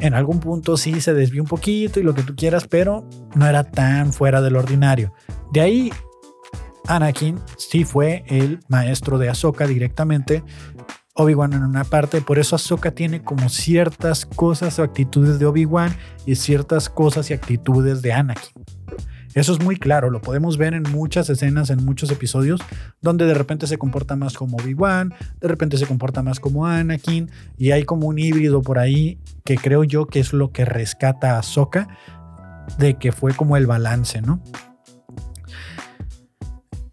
en 0.00 0.14
algún 0.14 0.40
punto 0.40 0.76
sí 0.76 1.00
se 1.00 1.14
desvió 1.14 1.42
un 1.42 1.48
poquito 1.48 2.00
y 2.00 2.02
lo 2.02 2.14
que 2.14 2.22
tú 2.22 2.34
quieras, 2.34 2.66
pero 2.68 3.06
no 3.34 3.46
era 3.46 3.64
tan 3.64 4.12
fuera 4.12 4.40
del 4.40 4.56
ordinario. 4.56 5.12
De 5.52 5.60
ahí, 5.60 5.92
Anakin 6.86 7.38
sí 7.56 7.84
fue 7.84 8.24
el 8.26 8.60
maestro 8.68 9.18
de 9.18 9.28
Ahsoka 9.28 9.66
directamente. 9.66 10.42
Obi-Wan 11.14 11.52
en 11.52 11.64
una 11.64 11.84
parte, 11.84 12.20
por 12.22 12.38
eso 12.38 12.56
Ahsoka 12.56 12.92
tiene 12.92 13.22
como 13.22 13.48
ciertas 13.48 14.24
cosas 14.24 14.78
o 14.78 14.82
actitudes 14.82 15.38
de 15.38 15.46
Obi-Wan 15.46 15.94
y 16.24 16.36
ciertas 16.36 16.88
cosas 16.88 17.30
y 17.30 17.34
actitudes 17.34 18.00
de 18.00 18.12
Anakin. 18.12 18.52
Eso 19.34 19.52
es 19.52 19.60
muy 19.62 19.76
claro, 19.76 20.10
lo 20.10 20.20
podemos 20.20 20.56
ver 20.56 20.74
en 20.74 20.82
muchas 20.82 21.30
escenas, 21.30 21.70
en 21.70 21.84
muchos 21.84 22.10
episodios, 22.10 22.60
donde 23.00 23.26
de 23.26 23.34
repente 23.34 23.66
se 23.66 23.78
comporta 23.78 24.16
más 24.16 24.34
como 24.34 24.56
Obi-Wan, 24.56 25.14
de 25.40 25.48
repente 25.48 25.78
se 25.78 25.86
comporta 25.86 26.22
más 26.22 26.40
como 26.40 26.66
Anakin, 26.66 27.30
y 27.56 27.70
hay 27.70 27.84
como 27.84 28.08
un 28.08 28.18
híbrido 28.18 28.62
por 28.62 28.78
ahí 28.78 29.18
que 29.44 29.56
creo 29.56 29.84
yo 29.84 30.06
que 30.06 30.20
es 30.20 30.32
lo 30.32 30.50
que 30.50 30.64
rescata 30.64 31.38
a 31.38 31.42
Soka 31.42 31.88
de 32.78 32.94
que 32.94 33.12
fue 33.12 33.34
como 33.34 33.56
el 33.56 33.66
balance, 33.66 34.20
¿no? 34.22 34.42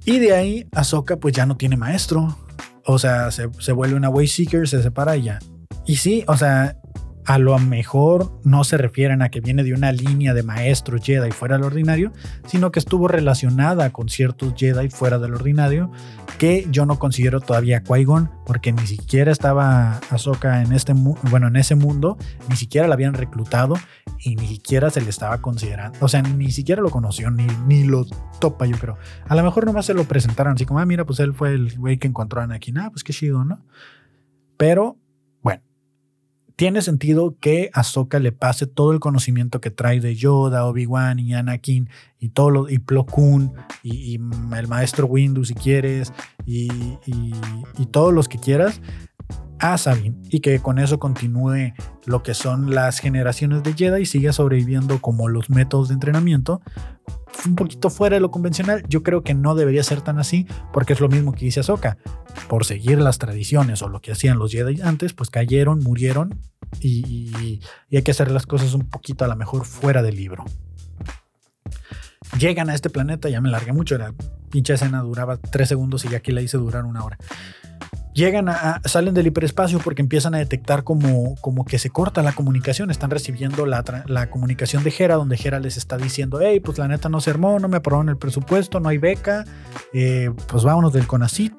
Y 0.08 0.19
de 0.19 0.34
ahí 0.34 0.67
Ahsoka 0.71 1.17
pues 1.17 1.36
ya 1.36 1.45
no 1.45 1.58
tiene 1.58 1.76
maestro. 1.76 2.38
O 2.86 2.97
sea, 2.97 3.30
se, 3.32 3.50
se 3.60 3.73
vuelve 3.73 3.95
una 3.95 4.10
way 4.10 4.26
seeker, 4.26 4.65
se 4.65 4.82
separa 4.82 5.17
y 5.17 5.23
ya. 5.23 5.39
Y 5.86 5.97
sí, 5.97 6.23
o 6.28 6.38
sea, 6.38 6.78
a 7.27 7.37
lo 7.39 7.59
mejor 7.59 8.39
no 8.45 8.63
se 8.63 8.77
refieren 8.77 9.21
a 9.21 9.27
que 9.27 9.41
viene 9.41 9.65
de 9.65 9.73
una 9.73 9.91
línea 9.91 10.33
de 10.33 10.43
maestros 10.43 11.01
Jedi 11.03 11.29
fuera 11.31 11.57
del 11.57 11.65
ordinario, 11.65 12.13
sino 12.47 12.71
que 12.71 12.79
estuvo 12.79 13.09
relacionada 13.09 13.91
con 13.91 14.07
ciertos 14.07 14.53
Jedi 14.55 14.89
fuera 14.89 15.19
del 15.19 15.33
ordinario 15.33 15.91
que 16.37 16.65
yo 16.71 16.85
no 16.85 16.99
considero 16.99 17.41
todavía 17.41 17.83
Qui-Gon 17.83 18.31
porque 18.45 18.71
ni 18.71 18.87
siquiera 18.87 19.33
estaba 19.33 19.99
Ahsoka 20.09 20.61
en 20.61 20.71
este 20.71 20.93
bueno, 20.93 21.47
en 21.47 21.57
ese 21.57 21.75
mundo, 21.75 22.17
ni 22.49 22.55
siquiera 22.55 22.87
la 22.87 22.93
habían 22.93 23.13
reclutado 23.13 23.75
y 24.19 24.37
ni 24.37 24.47
siquiera 24.47 24.89
se 24.89 25.01
le 25.01 25.09
estaba 25.09 25.41
considerando, 25.41 25.97
o 25.99 26.07
sea, 26.07 26.21
ni 26.21 26.51
siquiera 26.51 26.81
lo 26.81 26.91
conoció 26.91 27.30
ni, 27.30 27.45
ni 27.67 27.84
lo 27.84 28.05
topa, 28.39 28.65
yo 28.67 28.78
creo. 28.78 28.97
A 29.28 29.36
lo 29.36 29.43
mejor 29.43 29.65
nomás 29.65 29.86
se 29.86 29.93
lo 29.93 30.05
presentaron 30.05 30.53
así 30.53 30.65
como, 30.65 30.80
ah, 30.80 30.86
mira, 30.86 31.03
pues 31.05 31.19
él 31.19 31.34
fue 31.34 31.53
el 31.53 31.78
güey 31.78 31.97
que 31.97 32.07
encontró 32.07 32.39
a 32.39 32.45
Anakin, 32.45 32.78
ah, 32.78 32.89
pues 32.89 33.03
qué 33.03 33.11
chido, 33.11 33.43
¿no? 33.43 33.65
Pero 34.55 34.97
tiene 36.58 36.82
sentido 36.82 37.38
que 37.39 37.70
Ahsoka 37.74 38.20
le 38.20 38.32
pase 38.32 38.66
todo 38.66 38.91
el 38.91 38.99
conocimiento 38.99 39.62
que 39.62 39.70
trae 39.70 39.99
de 40.01 40.16
Yoda, 40.16 40.66
Obi-Wan 40.66 41.20
y 41.20 41.36
Anakin 41.36 41.88
y 42.20 42.30
todo 42.30 42.49
lo, 42.49 42.70
y 42.70 42.80
Plo 42.80 43.05
Koon 43.05 43.53
y, 43.84 44.16
el 44.16 44.68
maestro 44.68 45.05
Windu 45.05 45.45
si 45.45 45.53
quieres 45.53 46.12
y, 46.47 46.68
todos 47.91 48.12
los 48.12 48.28
que 48.28 48.39
quieras 48.39 48.82
a 49.60 49.78
Sabine 49.78 50.18
y 50.30 50.39
que 50.39 50.60
con 50.60 50.80
eso 50.80 50.99
continúe 50.99 51.74
lo 52.05 52.24
que 52.24 52.34
son 52.34 52.74
las 52.74 52.99
generaciones 52.99 53.64
de 53.64 53.74
Jedi 53.74 54.01
y 54.01 54.05
siga 54.05 54.34
sobreviviendo 54.34 54.99
como 55.01 55.28
los 55.28 55.49
métodos 55.49 55.89
de 55.89 55.95
entrenamiento 55.95 56.62
un 57.45 57.55
poquito 57.55 57.89
fuera 57.89 58.16
de 58.16 58.20
lo 58.20 58.32
convencional. 58.32 58.84
Yo 58.88 59.03
creo 59.03 59.24
que 59.24 59.34
no 59.34 59.55
debería 59.55 59.84
ser 59.84 60.01
tan 60.01 60.20
así, 60.20 60.47
porque 60.74 60.93
es 60.93 60.99
lo 60.99 61.10
mismo 61.10 61.34
que 61.34 61.45
dice 61.45 61.60
Ahsoka. 61.60 61.97
Por 62.47 62.66
seguir 62.66 62.99
las 62.99 63.20
tradiciones 63.20 63.82
o 63.82 63.89
lo 63.89 64.01
que 64.01 64.12
hacían 64.12 64.39
los 64.39 64.51
Jedi 64.51 64.82
antes, 64.82 65.14
pues 65.14 65.30
cayeron, 65.30 65.80
murieron 65.80 66.39
y, 66.80 67.62
hay 67.91 68.01
que 68.01 68.12
hacer 68.12 68.32
las 68.32 68.45
cosas 68.45 68.74
un 68.74 68.89
poquito 68.89 69.26
a 69.26 69.28
lo 69.28 69.36
mejor 69.36 69.66
fuera 69.66 70.01
del 70.01 70.16
libro. 70.16 70.45
Llegan 72.39 72.70
a 72.70 72.76
este 72.76 72.89
planeta, 72.89 73.30
ya 73.30 73.39
me 73.41 73.49
largué 73.49 73.72
mucho, 73.72 73.97
la 73.97 74.14
pinche 74.51 74.74
escena 74.74 75.01
duraba 75.01 75.38
tres 75.38 75.70
segundos 75.70 76.03
y 76.05 76.10
ya 76.10 76.18
aquí 76.18 76.32
la 76.32 76.41
hice 76.41 76.58
durar 76.58 76.86
una 76.86 77.03
hora 77.03 77.18
llegan 78.18 78.49
a, 78.49 78.82
salen 78.84 79.13
del 79.13 79.28
hiperespacio 79.28 79.78
porque 79.80 80.01
empiezan 80.01 80.34
a 80.34 80.39
detectar 80.39 80.84
como, 80.84 81.36
como 81.39 81.65
que 81.65 81.78
se 81.78 81.91
corta 81.91 82.24
la 82.24 82.34
comunicación. 82.34 82.89
Están 82.89 83.11
recibiendo 83.11 83.65
la, 83.68 83.84
la 84.07 84.30
comunicación 84.32 84.84
de 84.84 84.89
Gera, 84.89 85.15
donde 85.15 85.38
Gera 85.38 85.59
les 85.59 85.78
está 85.78 85.97
diciendo, 85.97 86.39
hey, 86.41 86.59
pues 86.59 86.80
la 86.80 86.88
neta 86.88 87.09
no 87.09 87.22
se 87.22 87.30
armó, 87.30 87.59
no 87.59 87.68
me 87.68 87.78
aprobaron 87.78 88.09
el 88.09 88.18
presupuesto, 88.18 88.80
no 88.80 88.89
hay 88.89 88.97
beca, 88.97 89.45
eh, 89.93 90.32
pues 90.47 90.63
vámonos 90.63 90.93
del 90.93 91.05
CONACIT. 91.05 91.53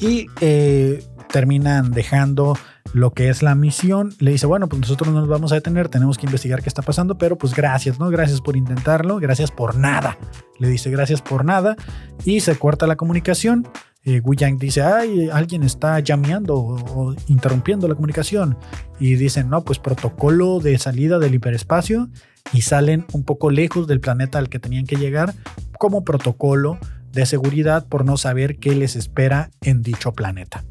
Y 0.00 0.28
eh, 0.40 1.04
terminan 1.32 1.90
dejando 1.90 2.56
lo 2.92 3.12
que 3.12 3.28
es 3.28 3.42
la 3.42 3.56
misión. 3.56 4.14
Le 4.20 4.30
dice, 4.30 4.46
bueno, 4.46 4.68
pues 4.68 4.80
nosotros 4.80 5.12
no 5.12 5.18
nos 5.18 5.28
vamos 5.28 5.50
a 5.50 5.56
detener, 5.56 5.88
tenemos 5.88 6.16
que 6.16 6.26
investigar 6.26 6.62
qué 6.62 6.68
está 6.68 6.82
pasando, 6.82 7.18
pero 7.18 7.36
pues 7.36 7.54
gracias, 7.54 7.98
¿no? 7.98 8.08
Gracias 8.08 8.40
por 8.40 8.56
intentarlo, 8.56 9.16
gracias 9.16 9.50
por 9.50 9.76
nada. 9.76 10.16
Le 10.60 10.68
dice, 10.68 10.90
gracias 10.90 11.22
por 11.22 11.44
nada. 11.44 11.76
Y 12.24 12.38
se 12.38 12.56
corta 12.56 12.86
la 12.86 12.94
comunicación 12.94 13.66
eh, 14.04 14.22
Yang 14.24 14.58
dice, 14.58 14.82
ay, 14.82 15.28
alguien 15.30 15.62
está 15.62 15.98
llameando 16.00 16.56
o, 16.56 17.14
interrumpiendo 17.26 17.88
la 17.88 17.94
comunicación. 17.94 18.56
Y 18.98 19.16
dicen, 19.16 19.50
no, 19.50 19.64
pues 19.64 19.78
protocolo 19.78 20.60
de 20.60 20.78
salida 20.78 21.18
del 21.18 21.34
hiperespacio 21.34 22.08
y 22.52 22.62
salen 22.62 23.04
un 23.12 23.24
poco 23.24 23.50
lejos 23.50 23.86
del 23.86 24.00
planeta 24.00 24.38
al 24.38 24.48
que 24.48 24.58
tenían 24.58 24.86
que 24.86 24.96
llegar 24.96 25.34
como 25.78 26.04
protocolo 26.04 26.78
de 27.12 27.26
seguridad 27.26 27.86
por 27.86 28.04
no 28.04 28.16
saber 28.16 28.58
qué 28.58 28.74
les 28.74 28.96
espera 28.96 29.50
en 29.62 29.82
dicho 29.82 30.12
planeta. 30.12 30.64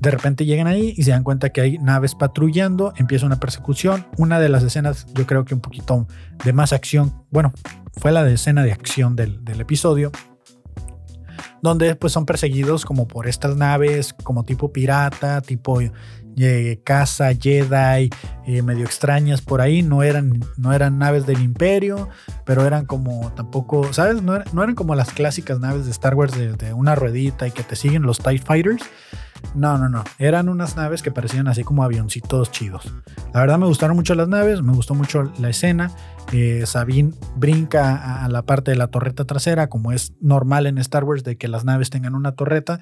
De 0.00 0.10
repente 0.10 0.44
llegan 0.44 0.66
ahí 0.66 0.92
y 0.96 1.02
se 1.04 1.12
dan 1.12 1.24
cuenta 1.24 1.50
que 1.50 1.60
hay 1.62 1.78
naves 1.78 2.14
patrullando, 2.14 2.92
empieza 2.96 3.24
una 3.24 3.40
persecución. 3.40 4.06
Una 4.18 4.38
de 4.38 4.50
las 4.50 4.62
escenas, 4.62 5.06
yo 5.14 5.26
creo 5.26 5.44
que 5.44 5.54
un 5.54 5.60
poquito 5.60 6.06
de 6.44 6.52
más 6.52 6.72
acción, 6.72 7.24
bueno, 7.30 7.52
fue 7.92 8.12
la 8.12 8.22
de 8.22 8.34
escena 8.34 8.64
de 8.64 8.72
acción 8.72 9.16
del 9.16 9.60
episodio, 9.60 10.12
donde 11.64 11.96
pues 11.96 12.12
son 12.12 12.26
perseguidos 12.26 12.84
como 12.84 13.08
por 13.08 13.26
estas 13.26 13.56
naves 13.56 14.12
como 14.22 14.44
tipo 14.44 14.70
pirata, 14.70 15.40
tipo 15.40 15.80
eh, 16.36 16.80
casa 16.84 17.32
Jedi, 17.34 18.10
eh, 18.46 18.62
medio 18.62 18.84
extrañas 18.84 19.40
por 19.42 19.60
ahí, 19.60 19.82
no 19.82 20.02
eran, 20.02 20.40
no 20.56 20.72
eran 20.72 20.98
naves 20.98 21.26
del 21.26 21.40
imperio, 21.40 22.08
pero 22.44 22.66
eran 22.66 22.86
como 22.86 23.32
tampoco, 23.34 23.92
¿sabes? 23.92 24.22
No, 24.22 24.34
eran 24.34 24.74
como 24.74 24.94
las 24.94 25.12
clásicas 25.12 25.60
naves 25.60 25.84
de 25.84 25.90
Star 25.90 26.14
Wars 26.14 26.36
de, 26.36 26.52
de, 26.56 26.72
una 26.72 26.94
ruedita 26.94 27.46
y 27.46 27.50
que 27.50 27.62
te 27.62 27.76
siguen 27.76 28.02
los 28.02 28.18
TIE 28.18 28.38
Fighters. 28.38 28.82
No, 29.54 29.78
no, 29.78 29.88
no. 29.88 30.02
Eran 30.18 30.48
unas 30.48 30.76
naves 30.76 31.02
que 31.02 31.10
parecían 31.10 31.48
así 31.48 31.62
como 31.62 31.84
avioncitos 31.84 32.50
chidos. 32.50 32.90
La 33.32 33.40
verdad 33.40 33.58
me 33.58 33.66
gustaron 33.66 33.96
mucho 33.96 34.14
las 34.14 34.28
naves, 34.28 34.62
me 34.62 34.72
gustó 34.72 34.94
mucho 34.94 35.32
la 35.38 35.50
escena. 35.50 35.90
Eh, 36.32 36.64
Sabine 36.66 37.12
brinca 37.36 38.24
a 38.24 38.28
la 38.28 38.42
parte 38.42 38.70
de 38.70 38.76
la 38.76 38.88
torreta 38.88 39.24
trasera, 39.24 39.68
como 39.68 39.92
es 39.92 40.14
normal 40.20 40.66
en 40.66 40.78
Star 40.78 41.04
Wars 41.04 41.22
de 41.22 41.36
que 41.36 41.48
las 41.48 41.64
naves 41.64 41.90
tengan 41.90 42.14
una 42.14 42.32
torreta, 42.32 42.80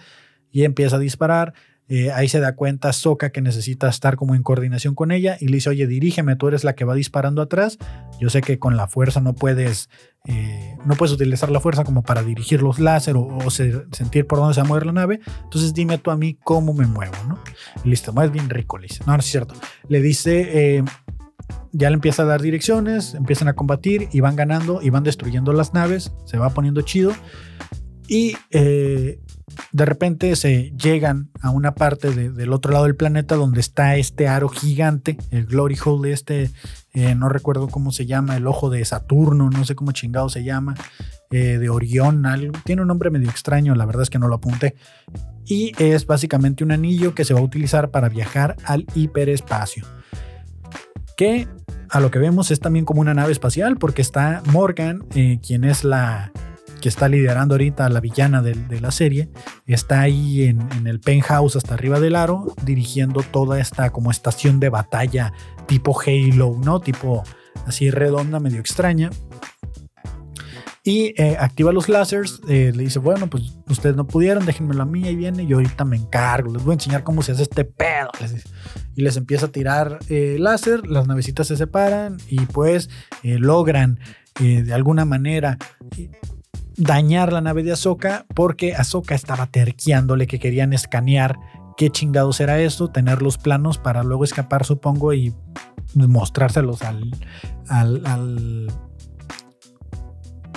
y 0.51 0.65
empieza 0.65 0.97
a 0.97 1.01
disparar. 1.01 1.55
Eh, 1.95 2.11
ahí 2.11 2.27
se 2.27 2.41
da 2.41 2.57
cuenta 2.57 2.91
Soka 2.95 3.33
que 3.33 3.43
necesita 3.43 3.87
estar 3.87 4.17
como 4.17 4.35
en 4.35 4.43
coordinación 4.43 4.95
con 4.95 5.13
ella 5.13 5.37
y 5.39 5.49
le 5.49 5.57
dice, 5.57 5.69
oye, 5.69 5.87
dirígeme, 5.87 6.37
tú 6.37 6.49
eres 6.49 6.65
la 6.65 6.75
que 6.75 6.87
va 6.87 6.95
disparando 6.95 7.43
atrás. 7.43 7.77
Yo 8.19 8.31
sé 8.31 8.41
que 8.41 8.59
con 8.59 8.79
la 8.79 8.87
fuerza 8.89 9.21
no 9.21 9.35
puedes, 9.35 9.91
eh, 10.25 10.75
no 10.87 10.95
puedes 10.95 11.13
utilizar 11.13 11.51
la 11.51 11.61
fuerza 11.61 11.85
como 11.85 12.03
para 12.03 12.23
dirigir 12.23 12.63
los 12.63 12.79
láser 12.79 13.17
o, 13.19 13.39
sentir 13.51 14.27
por 14.27 14.39
dónde 14.39 14.55
se 14.55 14.63
va 14.63 14.65
a 14.65 14.69
mover 14.69 14.87
la 14.87 14.93
nave. 14.93 15.21
Entonces 15.45 15.75
dime 15.75 15.99
tú 15.99 16.11
a 16.11 16.17
mí 16.17 16.39
cómo 16.43 16.73
me 16.73 16.87
muevo, 16.87 17.13
¿no? 17.29 17.39
listo, 17.85 18.15
más 18.15 18.33
bien 18.33 18.49
rico, 18.49 18.79
le 18.79 18.87
dice. 18.87 19.05
No, 19.07 19.13
no 19.13 19.19
es 19.19 19.27
cierto. 19.27 19.53
Le 19.87 20.01
dice, 20.01 20.83
ya 21.73 21.91
le 21.91 21.95
empieza 21.97 22.23
a 22.23 22.25
dar 22.25 22.41
direcciones, 22.41 23.13
empiezan 23.13 23.49
a 23.49 23.53
combatir 23.53 24.09
y 24.13 24.21
van 24.21 24.35
ganando 24.35 24.81
y 24.81 24.89
van 24.89 25.05
destruyendo 25.05 25.53
las 25.53 25.75
naves, 25.75 26.11
se 26.25 26.39
va 26.39 26.49
poniendo 26.55 26.81
chido. 26.81 27.13
Y 28.09 28.35
eh, 28.51 29.21
de 29.73 29.85
repente 29.85 30.35
se 30.37 30.73
llegan 30.77 31.31
a 31.41 31.51
una 31.51 31.75
parte 31.75 32.11
del 32.11 32.53
otro 32.53 32.73
lado 32.73 32.85
del 32.85 32.97
planeta 32.97 33.37
donde 33.37 33.61
está 33.61 33.97
este 33.97 34.29
aro 34.29 34.49
gigante, 34.49 35.19
el 35.31 35.47
Glory 35.47 35.77
Hole, 35.85 36.13
este, 36.13 36.51
eh, 36.95 37.15
no 37.15 37.29
recuerdo 37.29 37.69
cómo 37.69 37.91
se 37.91 38.07
llama, 38.07 38.37
el 38.37 38.47
ojo 38.47 38.71
de 38.71 38.85
Saturno, 38.85 39.51
no 39.51 39.65
sé 39.65 39.75
cómo 39.75 39.93
chingado 39.93 40.29
se 40.29 40.45
llama, 40.45 40.75
eh, 41.31 41.59
de 41.59 41.69
Orión, 41.71 42.23
tiene 42.65 42.83
un 42.83 42.89
nombre 42.89 43.11
medio 43.11 43.31
extraño, 43.31 43.75
la 43.75 43.87
verdad 43.87 44.03
es 44.03 44.11
que 44.11 44.19
no 44.19 44.29
lo 44.29 44.35
apunté. 44.37 44.75
Y 45.47 45.73
es 45.83 46.07
básicamente 46.07 46.63
un 46.63 46.73
anillo 46.73 47.15
que 47.15 47.25
se 47.25 47.35
va 47.35 47.41
a 47.41 47.43
utilizar 47.43 47.91
para 47.91 48.09
viajar 48.09 48.57
al 48.65 48.87
hiperespacio. 48.95 49.87
Que 51.17 51.49
a 51.89 52.01
lo 52.01 52.11
que 52.11 52.19
vemos 52.19 52.51
es 52.51 52.61
también 52.61 52.85
como 52.85 53.01
una 53.01 53.15
nave 53.15 53.33
espacial 53.33 53.77
porque 53.77 54.03
está 54.03 54.43
Morgan, 54.53 55.05
eh, 55.15 55.41
quien 55.47 55.65
es 55.65 55.85
la 55.85 56.33
que 56.83 56.89
está 56.89 57.09
liderando 57.09 57.55
ahorita 57.55 57.87
a 57.87 57.89
la 57.89 58.01
villana 58.01 58.43
de, 58.43 58.81
la 58.81 58.91
serie, 58.91 59.31
está 59.67 60.01
ahí 60.01 60.43
en, 60.43 60.87
el 60.87 61.01
penthouse 61.01 61.57
hasta 61.57 61.75
arriba 61.75 62.01
del 62.01 62.17
aro, 62.17 62.55
dirigiendo 62.65 63.23
toda 63.23 63.61
esta 63.61 63.91
como 63.91 64.11
estación 64.11 64.61
de 64.61 64.69
batalla 64.69 65.33
tipo 65.67 65.99
Halo, 65.99 66.59
¿no? 66.63 66.81
Tipo 66.81 67.23
así 67.67 67.91
redonda, 67.91 68.41
medio 68.41 68.59
extraña 68.59 69.11
y 70.85 71.15
eh, 71.17 71.37
activa 71.39 71.73
los 71.73 71.89
lásers. 71.89 72.41
Eh, 72.49 72.73
le 72.75 72.83
dice, 72.83 72.99
bueno, 72.99 73.31
pues 73.31 73.57
ustedes 73.69 73.95
no 73.95 74.07
pudieron, 74.07 74.45
déjenme 74.45 74.75
la 74.75 74.85
mía 74.85 75.11
y 75.13 75.15
viene, 75.15 75.47
yo 75.47 75.59
ahorita 75.59 75.85
me 75.85 75.97
encargo, 75.97 76.53
les 76.53 76.65
voy 76.65 76.73
a 76.73 76.75
enseñar 76.75 77.05
cómo 77.05 77.23
se 77.23 77.33
hace 77.33 77.43
este 77.43 77.65
pedo. 77.65 78.11
Y 78.97 79.03
les 79.03 79.17
empieza 79.17 79.47
a 79.47 79.53
tirar 79.53 80.01
eh, 80.09 80.37
láser, 80.41 80.87
las 80.89 81.07
navecitas 81.07 81.47
se 81.47 81.57
separan 81.57 82.19
y 82.29 82.41
pues 82.47 82.91
logran 83.23 84.01
de 84.41 84.73
alguna 84.73 85.05
manera 85.05 85.59
dañar 86.77 87.33
la 87.33 87.41
nave 87.41 87.63
de 87.63 87.73
Ahsoka 87.73 88.27
porque 88.35 88.75
Ahsoka 88.75 89.15
estaba 89.15 89.47
terqueándole 89.47 90.27
que 90.27 90.39
querían 90.39 90.73
escanear 90.73 91.39
qué 91.77 91.91
chingados 91.91 92.41
era 92.41 92.61
esto, 92.61 92.89
tener 92.89 93.23
los 93.23 93.39
planos 93.39 93.79
para 93.79 94.03
luego 94.03 94.25
escapar, 94.25 94.65
supongo, 94.65 95.15
y 95.15 95.35
mostrárselos 95.95 96.83
al, 96.83 97.11
al 97.69 98.69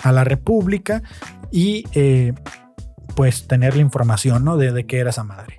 a 0.05 0.11
la 0.11 0.23
República 0.23 1.01
y 1.51 1.83
eh, 1.93 2.33
pues 3.15 3.47
tener 3.47 3.75
la 3.75 3.81
información 3.81 4.45
¿no? 4.45 4.55
de, 4.55 4.71
de 4.71 4.85
qué 4.85 4.99
era 4.99 5.09
esa 5.09 5.23
madre. 5.23 5.55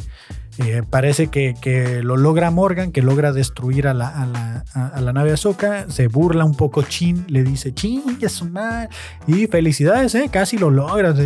Eh, 0.59 0.83
parece 0.89 1.29
que, 1.29 2.01
lo 2.03 2.17
logra 2.17 2.51
Morgan, 2.51 2.91
que 2.91 3.03
logra 3.03 3.33
destruir 3.33 3.89
a 3.89 3.95
la, 3.95 4.09
a 4.09 4.27
la, 4.27 4.65
a, 4.73 5.01
la 5.01 5.13
nave 5.13 5.33
Ahsoka. 5.33 5.89
Se 5.91 6.09
burla 6.09 6.45
un 6.45 6.55
poco 6.55 6.83
Chin, 6.83 7.25
le 7.29 7.43
dice, 7.43 7.75
Chin, 7.75 8.03
su 8.29 8.47
madre. 8.47 8.89
Y 9.27 9.47
felicidades, 9.47 10.15
¿eh? 10.15 10.29
casi 10.31 10.57
lo 10.57 10.71
logras. 10.71 11.19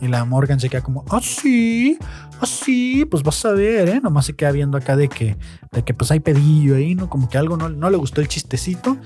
Y 0.00 0.08
la 0.08 0.24
Morgan 0.24 0.58
se 0.60 0.68
queda 0.68 0.82
como, 0.82 1.04
ah, 1.10 1.20
sí, 1.22 1.98
ah, 2.40 2.46
sí, 2.46 3.04
pues 3.04 3.22
vas 3.22 3.44
a 3.44 3.52
ver, 3.52 3.88
¿eh? 3.88 4.00
Nomás 4.02 4.26
se 4.26 4.34
queda 4.34 4.52
viendo 4.52 4.78
acá 4.78 4.96
de 4.96 5.08
que, 5.08 5.36
de 5.72 5.84
que 5.84 5.94
pues 5.94 6.10
hay 6.10 6.20
pedillo 6.20 6.76
ahí, 6.76 6.94
¿no? 6.94 7.10
Como 7.10 7.28
que 7.28 7.38
algo 7.38 7.56
no, 7.56 7.68
no 7.68 7.90
le 7.90 7.96
gustó 7.96 8.20
el 8.20 8.28
chistecito. 8.28 8.96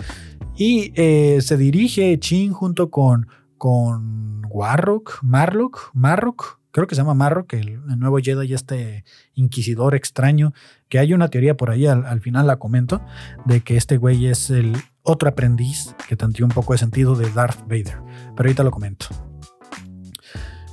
Y 0.57 0.93
eh, 0.97 1.41
se 1.41 1.57
dirige 1.57 2.19
Chin 2.19 2.53
junto 2.53 2.91
con 2.91 3.27
con 3.63 4.43
Warrock, 4.51 5.21
Marlock, 5.23 5.93
Marrock, 5.95 6.59
creo 6.73 6.87
que 6.87 6.95
se 6.95 7.03
llama 7.03 7.15
Marrock, 7.15 7.53
el, 7.53 7.69
el 7.69 7.99
nuevo 7.99 8.19
Jedi 8.19 8.53
este 8.53 9.05
inquisidor 9.35 9.95
extraño, 9.95 10.53
que 10.89 10.99
hay 10.99 11.15
una 11.15 11.29
teoría 11.29 11.57
por 11.57 11.71
ahí, 11.71 11.87
al, 11.87 12.05
al 12.05 12.21
final 12.21 12.47
la 12.47 12.57
comento, 12.57 13.01
de 13.45 13.61
que 13.61 13.77
este 13.77 13.97
güey 13.97 14.27
es 14.27 14.51
el 14.51 14.77
otro 15.03 15.29
aprendiz 15.29 15.95
que 16.09 16.17
tanteó 16.17 16.45
un 16.45 16.53
poco 16.53 16.73
de 16.73 16.79
sentido 16.79 17.15
de 17.15 17.31
Darth 17.31 17.61
Vader. 17.63 17.99
Pero 18.37 18.49
ahorita 18.49 18.65
lo 18.65 18.71
comento. 18.71 19.07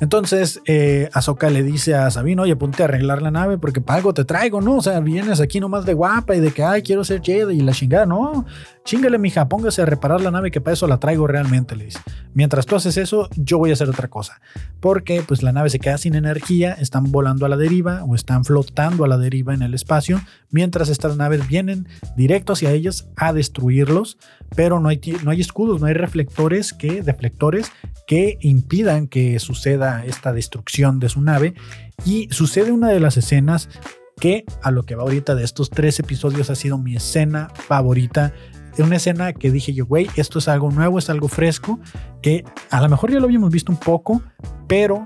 Entonces, 0.01 0.61
eh, 0.65 1.09
Ahsoka 1.13 1.49
le 1.49 1.61
dice 1.61 1.93
a 1.93 2.09
Sabino, 2.09 2.43
oye, 2.43 2.55
ponte 2.55 2.83
a 2.83 2.85
arreglar 2.85 3.21
la 3.21 3.31
nave 3.31 3.57
porque 3.57 3.81
para 3.81 3.97
algo 3.97 4.13
te 4.13 4.23
traigo, 4.23 4.61
¿no? 4.61 4.77
O 4.77 4.81
sea, 4.81 5.01
vienes 5.01 5.41
aquí 5.41 5.59
nomás 5.59 5.85
de 5.85 5.93
guapa 5.93 6.35
y 6.35 6.39
de 6.39 6.51
que, 6.51 6.63
ay, 6.63 6.83
quiero 6.83 7.03
ser 7.03 7.21
Jedi 7.21 7.57
y 7.57 7.61
la 7.61 7.73
chingada, 7.73 8.05
no. 8.05 8.45
Chingale, 8.85 9.19
mija, 9.19 9.47
póngase 9.49 9.81
a 9.81 9.85
reparar 9.85 10.21
la 10.21 10.31
nave 10.31 10.51
que 10.51 10.61
para 10.61 10.73
eso 10.73 10.87
la 10.87 10.99
traigo 10.99 11.27
realmente, 11.27 11.75
le. 11.75 11.89
Mientras 12.33 12.65
tú 12.65 12.75
haces 12.75 12.97
eso, 12.97 13.29
yo 13.35 13.57
voy 13.57 13.69
a 13.69 13.73
hacer 13.73 13.89
otra 13.89 14.07
cosa. 14.07 14.41
Porque 14.79 15.21
pues 15.21 15.43
la 15.43 15.51
nave 15.51 15.69
se 15.69 15.79
queda 15.79 15.97
sin 15.97 16.15
energía, 16.15 16.73
están 16.73 17.11
volando 17.11 17.45
a 17.45 17.49
la 17.49 17.57
deriva 17.57 18.03
o 18.03 18.15
están 18.15 18.45
flotando 18.45 19.03
a 19.03 19.07
la 19.07 19.17
deriva 19.17 19.53
en 19.53 19.61
el 19.61 19.73
espacio, 19.73 20.21
mientras 20.49 20.89
estas 20.89 21.17
naves 21.17 21.47
vienen 21.47 21.87
directo 22.15 22.53
hacia 22.53 22.71
ellos 22.71 23.07
a 23.15 23.33
destruirlos, 23.33 24.17
pero 24.55 24.79
no 24.79 24.89
hay, 24.89 25.01
no 25.23 25.31
hay 25.31 25.41
escudos, 25.41 25.81
no 25.81 25.87
hay 25.87 25.93
reflectores 25.93 26.73
que, 26.73 27.03
deflectores 27.03 27.71
que 28.07 28.37
impidan 28.41 29.07
que 29.07 29.39
suceda 29.39 30.03
esta 30.05 30.33
destrucción 30.33 30.99
de 30.99 31.09
su 31.09 31.21
nave. 31.21 31.53
Y 32.05 32.27
sucede 32.31 32.71
una 32.71 32.89
de 32.89 32.99
las 32.99 33.17
escenas 33.17 33.69
que 34.19 34.45
a 34.61 34.71
lo 34.71 34.83
que 34.83 34.95
va 34.95 35.03
ahorita 35.03 35.35
de 35.35 35.43
estos 35.43 35.69
tres 35.69 35.99
episodios 35.99 36.49
ha 36.49 36.55
sido 36.55 36.77
mi 36.77 36.95
escena 36.95 37.49
favorita 37.53 38.33
una 38.83 38.97
escena 38.97 39.33
que 39.33 39.51
dije 39.51 39.73
yo, 39.73 39.85
güey, 39.85 40.09
esto 40.15 40.39
es 40.39 40.47
algo 40.47 40.71
nuevo, 40.71 40.99
es 40.99 41.09
algo 41.09 41.27
fresco, 41.27 41.79
que 42.21 42.43
a 42.69 42.81
lo 42.81 42.89
mejor 42.89 43.11
ya 43.11 43.19
lo 43.19 43.25
habíamos 43.25 43.51
visto 43.51 43.71
un 43.71 43.77
poco, 43.77 44.21
pero 44.67 45.03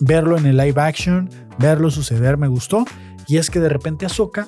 verlo 0.00 0.36
en 0.36 0.46
el 0.46 0.56
live 0.56 0.80
action, 0.80 1.30
verlo 1.58 1.90
suceder 1.90 2.36
me 2.36 2.48
gustó. 2.48 2.84
Y 3.26 3.38
es 3.38 3.50
que 3.50 3.60
de 3.60 3.68
repente 3.68 4.06
Ahsoka 4.06 4.46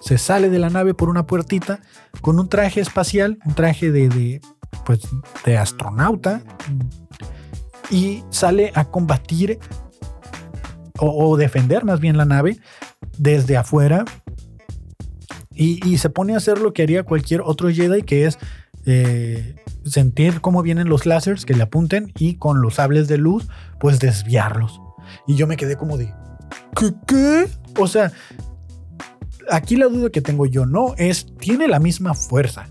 se 0.00 0.18
sale 0.18 0.50
de 0.50 0.58
la 0.58 0.70
nave 0.70 0.94
por 0.94 1.08
una 1.08 1.26
puertita 1.26 1.80
con 2.20 2.38
un 2.38 2.48
traje 2.48 2.80
espacial, 2.80 3.38
un 3.46 3.54
traje 3.54 3.90
de, 3.90 4.40
pues, 4.84 5.00
de 5.44 5.56
astronauta, 5.56 6.42
y 7.90 8.22
sale 8.30 8.70
a 8.74 8.84
combatir 8.84 9.58
o 11.00 11.36
defender 11.36 11.84
más 11.84 12.00
bien 12.00 12.16
la 12.16 12.24
nave 12.24 12.58
desde 13.18 13.56
afuera 13.56 14.04
y, 15.58 15.98
se 15.98 16.10
pone 16.10 16.34
a 16.34 16.36
hacer 16.36 16.58
lo 16.58 16.72
que 16.72 16.82
haría 16.82 17.02
cualquier 17.02 17.40
otro 17.40 17.68
Jedi, 17.68 18.02
que 18.02 18.26
es 18.26 18.38
eh, 18.86 19.56
sentir 19.84 20.40
cómo 20.40 20.62
vienen 20.62 20.88
los 20.88 21.04
láseres 21.04 21.44
que 21.44 21.54
le 21.54 21.64
apunten 21.64 22.12
y 22.18 22.36
con 22.36 22.62
los 22.62 22.74
sables 22.74 23.08
de 23.08 23.18
luz, 23.18 23.48
pues 23.80 23.98
desviarlos. 23.98 24.80
Y 25.26 25.34
yo 25.34 25.46
me 25.46 25.56
quedé 25.56 25.76
como 25.76 25.98
de, 25.98 26.14
¿qué? 26.76 26.92
qué? 27.06 27.48
O 27.78 27.88
sea, 27.88 28.12
aquí 29.50 29.76
la 29.76 29.86
duda 29.86 30.10
que 30.10 30.20
tengo 30.20 30.46
yo 30.46 30.64
no 30.64 30.94
es, 30.96 31.26
tiene 31.38 31.66
la 31.66 31.80
misma 31.80 32.14
fuerza 32.14 32.68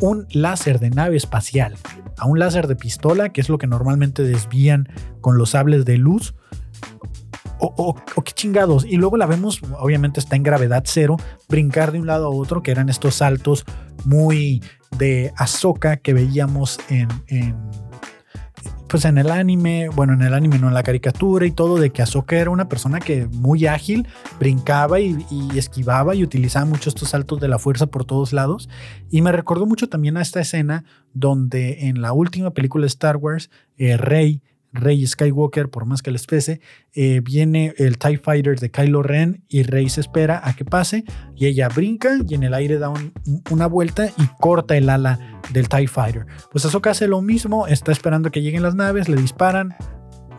un 0.00 0.26
láser 0.30 0.80
de 0.80 0.90
nave 0.90 1.16
espacial 1.16 1.76
a 2.16 2.26
un 2.26 2.38
láser 2.38 2.66
de 2.66 2.76
pistola, 2.76 3.30
que 3.30 3.40
es 3.40 3.48
lo 3.48 3.58
que 3.58 3.66
normalmente 3.66 4.22
desvían 4.22 4.88
con 5.20 5.38
los 5.38 5.50
sables 5.50 5.84
de 5.84 5.96
luz, 5.96 6.34
o, 7.60 7.94
qué 8.24 8.32
chingados. 8.32 8.84
Y 8.84 8.96
luego 8.96 9.16
la 9.16 9.26
vemos, 9.26 9.60
obviamente 9.78 10.20
está 10.20 10.36
en 10.36 10.42
gravedad 10.42 10.82
cero, 10.86 11.16
brincar 11.48 11.92
de 11.92 12.00
un 12.00 12.06
lado 12.06 12.26
a 12.26 12.30
otro, 12.30 12.62
que 12.62 12.70
eran 12.70 12.88
estos 12.88 13.16
saltos 13.16 13.64
muy 14.04 14.62
de 14.98 15.32
Ahsoka 15.36 15.98
que 15.98 16.14
veíamos 16.14 16.78
en, 16.88 17.08
pues 18.88 19.04
en 19.04 19.18
el 19.18 19.30
anime, 19.30 19.88
bueno, 19.88 20.14
en 20.14 20.22
el 20.22 20.34
anime 20.34 20.58
no 20.58 20.68
en 20.68 20.74
la 20.74 20.82
caricatura 20.82 21.46
y 21.46 21.52
todo, 21.52 21.78
de 21.78 21.90
que 21.90 22.02
Ahsoka 22.02 22.36
era 22.36 22.50
una 22.50 22.68
persona 22.68 22.98
que 22.98 23.26
muy 23.26 23.66
ágil, 23.66 24.08
brincaba 24.38 24.98
y, 24.98 25.16
esquivaba 25.54 26.14
y 26.14 26.24
utilizaba 26.24 26.66
mucho 26.66 26.88
estos 26.88 27.10
saltos 27.10 27.40
de 27.40 27.48
la 27.48 27.58
fuerza 27.58 27.86
por 27.86 28.04
todos 28.04 28.32
lados. 28.32 28.68
Y 29.10 29.22
me 29.22 29.32
recordó 29.32 29.66
mucho 29.66 29.88
también 29.88 30.16
a 30.16 30.22
esta 30.22 30.40
escena 30.40 30.84
donde 31.14 31.88
en 31.88 32.02
la 32.02 32.12
última 32.12 32.50
película 32.50 32.82
de 32.82 32.88
Star 32.88 33.16
Wars, 33.16 33.50
eh, 33.76 33.96
Rey 33.96 34.42
Rey 34.72 35.06
Skywalker, 35.06 35.68
por 35.68 35.84
más 35.84 36.02
que 36.02 36.10
les 36.10 36.26
pese, 36.26 36.60
eh, 36.94 37.20
viene 37.20 37.74
el 37.78 37.98
TIE 37.98 38.18
Fighter 38.18 38.58
de 38.58 38.70
Kylo 38.70 39.02
Ren 39.02 39.44
y 39.48 39.62
Rey 39.62 39.88
se 39.88 40.00
espera 40.00 40.40
a 40.44 40.54
que 40.54 40.64
pase 40.64 41.04
y 41.36 41.46
ella 41.46 41.68
brinca 41.68 42.18
y 42.26 42.34
en 42.34 42.42
el 42.42 42.54
aire 42.54 42.78
da 42.78 42.92
una 43.50 43.66
vuelta 43.66 44.06
y 44.06 44.26
corta 44.38 44.76
el 44.76 44.88
ala 44.88 45.40
del 45.52 45.68
TIE 45.68 45.88
Fighter. 45.88 46.26
Pues 46.52 46.64
Ahsoka 46.64 46.90
hace 46.90 47.08
lo 47.08 47.20
mismo, 47.20 47.66
está 47.66 47.92
esperando 47.92 48.30
que 48.30 48.42
lleguen 48.42 48.62
las 48.62 48.74
naves, 48.74 49.08
le 49.08 49.16
disparan, 49.16 49.74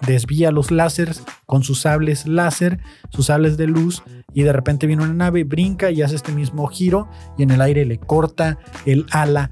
desvía 0.05 0.51
los 0.51 0.71
láseres 0.71 1.23
con 1.45 1.63
sus 1.63 1.81
sables 1.81 2.27
láser, 2.27 2.79
sus 3.09 3.27
sables 3.27 3.57
de 3.57 3.67
luz 3.67 4.03
y 4.33 4.43
de 4.43 4.53
repente 4.53 4.87
viene 4.87 5.03
una 5.03 5.13
nave, 5.13 5.43
brinca 5.43 5.91
y 5.91 6.01
hace 6.01 6.15
este 6.15 6.31
mismo 6.31 6.67
giro 6.67 7.09
y 7.37 7.43
en 7.43 7.51
el 7.51 7.61
aire 7.61 7.85
le 7.85 7.97
corta 7.97 8.57
el 8.85 9.05
ala 9.11 9.51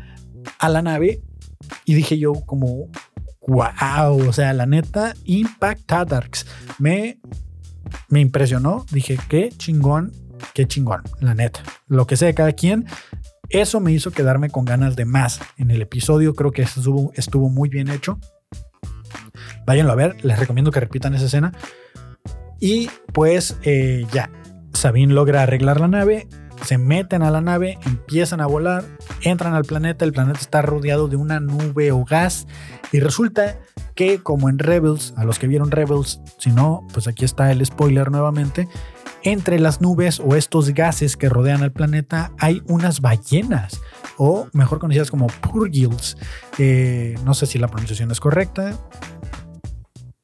a 0.57 0.69
la 0.69 0.82
nave 0.82 1.21
y 1.86 1.93
dije 1.93 2.17
yo 2.17 2.34
como 2.45 2.88
wow, 3.50 4.28
o 4.28 4.34
sea, 4.34 4.54
la 4.54 4.66
neta, 4.66 5.14
Darks. 5.88 6.45
Me, 6.78 7.20
me 8.10 8.20
impresionó. 8.20 8.86
Dije, 8.91 9.18
qué 9.28 9.50
chingón, 9.50 10.12
qué 10.54 10.68
chingón, 10.68 11.02
la 11.20 11.34
neta. 11.34 11.62
Lo 11.88 12.06
que 12.08 12.16
sea 12.16 12.28
de 12.28 12.36
cada 12.36 12.54
quien. 12.54 12.86
Eso 13.50 13.80
me 13.80 13.91
hizo 13.91 14.12
quedarme 14.12 14.52
con 14.52 14.64
ganas 14.64 14.95
de 14.95 15.06
más 15.06 15.39
en 15.58 15.72
el 15.72 15.82
episodio. 15.82 16.36
Creo 16.36 16.52
que 16.52 16.62
estuvo, 16.62 17.12
estuvo 17.16 17.50
muy 17.50 17.68
bien 17.68 17.89
hecho. 17.89 18.20
Váyanlo 19.66 19.91
a 19.91 19.95
ver. 19.95 20.24
Les 20.24 20.38
recomiendo 20.38 20.72
que 20.72 20.80
repitan 20.80 21.16
esa 21.16 21.26
escena. 21.26 21.54
Y 22.60 22.89
pues 23.14 23.58
eh, 23.64 24.06
ya, 24.12 24.30
Sabine 24.74 25.14
logra 25.14 25.41
arreglar 25.41 25.80
la 25.80 25.88
nave 25.88 26.28
se 26.64 26.78
meten 26.78 27.24
a 27.24 27.32
la 27.32 27.41
nave, 27.41 27.78
empiezan 27.86 28.41
a 28.41 28.45
volar, 28.45 28.84
entran 29.22 29.54
al 29.54 29.66
planeta, 29.66 30.06
el 30.06 30.14
planeta 30.14 30.39
está 30.39 30.62
rodeado 30.62 31.08
de 31.08 31.16
una 31.16 31.39
nube 31.39 31.91
o 31.91 32.04
gas 32.04 32.47
y 32.92 33.00
resulta 33.00 33.60
que 33.96 34.20
como 34.20 34.50
en 34.50 34.60
Rebels, 34.60 35.14
a 35.18 35.26
los 35.26 35.40
que 35.40 35.48
vieron 35.48 35.72
Rebels, 35.72 36.22
si 36.38 36.52
no, 36.52 36.88
pues 36.94 37.08
aquí 37.08 37.26
está 37.26 37.52
el 37.52 37.66
spoiler 37.66 38.12
nuevamente, 38.12 38.68
entre 39.24 39.60
las 39.60 39.82
nubes 39.82 40.20
o 40.20 40.36
estos 40.36 40.70
gases 40.70 41.18
que 41.18 41.30
rodean 41.30 41.62
al 41.62 41.72
planeta 41.72 42.32
hay 42.40 42.62
unas 42.68 43.02
ballenas 43.02 43.82
o 44.18 44.48
mejor 44.54 44.80
conocidas 44.80 45.12
como 45.12 45.28
purgils. 45.28 46.18
Eh, 46.58 47.16
no 47.26 47.34
sé 47.34 47.46
si 47.46 47.60
la 47.60 47.68
pronunciación 47.68 48.12
es 48.12 48.20
correcta, 48.20 48.80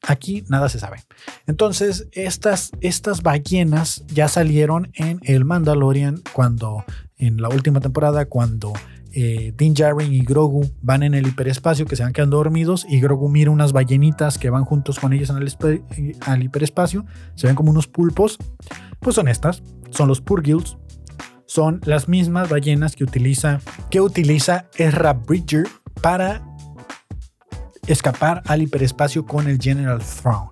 Aquí 0.06 0.44
nada 0.48 0.68
se 0.68 0.78
sabe. 0.78 0.98
Entonces, 1.46 2.06
estas, 2.12 2.70
estas 2.80 3.22
ballenas 3.22 4.04
ya 4.06 4.28
salieron 4.28 4.92
en 4.94 5.20
el 5.24 5.44
Mandalorian 5.44 6.22
cuando, 6.32 6.84
en 7.16 7.42
la 7.42 7.48
última 7.48 7.80
temporada, 7.80 8.26
cuando 8.26 8.72
eh, 9.18 9.54
Din 9.56 9.74
y 10.10 10.24
Grogu 10.24 10.70
van 10.82 11.02
en 11.02 11.14
el 11.14 11.26
hiperespacio, 11.26 11.86
que 11.86 11.96
se 11.96 12.02
van 12.02 12.12
quedando 12.12 12.36
dormidos, 12.36 12.84
y 12.86 13.00
Grogu 13.00 13.30
mira 13.30 13.50
unas 13.50 13.72
ballenitas 13.72 14.36
que 14.36 14.50
van 14.50 14.66
juntos 14.66 14.98
con 14.98 15.14
ellos 15.14 15.32
eh, 15.64 16.12
al 16.20 16.42
hiperespacio, 16.42 17.06
se 17.34 17.46
ven 17.46 17.56
como 17.56 17.70
unos 17.70 17.86
pulpos, 17.86 18.36
pues 19.00 19.16
son 19.16 19.28
estas, 19.28 19.62
son 19.88 20.08
los 20.08 20.20
Purgils, 20.20 20.76
son 21.46 21.80
las 21.86 22.10
mismas 22.10 22.50
ballenas 22.50 22.94
que 22.94 23.04
utiliza, 23.04 23.60
que 23.90 24.02
utiliza 24.02 24.68
Ezra 24.76 25.14
Bridger 25.14 25.66
para 26.02 26.46
escapar 27.86 28.42
al 28.46 28.60
hiperespacio 28.60 29.24
con 29.24 29.48
el 29.48 29.58
General 29.58 29.98
Throne. 29.98 30.50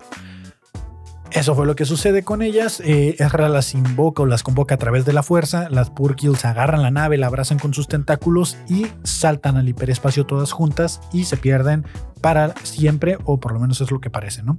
Eso 1.35 1.53
fue 1.53 1.65
lo 1.65 1.75
que 1.75 1.83
sucede 1.83 2.23
con 2.23 2.41
ellas. 2.41 2.79
Eh, 2.79 3.17
Ezra 3.19 3.49
las 3.49 3.73
invoca 3.73 4.23
o 4.23 4.25
las 4.25 4.41
convoca 4.41 4.75
a 4.75 4.77
través 4.77 5.03
de 5.03 5.11
la 5.11 5.21
fuerza. 5.21 5.67
Las 5.69 5.89
Purkills 5.89 6.45
agarran 6.45 6.81
la 6.81 6.91
nave, 6.91 7.17
la 7.17 7.27
abrazan 7.27 7.59
con 7.59 7.73
sus 7.73 7.89
tentáculos 7.89 8.57
y 8.69 8.87
saltan 9.03 9.57
al 9.57 9.67
hiperespacio 9.67 10.25
todas 10.25 10.53
juntas 10.53 11.01
y 11.11 11.25
se 11.25 11.35
pierden 11.35 11.83
para 12.21 12.55
siempre, 12.63 13.17
o 13.25 13.37
por 13.41 13.51
lo 13.51 13.59
menos 13.59 13.81
es 13.81 13.91
lo 13.91 13.99
que 13.99 14.09
parece, 14.09 14.43
¿no? 14.43 14.57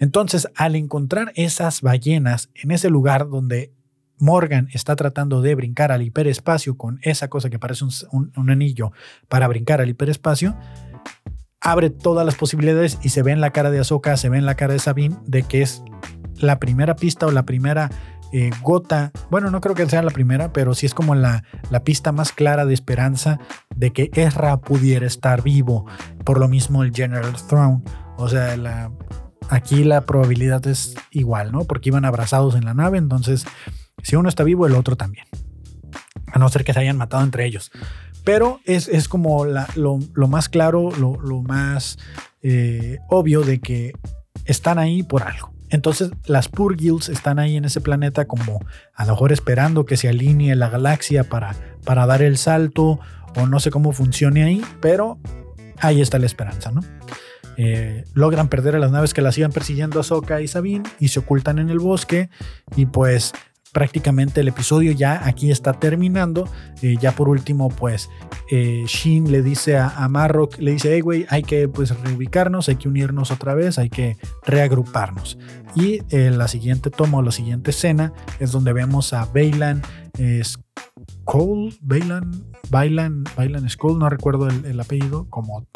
Entonces, 0.00 0.48
al 0.54 0.76
encontrar 0.76 1.32
esas 1.34 1.80
ballenas 1.80 2.50
en 2.56 2.72
ese 2.72 2.90
lugar 2.90 3.30
donde 3.30 3.72
Morgan 4.18 4.68
está 4.74 4.96
tratando 4.96 5.40
de 5.40 5.54
brincar 5.54 5.92
al 5.92 6.02
hiperespacio 6.02 6.76
con 6.76 7.00
esa 7.02 7.28
cosa 7.28 7.48
que 7.48 7.58
parece 7.58 7.86
un 8.10 8.50
anillo 8.50 8.92
para 9.28 9.48
brincar 9.48 9.80
al 9.80 9.88
hiperespacio, 9.88 10.56
abre 11.62 11.90
todas 11.90 12.26
las 12.26 12.34
posibilidades 12.34 12.98
y 13.02 13.10
se 13.10 13.22
ve 13.22 13.32
en 13.32 13.40
la 13.40 13.50
cara 13.50 13.70
de 13.70 13.78
Ahsoka, 13.78 14.16
se 14.16 14.28
ve 14.28 14.38
en 14.38 14.46
la 14.46 14.56
cara 14.56 14.72
de 14.72 14.78
Sabine 14.80 15.16
de 15.26 15.44
que 15.44 15.62
es 15.62 15.82
la 16.36 16.58
primera 16.58 16.96
pista 16.96 17.26
o 17.26 17.30
la 17.30 17.44
primera 17.44 17.90
eh, 18.32 18.50
gota, 18.62 19.12
bueno, 19.30 19.50
no 19.50 19.60
creo 19.60 19.74
que 19.74 19.88
sea 19.88 20.02
la 20.02 20.10
primera, 20.10 20.52
pero 20.52 20.74
sí 20.74 20.86
es 20.86 20.94
como 20.94 21.14
la, 21.14 21.44
la 21.70 21.84
pista 21.84 22.12
más 22.12 22.32
clara 22.32 22.64
de 22.64 22.72
esperanza 22.72 23.38
de 23.76 23.92
que 23.92 24.10
Ezra 24.14 24.56
pudiera 24.56 25.06
estar 25.06 25.42
vivo. 25.42 25.86
Por 26.24 26.40
lo 26.40 26.48
mismo 26.48 26.82
el 26.82 26.94
General 26.94 27.34
Throne. 27.46 27.82
O 28.16 28.28
sea, 28.28 28.90
aquí 29.50 29.84
la 29.84 30.00
probabilidad 30.00 30.66
es 30.66 30.94
igual, 31.10 31.52
¿no? 31.52 31.64
Porque 31.64 31.90
iban 31.90 32.06
abrazados 32.06 32.54
en 32.54 32.64
la 32.64 32.72
nave, 32.72 32.96
entonces 32.96 33.44
si 34.02 34.16
uno 34.16 34.28
está 34.28 34.44
vivo, 34.44 34.66
el 34.66 34.74
otro 34.74 34.96
también. 34.96 35.26
A 36.26 36.38
no 36.38 36.48
ser 36.48 36.64
que 36.64 36.72
se 36.72 36.80
hayan 36.80 36.96
matado 36.96 37.22
entre 37.22 37.44
ellos. 37.44 37.70
Pero 38.24 38.60
es, 38.64 39.08
como 39.08 39.44
lo, 39.44 40.28
más 40.28 40.48
claro, 40.48 40.90
lo, 40.92 41.42
más 41.42 41.98
eh, 42.42 42.98
obvio 43.08 43.42
de 43.42 43.60
que 43.60 43.92
están 44.44 44.78
ahí 44.78 45.02
por 45.02 45.22
algo. 45.22 45.52
Entonces 45.70 46.10
las 46.26 46.48
Purgils 46.48 47.08
están 47.08 47.38
ahí 47.38 47.56
en 47.56 47.64
ese 47.64 47.80
planeta 47.80 48.26
como 48.26 48.60
a 48.94 49.06
lo 49.06 49.12
mejor 49.12 49.32
esperando 49.32 49.86
que 49.86 49.96
se 49.96 50.08
alinee 50.08 50.54
la 50.54 50.68
galaxia 50.68 51.24
para, 51.24 51.56
para 51.84 52.04
dar 52.04 52.20
el 52.20 52.36
salto 52.36 53.00
o 53.36 53.46
no 53.46 53.58
sé 53.58 53.70
cómo 53.70 53.92
funcione 53.92 54.44
ahí, 54.44 54.62
pero 54.80 55.18
ahí 55.78 56.02
está 56.02 56.18
la 56.18 56.26
esperanza, 56.26 56.70
¿no? 56.70 56.82
Eh, 57.56 58.04
logran 58.14 58.48
perder 58.48 58.76
a 58.76 58.78
las 58.78 58.90
naves 58.90 59.12
que 59.12 59.22
las 59.22 59.36
iban 59.36 59.52
persiguiendo 59.52 60.00
a 60.00 60.02
Sokka 60.02 60.40
y 60.40 60.48
Sabine 60.48 60.88
y 60.98 61.08
se 61.08 61.20
ocultan 61.20 61.58
en 61.58 61.70
el 61.70 61.78
bosque 61.78 62.30
y 62.76 62.86
pues 62.86 63.32
prácticamente 63.72 64.42
el 64.42 64.48
episodio 64.48 64.92
ya 64.92 65.26
aquí 65.26 65.50
está 65.50 65.72
terminando. 65.72 66.48
Eh, 66.82 66.96
ya 67.00 67.12
por 67.12 67.28
último, 67.28 67.68
pues 67.68 68.10
eh, 68.50 68.84
Shin 68.86 69.32
le 69.32 69.42
dice 69.42 69.76
a, 69.76 69.88
a, 69.88 70.08
Marrock, 70.08 70.58
le 70.58 70.72
dice, 70.72 70.92
hey, 70.92 71.00
güey, 71.00 71.26
hay 71.30 71.42
que 71.42 71.68
pues 71.68 71.98
reubicarnos, 72.00 72.68
hay 72.68 72.76
que 72.76 72.88
unirnos 72.88 73.30
otra 73.30 73.54
vez, 73.54 73.78
hay 73.78 73.90
que 73.90 74.16
reagruparnos. 74.46 75.38
Y 75.74 76.02
eh, 76.10 76.30
la 76.30 76.48
siguiente 76.48 76.90
toma 76.90 77.22
la 77.22 77.32
siguiente 77.32 77.70
escena 77.70 78.12
es 78.38 78.52
donde 78.52 78.72
vemos 78.72 79.12
a 79.12 79.24
Bailan 79.26 79.82
Skull, 80.42 81.74
Bailan, 81.80 82.44
Bailan, 82.68 83.24
Bailan 83.36 83.70
Skull, 83.70 83.98
no 83.98 84.08
recuerdo 84.10 84.48
el, 84.48 84.66
el 84.66 84.78
apellido, 84.78 85.26
como 85.30 85.66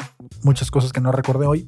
muchas 0.43 0.69
cosas 0.69 0.93
que 0.93 1.01
no 1.01 1.11
recordé 1.11 1.47
hoy. 1.47 1.67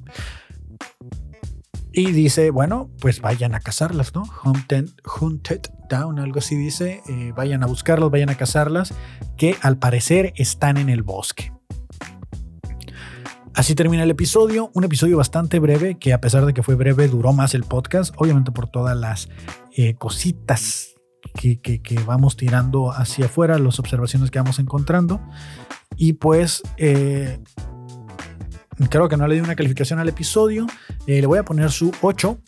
Y 1.92 2.12
dice, 2.12 2.52
bueno, 2.52 2.90
pues 3.00 3.22
vayan 3.22 3.56
a 3.56 3.60
cazarlas, 3.60 4.14
¿no? 4.14 4.24
Hunted, 4.44 4.90
hunted 5.20 5.62
Down, 5.90 6.20
algo 6.20 6.40
así 6.40 6.56
dice. 6.56 7.02
Eh, 7.10 7.34
vayan 7.36 7.64
a 7.64 7.66
buscarlas, 7.66 8.12
vayan 8.12 8.30
a 8.30 8.36
cazarlas, 8.36 8.94
que 9.38 9.56
al 9.62 9.78
parecer 9.78 10.34
están 10.36 10.78
en 10.78 10.90
el 10.90 11.02
bosque. 11.02 11.52
Así 13.56 13.76
termina 13.76 14.04
el 14.04 14.12
episodio, 14.12 14.72
un 14.74 14.84
episodio 14.84 15.18
bastante 15.18 15.60
breve, 15.60 15.98
que 15.98 16.14
a 16.14 16.22
pesar 16.22 16.46
de 16.46 16.54
que 16.54 16.64
fue 16.64 16.76
breve, 16.76 17.08
duró 17.08 17.34
más 17.34 17.54
el 17.56 17.64
podcast, 17.64 18.14
obviamente 18.18 18.52
por 18.52 18.70
todas 18.70 18.96
las 18.96 19.28
eh, 19.76 19.96
cositas 19.96 20.96
que, 21.34 22.00
vamos 22.06 22.38
tirando 22.38 22.92
hacia 22.92 23.26
afuera, 23.26 23.60
las 23.60 23.80
observaciones 23.80 24.32
que 24.32 24.40
vamos 24.40 24.60
encontrando. 24.60 25.20
Y 25.98 26.14
pues 26.14 26.62
eh, 26.78 27.40
creo 28.88 29.10
que 29.10 29.18
no 29.18 29.28
le 29.28 29.36
di 29.36 29.42
una 29.42 29.56
calificación 29.56 30.00
al 30.00 30.08
episodio. 30.08 30.68
Eh, 31.08 31.20
le 31.20 31.28
voy 31.28 31.40
a 31.40 31.44
poner 31.44 31.72
su 31.72 31.92
8 32.02 32.40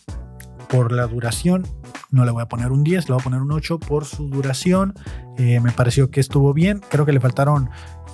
por 0.68 0.92
la 0.92 1.06
duración. 1.06 1.66
No 2.10 2.24
le 2.24 2.30
voy 2.30 2.42
a 2.42 2.48
poner 2.48 2.72
un 2.72 2.84
10, 2.84 3.08
le 3.08 3.14
voy 3.14 3.20
a 3.20 3.24
poner 3.24 3.40
un 3.40 3.52
8 3.52 3.78
por 3.78 4.04
su 4.04 4.28
duración. 4.28 4.94
Eh, 5.36 5.60
me 5.60 5.72
pareció 5.72 6.10
que 6.10 6.20
estuvo 6.20 6.54
bien. 6.54 6.80
Creo 6.88 7.04
que 7.04 7.12
le 7.12 7.20
faltaron. 7.20 7.70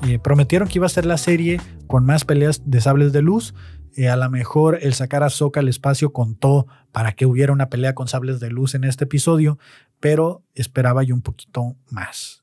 Eh, 0.07 0.19
prometieron 0.19 0.69
que 0.69 0.79
iba 0.79 0.87
a 0.87 0.91
ser 0.91 1.07
la 1.07 1.19
serie 1.19 1.61
con 1.87 2.05
más 2.05 2.25
peleas 2.25 2.63
de 2.65 2.81
sables 2.81 3.13
de 3.13 3.23
luz. 3.23 3.55
A 4.11 4.15
lo 4.15 4.31
mejor 4.31 4.79
el 4.81 4.95
sacar 4.95 5.25
a 5.25 5.31
Soka 5.31 5.59
al 5.59 5.69
espacio 5.69 6.13
contó 6.13 6.69
para 6.93 7.13
que 7.13 7.27
hubiera 7.27 7.53
una 7.53 7.69
pelea 7.69 7.97
con 7.97 8.07
sables 8.07 8.39
de 8.39 8.49
luz 8.49 8.77
en 8.77 8.85
este 8.85 9.05
episodio, 9.05 9.59
pero 9.99 10.45
esperaba 10.55 11.03
yo 11.03 11.17
un 11.17 11.23
poquito 11.23 11.75
más 11.91 12.38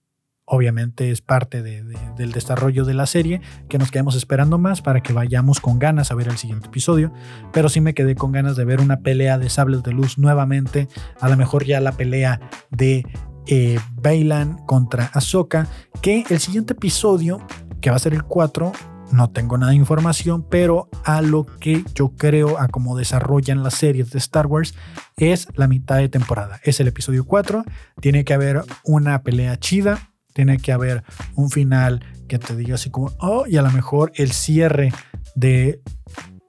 obviamente 0.46 1.12
es 1.12 1.22
parte 1.22 1.62
de, 1.62 1.84
de, 1.84 1.98
del 2.18 2.32
desarrollo 2.32 2.86
de 2.86 2.94
la 2.94 3.06
serie, 3.06 3.42
que 3.68 3.78
nos 3.78 3.92
quedemos 3.92 4.16
esperando 4.16 4.58
más 4.58 4.82
para 4.82 5.02
que 5.02 5.14
vayamos 5.14 5.60
con 5.60 5.80
ganas 5.80 6.12
a 6.12 6.16
ver 6.16 6.28
el 6.28 6.38
siguiente 6.38 6.68
episodio, 6.68 7.12
pero 7.52 7.70
sí 7.70 7.82
me 7.82 7.94
quedé 7.94 8.16
con 8.16 8.32
ganas 8.32 8.56
de 8.56 8.66
ver 8.66 8.82
una 8.82 9.00
pelea 9.02 9.38
de 9.38 9.50
sables 9.50 9.84
de 9.84 9.92
luz 9.92 10.18
nuevamente, 10.18 10.88
a 11.20 11.30
lo 11.30 11.38
mejor 11.38 11.66
ya 11.66 11.80
la 11.80 11.92
pelea 11.92 12.40
de 12.70 13.06
eh, 13.48 13.80
Bailan 13.96 14.58
contra 14.66 15.12
Ahsoka, 15.14 15.68
que 16.02 16.24
el 16.30 16.40
siguiente 16.40 16.74
episodio, 16.74 17.46
que 17.82 17.90
va 17.90 17.96
a 17.96 18.00
ser 18.00 18.14
el 18.14 18.24
4, 18.24 18.72
no 19.12 19.30
tengo 19.30 19.58
nada 19.58 19.72
de 19.72 19.78
información, 19.78 20.46
pero 20.50 20.90
a 21.04 21.22
lo 21.22 21.46
que 21.46 21.84
yo 21.94 22.10
creo, 22.16 22.60
a 22.60 22.68
cómo 22.68 22.98
desarrollan 22.98 23.64
las 23.64 23.76
series 23.76 24.10
de 24.12 24.18
Star 24.18 24.48
Wars, 24.48 24.74
es 25.18 25.48
la 25.56 25.68
mitad 25.68 25.98
de 25.98 26.10
temporada. 26.10 26.60
Es 26.64 26.80
el 26.80 26.88
episodio 26.88 27.26
4, 27.26 27.64
tiene 28.02 28.26
que 28.26 28.34
haber 28.34 28.64
una 28.84 29.22
pelea 29.22 29.58
chida, 29.58 30.12
tiene 30.36 30.58
que 30.58 30.74
haber 30.74 31.06
un 31.36 31.50
final 31.50 32.04
que 32.28 32.38
te 32.38 32.58
diga 32.58 32.76
así 32.76 32.90
como, 32.90 33.14
oh, 33.20 33.46
y 33.48 33.56
a 33.56 33.62
lo 33.62 33.72
mejor 33.72 34.12
el 34.16 34.34
cierre 34.34 34.92
de 35.34 35.80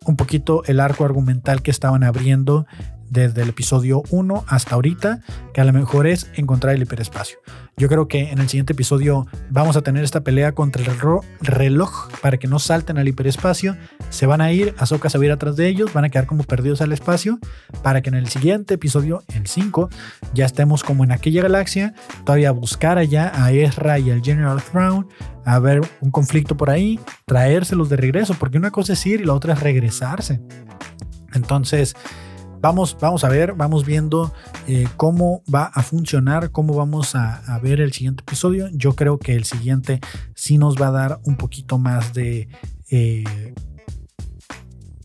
un 0.04 0.16
poquito 0.16 0.64
el 0.64 0.80
arco 0.80 1.04
argumental 1.04 1.62
que 1.62 1.70
estaban 1.70 2.02
abriendo 2.02 2.66
desde 3.10 3.42
el 3.42 3.50
episodio 3.50 4.02
1 4.10 4.44
hasta 4.46 4.74
ahorita, 4.74 5.20
que 5.52 5.60
a 5.60 5.64
lo 5.64 5.72
mejor 5.72 6.06
es 6.06 6.30
encontrar 6.34 6.74
el 6.74 6.82
hiperespacio. 6.82 7.38
Yo 7.78 7.88
creo 7.88 8.08
que 8.08 8.30
en 8.30 8.38
el 8.38 8.48
siguiente 8.48 8.72
episodio 8.72 9.26
vamos 9.50 9.76
a 9.76 9.82
tener 9.82 10.02
esta 10.02 10.22
pelea 10.22 10.52
contra 10.52 10.82
el 10.82 10.98
reloj 11.40 12.08
para 12.22 12.38
que 12.38 12.48
no 12.48 12.58
salten 12.58 12.96
al 12.96 13.06
hiperespacio. 13.06 13.76
Se 14.08 14.24
van 14.24 14.40
a 14.40 14.50
ir, 14.50 14.74
Ahsoka 14.78 15.10
se 15.10 15.18
va 15.18 15.24
a 15.24 15.26
ir 15.26 15.32
atrás 15.32 15.56
de 15.56 15.68
ellos, 15.68 15.92
van 15.92 16.04
a 16.04 16.08
quedar 16.08 16.26
como 16.26 16.44
perdidos 16.44 16.80
al 16.80 16.92
espacio, 16.92 17.38
para 17.82 18.00
que 18.00 18.08
en 18.08 18.14
el 18.14 18.28
siguiente 18.28 18.74
episodio, 18.74 19.22
el 19.34 19.46
5, 19.46 19.90
ya 20.32 20.46
estemos 20.46 20.84
como 20.84 21.04
en 21.04 21.12
aquella 21.12 21.42
galaxia, 21.42 21.94
todavía 22.24 22.50
buscar 22.50 22.96
allá 22.96 23.30
a 23.34 23.52
Ezra 23.52 23.98
y 23.98 24.10
al 24.10 24.22
General 24.22 24.62
Thrawn, 24.62 25.06
a 25.44 25.58
ver 25.58 25.82
un 26.00 26.10
conflicto 26.10 26.56
por 26.56 26.70
ahí, 26.70 26.98
traérselos 27.26 27.90
de 27.90 27.96
regreso, 27.96 28.34
porque 28.38 28.56
una 28.56 28.70
cosa 28.70 28.94
es 28.94 29.06
ir 29.06 29.20
y 29.20 29.24
la 29.24 29.34
otra 29.34 29.52
es 29.52 29.60
regresarse. 29.60 30.40
Entonces, 31.34 31.94
Vamos, 32.60 32.96
vamos 33.00 33.22
a 33.22 33.28
ver, 33.28 33.52
vamos 33.52 33.84
viendo 33.84 34.32
eh, 34.66 34.88
cómo 34.96 35.42
va 35.52 35.64
a 35.66 35.82
funcionar, 35.82 36.50
cómo 36.50 36.74
vamos 36.74 37.14
a, 37.14 37.58
ver 37.62 37.80
el 37.80 37.92
siguiente 37.92 38.22
episodio. 38.22 38.68
Yo 38.72 38.94
creo 38.94 39.18
que 39.18 39.34
el 39.34 39.44
siguiente 39.44 40.00
sí 40.34 40.58
nos 40.58 40.80
va 40.80 40.88
a 40.88 40.90
dar 40.92 41.20
un 41.24 41.36
poquito 41.36 41.78
más 41.78 42.12
de, 42.14 42.48
eh, 42.90 43.54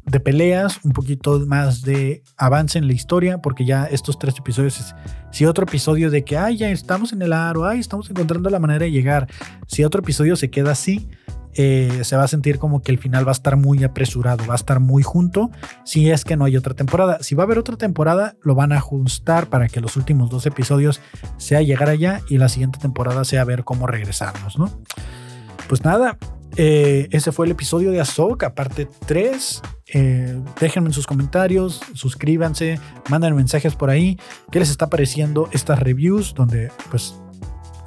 de 0.05 0.19
peleas, 0.19 0.79
un 0.83 0.93
poquito 0.93 1.39
más 1.45 1.81
de 1.81 2.23
avance 2.37 2.77
en 2.77 2.87
la 2.87 2.93
historia, 2.93 3.39
porque 3.39 3.65
ya 3.65 3.85
estos 3.85 4.17
tres 4.17 4.37
episodios, 4.37 4.79
es, 4.79 4.95
si 5.31 5.45
otro 5.45 5.65
episodio 5.65 6.09
de 6.09 6.23
que, 6.23 6.37
ay, 6.37 6.57
ya 6.57 6.69
estamos 6.69 7.13
en 7.13 7.21
el 7.21 7.33
aro, 7.33 7.65
ay, 7.65 7.79
estamos 7.79 8.09
encontrando 8.09 8.49
la 8.49 8.59
manera 8.59 8.85
de 8.85 8.91
llegar, 8.91 9.27
si 9.67 9.83
otro 9.83 10.01
episodio 10.01 10.35
se 10.35 10.49
queda 10.49 10.71
así, 10.71 11.07
eh, 11.55 12.01
se 12.03 12.15
va 12.15 12.23
a 12.23 12.27
sentir 12.27 12.59
como 12.59 12.81
que 12.81 12.91
el 12.91 12.97
final 12.97 13.25
va 13.25 13.31
a 13.31 13.33
estar 13.33 13.57
muy 13.57 13.83
apresurado, 13.83 14.45
va 14.47 14.53
a 14.53 14.55
estar 14.55 14.79
muy 14.79 15.03
junto, 15.03 15.51
si 15.83 16.09
es 16.09 16.25
que 16.25 16.37
no 16.37 16.45
hay 16.45 16.57
otra 16.57 16.73
temporada. 16.73 17.19
Si 17.21 17.35
va 17.35 17.43
a 17.43 17.45
haber 17.45 17.57
otra 17.57 17.77
temporada, 17.77 18.35
lo 18.41 18.55
van 18.55 18.71
a 18.71 18.77
ajustar 18.77 19.47
para 19.47 19.67
que 19.67 19.81
los 19.81 19.95
últimos 19.97 20.29
dos 20.29 20.45
episodios 20.45 21.01
sea 21.37 21.61
llegar 21.61 21.89
allá 21.89 22.21
y 22.29 22.37
la 22.37 22.49
siguiente 22.49 22.79
temporada 22.79 23.23
sea 23.25 23.43
ver 23.45 23.63
cómo 23.63 23.87
regresarnos, 23.87 24.57
¿no? 24.57 24.71
Pues 25.67 25.83
nada, 25.83 26.17
eh, 26.57 27.07
ese 27.11 27.31
fue 27.31 27.45
el 27.45 27.53
episodio 27.53 27.91
de 27.91 28.01
Ahsoka, 28.01 28.53
parte 28.53 28.87
3. 29.05 29.61
Eh, 29.93 30.41
déjenme 30.59 30.87
en 30.87 30.93
sus 30.93 31.07
comentarios, 31.07 31.81
suscríbanse, 31.93 32.79
manden 33.09 33.35
mensajes 33.35 33.75
por 33.75 33.89
ahí. 33.89 34.17
¿Qué 34.51 34.59
les 34.59 34.69
está 34.69 34.89
pareciendo 34.89 35.49
estas 35.51 35.79
reviews? 35.79 36.33
Donde 36.33 36.71
pues 36.89 37.15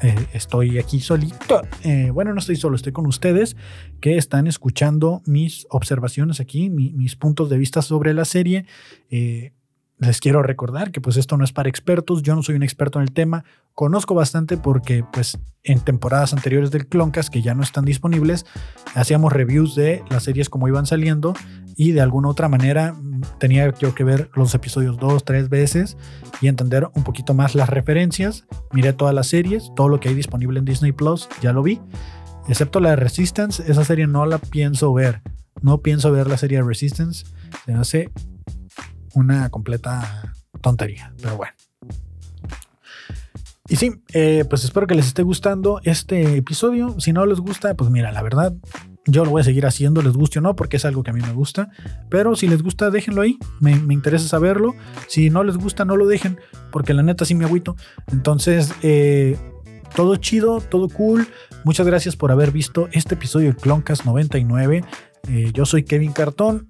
eh, 0.02 0.14
estoy 0.32 0.78
aquí 0.78 1.00
solito. 1.00 1.62
Eh, 1.82 2.10
bueno, 2.10 2.32
no 2.32 2.40
estoy 2.40 2.56
solo, 2.56 2.76
estoy 2.76 2.92
con 2.92 3.06
ustedes 3.06 3.56
que 4.00 4.16
están 4.16 4.46
escuchando 4.46 5.22
mis 5.26 5.66
observaciones 5.70 6.40
aquí, 6.40 6.70
mi, 6.70 6.92
mis 6.92 7.16
puntos 7.16 7.48
de 7.50 7.58
vista 7.58 7.82
sobre 7.82 8.14
la 8.14 8.24
serie. 8.24 8.66
Eh, 9.10 9.52
les 9.98 10.20
quiero 10.20 10.42
recordar 10.42 10.90
que 10.90 11.00
pues 11.00 11.16
esto 11.16 11.36
no 11.36 11.44
es 11.44 11.52
para 11.52 11.68
expertos, 11.68 12.22
yo 12.22 12.34
no 12.34 12.42
soy 12.42 12.56
un 12.56 12.62
experto 12.62 12.98
en 12.98 13.04
el 13.04 13.12
tema, 13.12 13.44
conozco 13.74 14.14
bastante 14.14 14.56
porque 14.56 15.04
pues 15.12 15.38
en 15.62 15.80
temporadas 15.80 16.32
anteriores 16.32 16.70
del 16.70 16.86
Cloncast 16.86 17.32
que 17.32 17.42
ya 17.42 17.54
no 17.54 17.62
están 17.62 17.84
disponibles, 17.84 18.44
hacíamos 18.94 19.32
reviews 19.32 19.74
de 19.74 20.02
las 20.10 20.24
series 20.24 20.50
como 20.50 20.68
iban 20.68 20.86
saliendo 20.86 21.34
y 21.76 21.92
de 21.92 22.00
alguna 22.00 22.28
otra 22.28 22.48
manera 22.48 22.92
mm, 22.92 23.22
tenía 23.38 23.72
yo 23.78 23.94
que 23.94 24.04
ver 24.04 24.30
los 24.34 24.54
episodios 24.54 24.98
dos, 24.98 25.24
tres 25.24 25.48
veces 25.48 25.96
y 26.40 26.48
entender 26.48 26.88
un 26.94 27.04
poquito 27.04 27.34
más 27.34 27.54
las 27.54 27.68
referencias. 27.68 28.44
Miré 28.72 28.92
todas 28.92 29.14
las 29.14 29.28
series, 29.28 29.70
todo 29.74 29.88
lo 29.88 30.00
que 30.00 30.08
hay 30.08 30.14
disponible 30.14 30.58
en 30.58 30.64
Disney 30.64 30.92
Plus, 30.92 31.28
ya 31.40 31.52
lo 31.52 31.62
vi, 31.62 31.80
excepto 32.48 32.80
la 32.80 32.90
de 32.90 32.96
Resistance, 32.96 33.62
esa 33.66 33.84
serie 33.84 34.06
no 34.06 34.26
la 34.26 34.38
pienso 34.38 34.92
ver, 34.92 35.22
no 35.62 35.78
pienso 35.78 36.12
ver 36.12 36.26
la 36.26 36.36
serie 36.36 36.58
de 36.58 36.64
Resistance, 36.64 37.24
se 37.64 37.72
hace 37.72 38.10
una 39.14 39.50
completa 39.50 40.34
tontería, 40.60 41.12
pero 41.20 41.36
bueno. 41.36 41.52
Y 43.66 43.76
sí, 43.76 43.92
eh, 44.12 44.44
pues 44.48 44.62
espero 44.64 44.86
que 44.86 44.94
les 44.94 45.06
esté 45.06 45.22
gustando 45.22 45.80
este 45.84 46.36
episodio. 46.36 47.00
Si 47.00 47.12
no 47.12 47.24
les 47.24 47.40
gusta, 47.40 47.74
pues 47.74 47.88
mira, 47.90 48.12
la 48.12 48.22
verdad, 48.22 48.52
yo 49.06 49.24
lo 49.24 49.30
voy 49.30 49.40
a 49.40 49.44
seguir 49.44 49.64
haciendo, 49.64 50.02
les 50.02 50.12
guste 50.12 50.38
o 50.38 50.42
no, 50.42 50.54
porque 50.54 50.76
es 50.76 50.84
algo 50.84 51.02
que 51.02 51.10
a 51.10 51.14
mí 51.14 51.20
me 51.22 51.32
gusta. 51.32 51.70
Pero 52.10 52.36
si 52.36 52.46
les 52.46 52.62
gusta, 52.62 52.90
déjenlo 52.90 53.22
ahí. 53.22 53.38
Me, 53.60 53.72
interesa 53.72 54.28
saberlo. 54.28 54.74
Si 55.08 55.30
no 55.30 55.44
les 55.44 55.56
gusta, 55.56 55.86
no 55.86 55.96
lo 55.96 56.06
dejen, 56.06 56.38
porque 56.70 56.92
la 56.92 57.02
neta 57.02 57.24
sí 57.24 57.34
me 57.34 57.46
agüito. 57.46 57.74
Entonces, 58.12 58.74
eh, 58.82 59.38
todo 59.94 60.16
chido, 60.16 60.60
todo 60.60 60.90
cool. 60.90 61.26
Muchas 61.64 61.86
gracias 61.86 62.16
por 62.16 62.32
haber 62.32 62.50
visto 62.50 62.88
este 62.92 63.14
episodio 63.14 63.48
de 63.48 63.56
Cloncast 63.56 64.04
99. 64.04 64.84
Eh, 65.28 65.50
yo 65.54 65.64
soy 65.64 65.84
Kevin 65.84 66.12
Cartón 66.12 66.68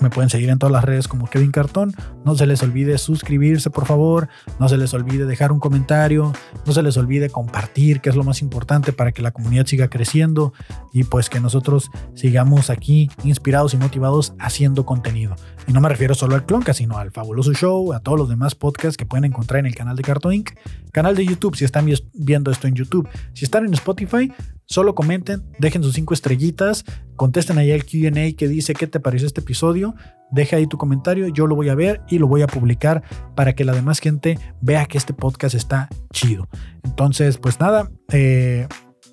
Me 0.00 0.10
pueden 0.10 0.28
seguir 0.28 0.50
en 0.50 0.58
todas 0.58 0.72
las 0.72 0.84
redes 0.84 1.08
como 1.08 1.28
Kevin 1.28 1.52
Cartón. 1.52 1.94
No 2.24 2.34
se 2.34 2.46
les 2.46 2.62
olvide 2.62 2.98
suscribirse, 2.98 3.70
por 3.70 3.86
favor. 3.86 4.28
No 4.58 4.68
se 4.68 4.76
les 4.76 4.92
olvide 4.92 5.24
dejar 5.24 5.52
un 5.52 5.60
comentario. 5.60 6.32
No 6.66 6.72
se 6.72 6.82
les 6.82 6.96
olvide 6.96 7.30
compartir, 7.30 8.00
que 8.00 8.10
es 8.10 8.16
lo 8.16 8.24
más 8.24 8.42
importante 8.42 8.92
para 8.92 9.12
que 9.12 9.22
la 9.22 9.30
comunidad 9.30 9.66
siga 9.66 9.88
creciendo 9.88 10.52
y 10.92 11.04
pues 11.04 11.30
que 11.30 11.40
nosotros 11.40 11.90
sigamos 12.14 12.70
aquí 12.70 13.10
inspirados 13.22 13.74
y 13.74 13.76
motivados 13.76 14.34
haciendo 14.38 14.84
contenido. 14.84 15.36
Y 15.66 15.72
no 15.72 15.80
me 15.80 15.88
refiero 15.88 16.14
solo 16.14 16.34
al 16.34 16.44
Clonca, 16.44 16.74
sino 16.74 16.98
al 16.98 17.10
Fabuloso 17.10 17.52
Show, 17.52 17.92
a 17.92 18.00
todos 18.00 18.18
los 18.18 18.28
demás 18.28 18.54
podcasts 18.54 18.96
que 18.96 19.06
pueden 19.06 19.24
encontrar 19.24 19.60
en 19.60 19.66
el 19.66 19.74
canal 19.74 19.96
de 19.96 20.02
Cartón 20.02 20.34
Inc., 20.34 20.50
canal 20.92 21.16
de 21.16 21.24
YouTube 21.24 21.56
si 21.56 21.64
están 21.64 21.88
viendo 22.12 22.50
esto 22.50 22.68
en 22.68 22.74
YouTube. 22.74 23.08
Si 23.32 23.44
están 23.44 23.64
en 23.64 23.74
Spotify, 23.74 24.32
Solo 24.66 24.94
comenten, 24.94 25.42
dejen 25.58 25.82
sus 25.82 25.94
cinco 25.94 26.14
estrellitas, 26.14 26.84
contesten 27.16 27.58
ahí 27.58 27.70
el 27.70 27.84
QA 27.84 28.36
que 28.36 28.48
dice 28.48 28.74
qué 28.74 28.86
te 28.86 28.98
pareció 28.98 29.26
este 29.26 29.42
episodio, 29.42 29.94
deja 30.30 30.56
ahí 30.56 30.66
tu 30.66 30.78
comentario, 30.78 31.28
yo 31.28 31.46
lo 31.46 31.54
voy 31.54 31.68
a 31.68 31.74
ver 31.74 32.02
y 32.08 32.18
lo 32.18 32.26
voy 32.26 32.42
a 32.42 32.46
publicar 32.46 33.02
para 33.34 33.54
que 33.54 33.64
la 33.64 33.72
demás 33.72 33.98
gente 33.98 34.38
vea 34.60 34.86
que 34.86 34.98
este 34.98 35.12
podcast 35.12 35.54
está 35.54 35.88
chido. 36.12 36.48
Entonces, 36.82 37.36
pues 37.38 37.60
nada, 37.60 37.90
eh, 38.10 38.66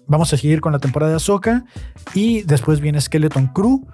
vamos 0.07 0.33
a 0.33 0.37
seguir 0.37 0.61
con 0.61 0.71
la 0.71 0.79
temporada 0.79 1.11
de 1.11 1.17
Ahsoka 1.17 1.65
y 2.13 2.43
después 2.43 2.79
viene 2.79 3.01
Skeleton 3.01 3.47
Crew, 3.47 3.87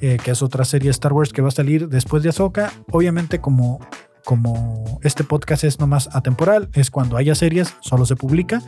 eh, 0.00 0.18
que 0.22 0.32
es 0.32 0.42
otra 0.42 0.64
serie 0.64 0.88
de 0.88 0.92
Star 0.92 1.12
Wars 1.12 1.32
que 1.32 1.42
va 1.42 1.48
a 1.48 1.52
salir 1.52 1.88
después 1.88 2.22
de 2.22 2.30
Ahsoka. 2.30 2.72
Obviamente 2.90 3.40
como 3.40 3.80
como 4.24 5.00
este 5.02 5.24
podcast 5.24 5.64
es 5.64 5.78
nomás 5.78 6.08
atemporal, 6.14 6.70
es 6.72 6.90
cuando 6.90 7.16
haya 7.16 7.34
series, 7.34 7.76
solo 7.80 8.06
se 8.06 8.16
publica. 8.16 8.62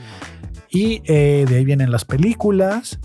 Y 0.70 1.02
eh, 1.06 1.44
de 1.48 1.56
ahí 1.56 1.64
vienen 1.64 1.90
las 1.90 2.04
películas. 2.04 2.98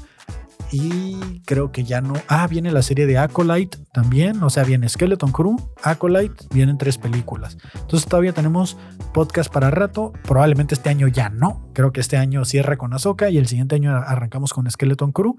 Y 0.73 1.41
creo 1.45 1.71
que 1.73 1.83
ya 1.83 1.99
no. 1.99 2.13
Ah, 2.29 2.47
viene 2.47 2.71
la 2.71 2.81
serie 2.81 3.05
de 3.05 3.17
Acolyte 3.17 3.77
también. 3.91 4.41
O 4.41 4.49
sea, 4.49 4.63
viene 4.63 4.87
Skeleton 4.87 5.31
Crew, 5.33 5.57
Acolyte, 5.83 6.45
vienen 6.53 6.77
tres 6.77 6.97
películas. 6.97 7.57
Entonces 7.73 8.07
todavía 8.07 8.31
tenemos 8.31 8.77
podcast 9.13 9.51
para 9.51 9.69
rato. 9.69 10.13
Probablemente 10.23 10.73
este 10.73 10.89
año 10.89 11.09
ya 11.09 11.29
no. 11.29 11.69
Creo 11.73 11.91
que 11.91 11.99
este 11.99 12.15
año 12.15 12.45
cierra 12.45 12.77
con 12.77 12.93
Ahsoka 12.93 13.29
y 13.29 13.37
el 13.37 13.47
siguiente 13.47 13.75
año 13.75 13.93
arrancamos 13.95 14.53
con 14.53 14.69
Skeleton 14.69 15.11
Crew. 15.11 15.35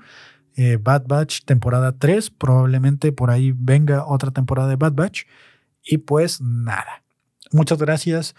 Eh, 0.54 0.78
Bad 0.78 1.06
Batch, 1.06 1.44
temporada 1.46 1.92
3. 1.98 2.30
Probablemente 2.30 3.10
por 3.12 3.30
ahí 3.30 3.54
venga 3.56 4.04
otra 4.06 4.32
temporada 4.32 4.68
de 4.68 4.76
Bad 4.76 4.92
Batch. 4.92 5.22
Y 5.82 5.98
pues 5.98 6.42
nada. 6.42 7.01
Muchas 7.52 7.78
gracias 7.78 8.34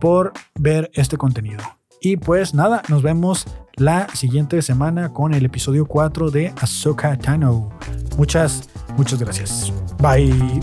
por 0.00 0.32
ver 0.54 0.90
este 0.94 1.16
contenido. 1.16 1.62
Y 2.00 2.16
pues 2.16 2.54
nada, 2.54 2.82
nos 2.88 3.02
vemos 3.02 3.46
la 3.74 4.08
siguiente 4.14 4.60
semana 4.62 5.12
con 5.12 5.34
el 5.34 5.44
episodio 5.44 5.86
4 5.86 6.30
de 6.30 6.52
Ahsoka 6.60 7.16
Tano. 7.16 7.70
Muchas, 8.16 8.68
muchas 8.96 9.18
gracias. 9.18 9.72
Bye. 10.00 10.60